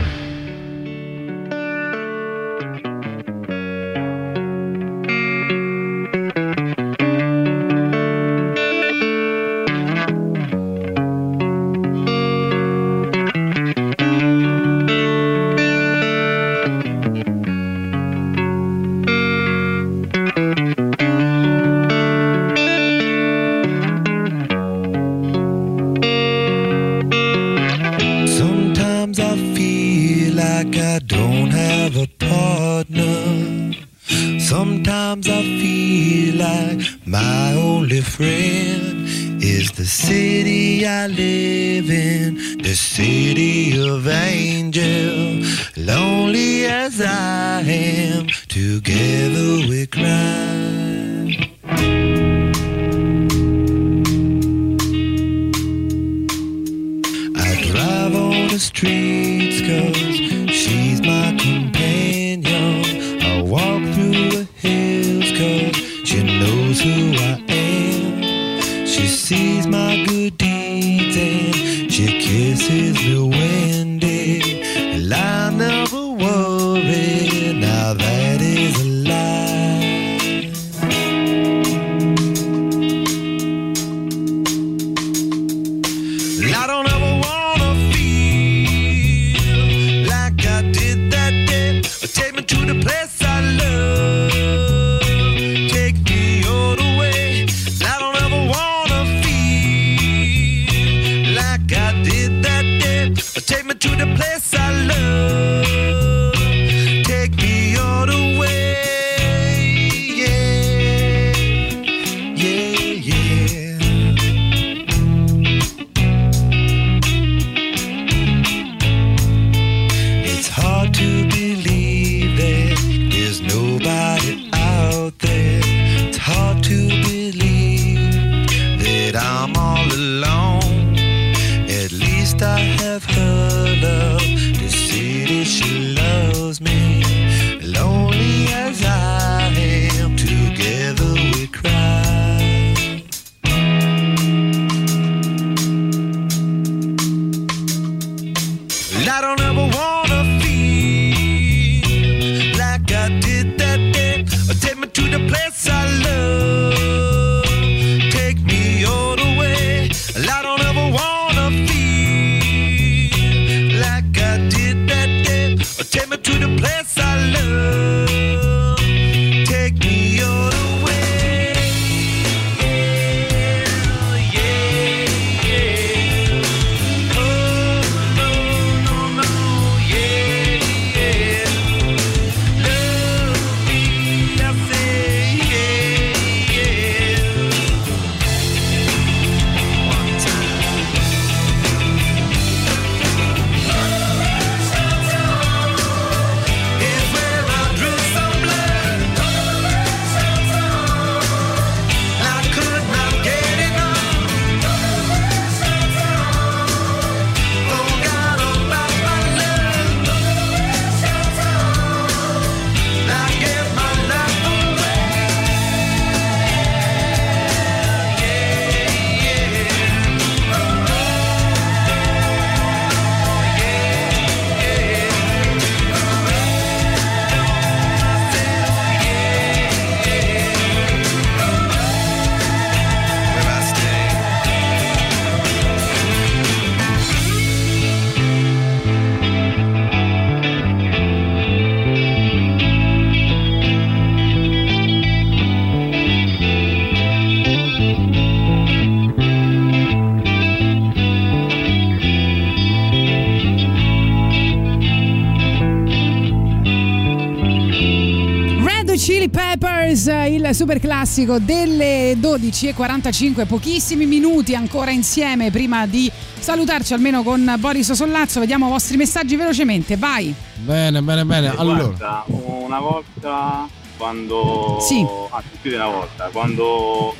Classico 261.13 261.39
delle 261.39 262.15
12.45, 262.15 263.47
pochissimi 263.47 264.07
minuti 264.07 264.55
ancora 264.55 264.91
insieme 264.93 265.51
prima 265.51 265.87
di 265.87 266.11
salutarci 266.39 266.95
almeno 266.95 267.23
con 267.23 267.55
Boris 267.59 267.93
Sollazzo. 267.93 268.41
Vediamo 268.41 268.67
i 268.69 268.71
vostri 268.71 268.97
messaggi 268.97 269.37
velocemente, 269.37 269.99
vai. 269.99 270.35
Bene, 270.55 271.03
bene, 271.03 271.27
bene. 271.27 271.49
Eh, 271.49 271.55
Allora, 271.59 271.83
Guarda, 271.83 272.25
una 272.29 272.81
volta 272.81 273.69
quando 273.99 274.79
Sì. 274.81 275.07
anzi 275.29 275.49
più 275.61 275.69
di 275.71 275.77
una 275.77 275.89
volta, 275.89 276.31
quando 276.33 277.15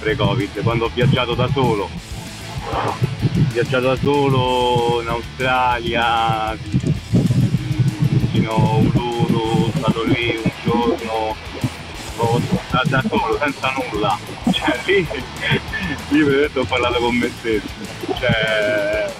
pre-Covid, 0.00 0.62
quando 0.62 0.84
ho 0.84 0.90
viaggiato 0.92 1.32
da 1.34 1.48
solo. 1.54 1.88
Ho 2.70 2.96
viaggiato 3.50 3.86
da 3.86 3.96
solo 3.96 5.00
in 5.00 5.08
Australia, 5.08 6.54
fino 8.30 8.50
a 8.54 8.76
Uluru, 8.76 9.70
sono 9.70 9.72
stato 9.78 10.02
lì 10.04 10.36
un 10.42 10.50
giorno, 10.64 11.31
da, 12.72 12.82
da 12.86 13.04
solo, 13.08 13.38
senza 13.38 13.72
nulla. 13.76 14.18
Cioè 14.50 14.80
lì, 14.86 15.06
lì 16.08 16.22
veramente 16.22 16.58
ho 16.58 16.64
parlato 16.64 16.98
con 16.98 17.14
me 17.14 17.30
stesso. 17.38 17.68
Cioè, 18.18 19.12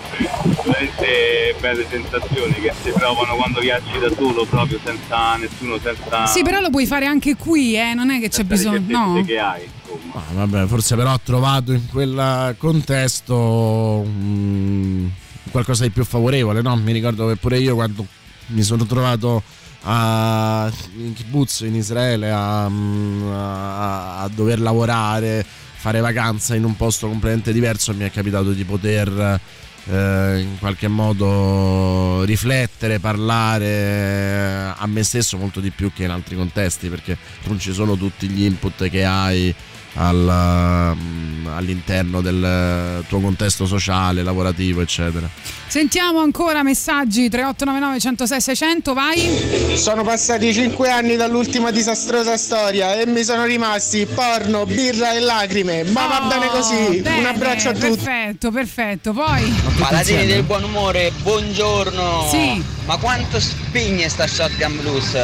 veramente 0.65 1.57
belle 1.61 1.87
sensazioni 1.89 2.55
che 2.55 2.73
si 2.83 2.91
provano 2.91 3.37
quando 3.37 3.61
viaggi 3.61 3.99
da 3.99 4.11
solo, 4.17 4.47
proprio 4.47 4.81
senza 4.83 5.37
nessuno, 5.37 5.79
senza 5.79 6.27
Sì, 6.27 6.43
però 6.43 6.61
lo 6.61 6.71
puoi 6.71 6.87
fare 6.87 7.07
anche 7.07 7.37
qui, 7.37 7.77
eh, 7.77 7.95
non 7.95 8.11
è 8.11 8.19
che 8.19 8.29
c'è 8.29 8.45
bisogno. 8.45 8.83
No. 8.87 9.23
che 9.25 9.39
hai. 9.39 9.69
Insomma. 9.83 10.15
ah, 10.15 10.33
vabbè, 10.47 10.67
forse 10.67 10.97
però 10.97 11.13
ho 11.13 11.21
trovato 11.23 11.73
in 11.73 11.87
quel 11.89 12.55
contesto 12.57 14.05
mm, 14.07 15.07
qualcosa 15.51 15.85
di 15.85 15.91
più 15.91 16.05
favorevole, 16.05 16.63
no? 16.63 16.75
Mi 16.77 16.93
ricordo 16.93 17.29
che 17.29 17.37
pure 17.37 17.59
io 17.59 17.75
quando 17.75 18.07
mi 18.47 18.63
sono 18.63 18.87
trovato 18.87 19.43
a, 19.83 20.71
in 21.13 21.15
kibbutz 21.15 21.61
in 21.61 21.75
Israele 21.75 22.31
a, 22.31 22.69
mm, 22.69 23.31
a- 23.31 24.23
a 24.23 24.29
dover 24.29 24.61
lavorare, 24.61 25.45
fare 25.45 26.01
vacanza 26.01 26.55
in 26.55 26.65
un 26.65 26.77
posto 26.77 27.07
completamente 27.09 27.53
diverso, 27.53 27.95
mi 27.95 28.05
è 28.05 28.11
capitato 28.11 28.53
di 28.53 28.65
poter 28.65 29.41
eh, 29.85 30.39
in 30.41 30.59
qualche 30.61 30.87
modo 30.87 32.23
riflettere, 32.23 33.01
parlare 33.01 34.73
a 34.77 34.87
me 34.87 35.03
stesso 35.03 35.37
molto 35.37 35.59
di 35.61 35.71
più 35.71 35.93
che 35.93 36.05
in 36.05 36.11
altri 36.11 36.37
contesti, 36.37 36.89
perché 36.89 37.17
non 37.45 37.59
ci 37.59 37.73
sono 37.73 37.97
tutti 37.97 38.29
gli 38.29 38.45
input 38.45 38.89
che 38.89 39.05
hai 39.05 39.53
al, 39.95 40.95
mm, 40.97 41.47
all'interno 41.49 42.21
del 42.21 43.05
tuo 43.09 43.21
contesto 43.21 43.67
sociale, 43.67 44.23
lavorativo, 44.23 44.81
eccetera. 44.81 45.29
Sentiamo 45.67 46.21
ancora 46.21 46.63
messaggi 46.63 47.29
3899 47.31 47.99
106 48.01 48.41
600, 48.41 48.93
vai. 48.95 49.77
Sono 49.77 50.03
passati 50.03 50.53
5 50.53 50.91
anni 50.91 51.17
dall'ultima 51.17 51.71
disastrosa 51.71 52.37
storia 52.37 52.95
e 53.01 53.07
mi 53.07 53.25
sono 53.25 53.45
rimasti 53.45 54.07
porno, 54.07 54.67
birra 54.67 55.15
e 55.15 55.21
lacrime. 55.21 55.85
Ma 55.85 56.07
va 56.07 56.21
Oh, 56.25 56.29
bene 56.29 56.49
così. 56.49 57.01
bene, 57.01 57.19
Un 57.21 57.27
abbraccio 57.27 57.71
a 57.71 57.73
tutti. 57.73 57.87
Perfetto, 57.89 58.51
perfetto. 58.51 59.13
Poi 59.13 59.53
Paladini 59.79 60.27
del 60.27 60.43
buon 60.43 60.65
umore, 60.65 61.11
buongiorno! 61.23 62.29
Sì. 62.31 62.63
Ma 62.85 62.97
quanto 62.99 63.41
spigne 63.41 64.09
sta 64.09 64.27
Shotgun 64.27 64.77
Blues? 64.81 65.17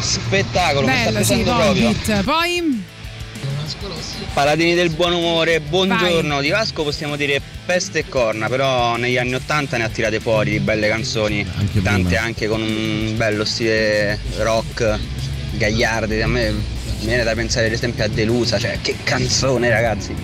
Spettacolo, 0.00 0.86
mi 0.86 0.92
sta 0.92 1.10
bello, 1.10 1.24
sì, 1.24 1.42
proprio. 1.42 1.94
Poi 2.24 2.84
Paladini 4.34 4.74
del 4.74 4.90
buon 4.90 5.14
umore, 5.14 5.60
buongiorno. 5.60 6.40
Di 6.42 6.50
Vasco 6.50 6.82
possiamo 6.82 7.16
dire 7.16 7.40
peste 7.64 8.00
e 8.00 8.08
corna, 8.08 8.48
però 8.48 8.96
negli 8.96 9.16
anni 9.16 9.34
80 9.34 9.78
ne 9.78 9.84
ha 9.84 9.88
tirate 9.88 10.20
fuori 10.20 10.50
di 10.50 10.60
belle 10.60 10.86
canzoni, 10.88 11.46
tante 11.82 12.08
prima. 12.08 12.20
anche 12.20 12.46
con 12.46 12.60
un 12.60 13.14
bello 13.16 13.44
stile 13.44 14.18
rock, 14.36 14.98
gagliarde. 15.52 16.22
A 16.22 16.26
me 16.26 16.52
viene 17.00 17.22
da 17.22 17.34
pensare 17.34 17.66
ad 17.66 17.72
esempio 17.72 18.04
a 18.04 18.08
Delusa, 18.08 18.58
cioè 18.58 18.78
che 18.82 18.96
canzone 19.02 19.70
ragazzi. 19.70 20.14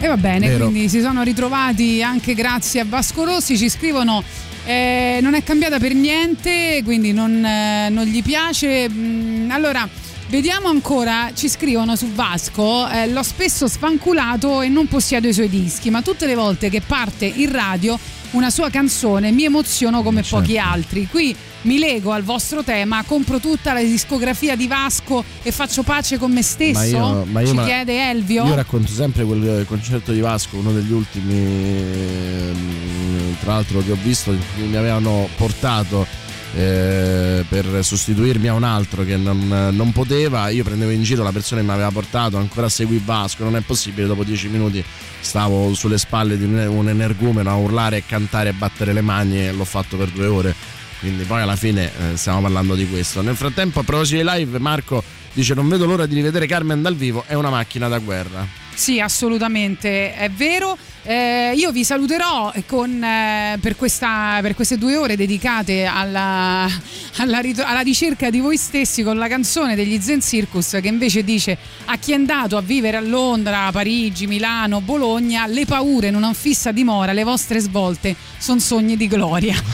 E 0.00 0.06
va 0.06 0.16
bene, 0.16 0.48
Vero. 0.48 0.68
quindi 0.68 0.88
si 0.88 1.02
sono 1.02 1.22
ritrovati 1.22 2.02
anche 2.02 2.32
grazie 2.32 2.80
a 2.80 2.86
Vasco 2.88 3.24
Rossi, 3.24 3.58
ci 3.58 3.68
scrivono 3.68 4.24
eh, 4.64 5.18
non 5.22 5.34
è 5.34 5.42
cambiata 5.42 5.78
per 5.78 5.94
niente, 5.94 6.80
quindi 6.84 7.12
non, 7.12 7.44
eh, 7.44 7.88
non 7.90 8.04
gli 8.04 8.22
piace. 8.22 8.88
Mm, 8.88 9.50
allora, 9.50 9.88
vediamo 10.30 10.68
ancora, 10.68 11.30
ci 11.34 11.48
scrivono 11.48 11.96
su 11.96 12.10
Vasco, 12.12 12.88
eh, 12.88 13.08
l'ho 13.08 13.22
spesso 13.22 13.68
sfanculato 13.68 14.62
e 14.62 14.68
non 14.68 14.86
possiedo 14.86 15.28
i 15.28 15.34
suoi 15.34 15.48
dischi, 15.48 15.90
ma 15.90 16.02
tutte 16.02 16.26
le 16.26 16.34
volte 16.34 16.70
che 16.70 16.80
parte 16.80 17.26
in 17.26 17.50
radio 17.52 17.98
una 18.30 18.48
sua 18.48 18.70
canzone 18.70 19.32
mi 19.32 19.44
emoziono 19.44 20.02
come 20.02 20.22
pochi 20.22 20.56
altri. 20.56 21.08
Qui 21.10 21.34
mi 21.62 21.78
lego 21.78 22.12
al 22.12 22.22
vostro 22.22 22.62
tema, 22.62 23.02
compro 23.04 23.40
tutta 23.40 23.72
la 23.72 23.82
discografia 23.82 24.54
di 24.54 24.68
Vasco 24.68 25.24
e 25.42 25.50
faccio 25.50 25.82
pace 25.82 26.16
con 26.16 26.30
me 26.30 26.42
stesso? 26.42 26.78
Ma 26.78 26.84
io, 26.84 27.24
ma 27.28 27.40
io 27.40 27.46
ci 27.48 27.52
me 27.54 27.60
la- 27.60 27.66
chiede 27.66 28.10
Elvio. 28.10 28.46
Io 28.46 28.54
racconto 28.54 28.92
sempre 28.92 29.24
quel 29.24 29.64
concerto 29.66 30.12
di 30.12 30.20
Vasco, 30.20 30.56
uno 30.58 30.72
degli 30.72 30.92
ultimi, 30.92 31.34
ehm, 31.34 33.36
tra 33.40 33.54
l'altro, 33.54 33.82
che 33.82 33.90
ho 33.90 33.98
visto, 34.00 34.30
cui 34.54 34.68
mi 34.68 34.76
avevano 34.76 35.28
portato 35.36 36.06
eh, 36.54 37.44
per 37.48 37.84
sostituirmi 37.84 38.48
a 38.48 38.54
un 38.54 38.64
altro 38.64 39.04
che 39.04 39.16
non, 39.16 39.70
non 39.72 39.92
poteva. 39.92 40.48
Io 40.48 40.64
prendevo 40.64 40.90
in 40.90 41.02
giro 41.02 41.22
la 41.22 41.32
persona 41.32 41.60
che 41.60 41.66
mi 41.66 41.72
aveva 41.72 41.90
portato, 41.90 42.36
ancora 42.36 42.68
segui 42.68 43.00
Vasco, 43.04 43.44
non 43.44 43.56
è 43.56 43.60
possibile, 43.60 44.06
dopo 44.06 44.24
dieci 44.24 44.48
minuti 44.48 44.84
stavo 45.20 45.74
sulle 45.74 45.98
spalle 45.98 46.36
di 46.36 46.44
un, 46.44 46.88
energumeno 46.88 47.50
a 47.50 47.56
urlare 47.56 47.98
e 47.98 48.04
cantare 48.06 48.50
e 48.50 48.52
battere 48.52 48.92
le 48.92 49.02
mani 49.02 49.46
e 49.46 49.52
l'ho 49.52 49.64
fatto 49.64 49.96
per 49.96 50.08
due 50.08 50.26
ore. 50.26 50.54
Quindi 51.00 51.24
poi 51.24 51.40
alla 51.40 51.56
fine 51.56 51.86
eh, 51.86 52.16
stiamo 52.16 52.42
parlando 52.42 52.74
di 52.74 52.86
questo. 52.86 53.22
Nel 53.22 53.36
frattempo 53.36 53.80
a 53.80 53.82
proposito 53.82 54.22
di 54.22 54.28
live 54.28 54.58
Marco 54.58 55.02
dice 55.32 55.54
non 55.54 55.68
vedo 55.68 55.86
l'ora 55.86 56.06
di 56.06 56.14
rivedere 56.14 56.46
Carmen 56.46 56.82
dal 56.82 56.96
vivo, 56.96 57.24
è 57.26 57.34
una 57.34 57.50
macchina 57.50 57.88
da 57.88 57.98
guerra. 57.98 58.46
Sì, 58.74 58.98
assolutamente, 58.98 60.14
è 60.14 60.30
vero. 60.30 60.76
Eh, 61.02 61.52
io 61.54 61.70
vi 61.70 61.84
saluterò 61.84 62.52
con, 62.66 63.02
eh, 63.02 63.58
per, 63.60 63.76
questa- 63.76 64.38
per 64.40 64.54
queste 64.54 64.78
due 64.78 64.96
ore 64.96 65.16
dedicate 65.16 65.84
alla, 65.84 66.68
alla 67.16 67.40
alla 67.64 67.80
ricerca 67.80 68.30
di 68.30 68.40
voi 68.40 68.56
stessi 68.56 69.02
con 69.02 69.16
la 69.16 69.28
canzone 69.28 69.74
degli 69.74 70.00
Zen 70.00 70.20
Circus 70.20 70.78
che 70.80 70.88
invece 70.88 71.24
dice 71.24 71.56
a 71.86 71.96
chi 71.96 72.12
è 72.12 72.14
andato 72.14 72.56
a 72.56 72.60
vivere 72.60 72.98
a 72.98 73.00
Londra, 73.00 73.70
Parigi, 73.70 74.26
Milano, 74.26 74.80
Bologna, 74.80 75.46
le 75.46 75.66
paure 75.66 76.10
non 76.10 76.24
han 76.24 76.34
fissa 76.34 76.72
dimora, 76.72 77.12
le 77.12 77.24
vostre 77.24 77.60
svolte 77.60 78.14
sono 78.38 78.60
sogni 78.60 78.96
di 78.96 79.08
gloria. 79.08 79.56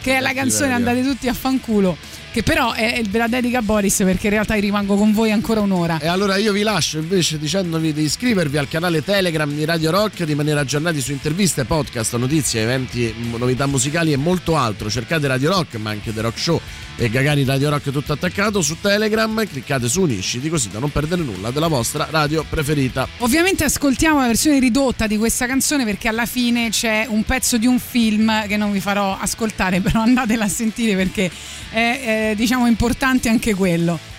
che 0.00 0.16
è 0.16 0.20
la 0.20 0.32
canzone 0.32 0.72
Andate 0.72 1.02
tutti 1.02 1.28
a 1.28 1.34
fanculo. 1.34 1.96
Che 2.32 2.44
però 2.44 2.72
è, 2.72 3.02
ve 3.08 3.18
la 3.18 3.26
dedica 3.26 3.58
a 3.58 3.62
Boris 3.62 3.96
perché 4.04 4.28
in 4.28 4.34
realtà 4.34 4.54
rimango 4.54 4.94
con 4.94 5.12
voi 5.12 5.32
ancora 5.32 5.60
un'ora. 5.60 5.98
E 5.98 6.06
allora 6.06 6.36
io 6.36 6.52
vi 6.52 6.62
lascio 6.62 6.98
invece 6.98 7.38
dicendovi 7.38 7.92
di 7.92 8.02
iscrivervi 8.02 8.56
al 8.56 8.68
canale 8.68 9.02
Telegram 9.02 9.50
di 9.52 9.64
Radio 9.64 9.90
Rock, 9.90 10.20
rimanere 10.20 10.60
aggiornati 10.60 11.00
su 11.00 11.10
interviste, 11.10 11.64
podcast, 11.64 12.14
notizie, 12.16 12.62
eventi, 12.62 13.12
novità 13.36 13.66
musicali 13.66 14.12
e 14.12 14.16
molto 14.16 14.56
altro. 14.56 14.88
Cercate 14.88 15.26
Radio 15.26 15.50
Rock, 15.50 15.74
ma 15.76 15.90
anche 15.90 16.14
The 16.14 16.20
Rock 16.20 16.38
Show 16.38 16.60
e 17.02 17.08
Gagari 17.08 17.44
Radio 17.44 17.70
Rock 17.70 17.90
tutto 17.90 18.12
attaccato 18.12 18.60
su 18.60 18.76
Telegram, 18.78 19.46
cliccate 19.46 19.88
su 19.88 20.02
Unisciti 20.02 20.50
così 20.50 20.68
da 20.68 20.78
non 20.78 20.92
perdere 20.92 21.22
nulla 21.22 21.50
della 21.50 21.66
vostra 21.66 22.06
radio 22.10 22.44
preferita. 22.46 23.08
Ovviamente 23.18 23.64
ascoltiamo 23.64 24.20
la 24.20 24.26
versione 24.26 24.58
ridotta 24.58 25.06
di 25.06 25.16
questa 25.16 25.46
canzone 25.46 25.86
perché 25.86 26.08
alla 26.08 26.26
fine 26.26 26.68
c'è 26.68 27.06
un 27.08 27.24
pezzo 27.24 27.56
di 27.56 27.66
un 27.66 27.78
film 27.78 28.46
che 28.46 28.58
non 28.58 28.70
vi 28.70 28.80
farò 28.80 29.16
ascoltare, 29.18 29.80
però 29.82 30.02
andatela 30.02 30.44
a 30.44 30.48
sentire 30.48 30.94
perché 30.94 31.30
è, 31.70 32.00
è, 32.02 32.19
diciamo 32.36 32.66
importante 32.66 33.28
anche 33.28 33.54
quello. 33.54 34.09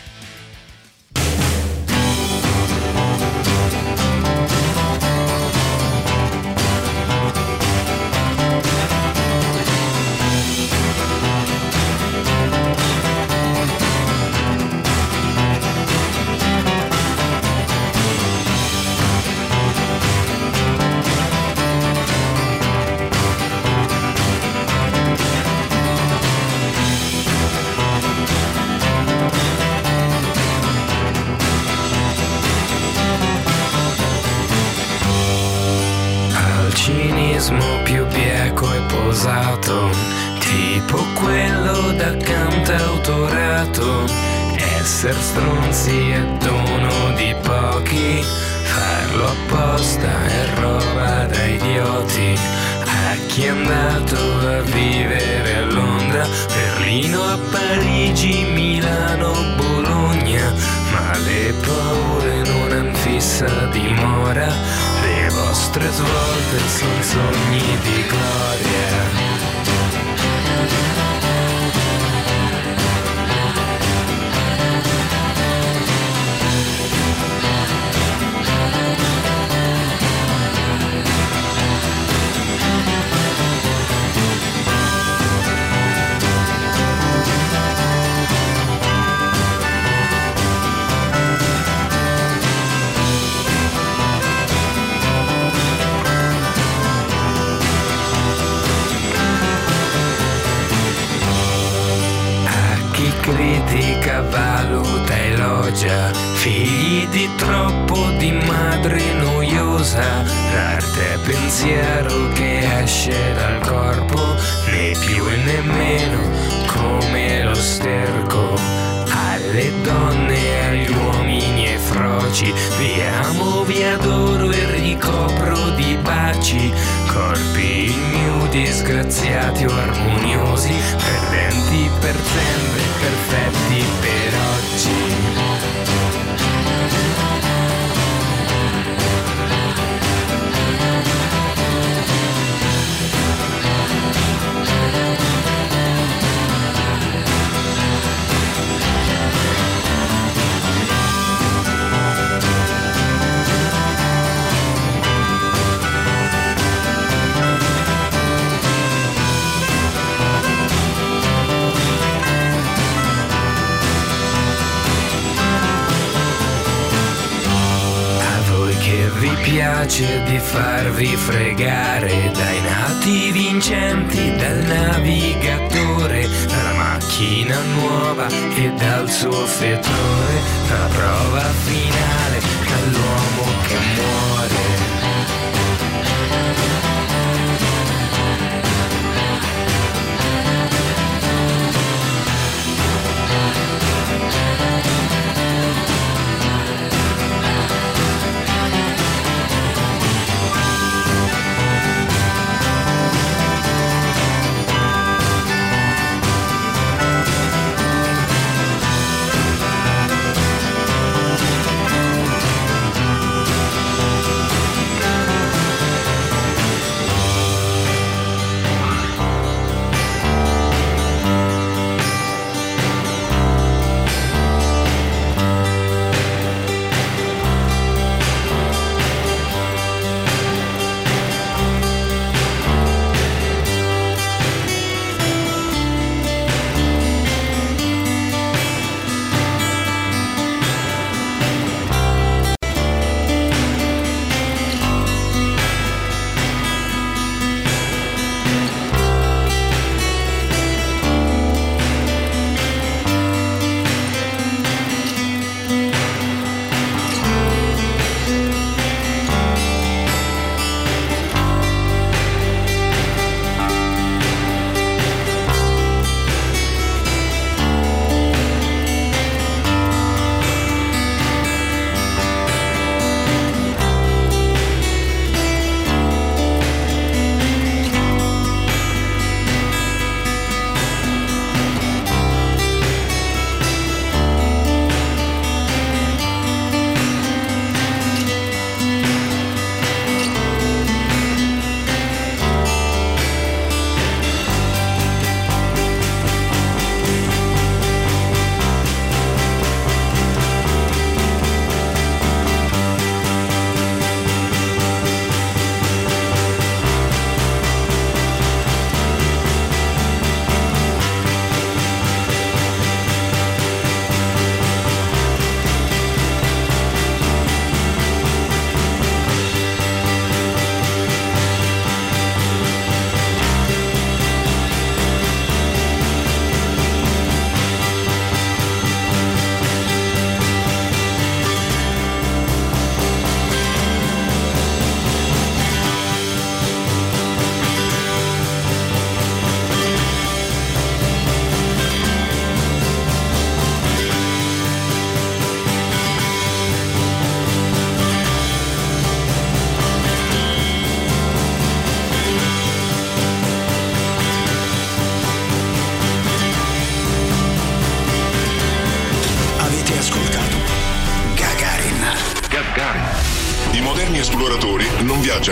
Disgraziati 129.02 129.65
o 129.65 129.72
armoniosi, 129.72 130.73
perdenti 130.98 131.90
per 131.99 132.15
sempre, 132.15 132.82
per 132.99 133.11
oggi. 133.11 133.31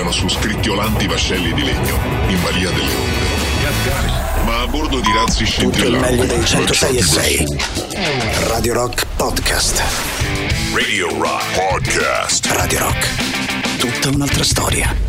Viaggiano 0.09 0.11
su 0.11 0.27
scricchiolanti 0.27 1.07
vascelli 1.07 1.53
di 1.53 1.63
legno 1.63 1.97
in 2.27 2.41
balia 2.41 2.69
delle 2.71 2.93
onde. 2.93 4.43
Ma 4.45 4.61
a 4.61 4.67
bordo 4.67 4.99
di 4.99 5.11
razzi 5.13 5.43
Tutto 5.45 5.67
il 5.67 5.71
scintillanti. 5.73 6.09
meglio 6.09 6.25
dei 6.25 6.45
106 6.45 6.89
e 6.89 6.93
lanciati 7.01 7.45
6. 7.87 8.47
Radio 8.47 8.73
Rock 8.73 9.05
Podcast. 9.15 9.81
Radio 10.73 11.07
Rock 11.17 11.45
Podcast. 11.53 12.45
Radio 12.47 12.79
Rock. 12.79 13.77
Tutta 13.77 14.09
un'altra 14.09 14.43
storia. 14.43 15.08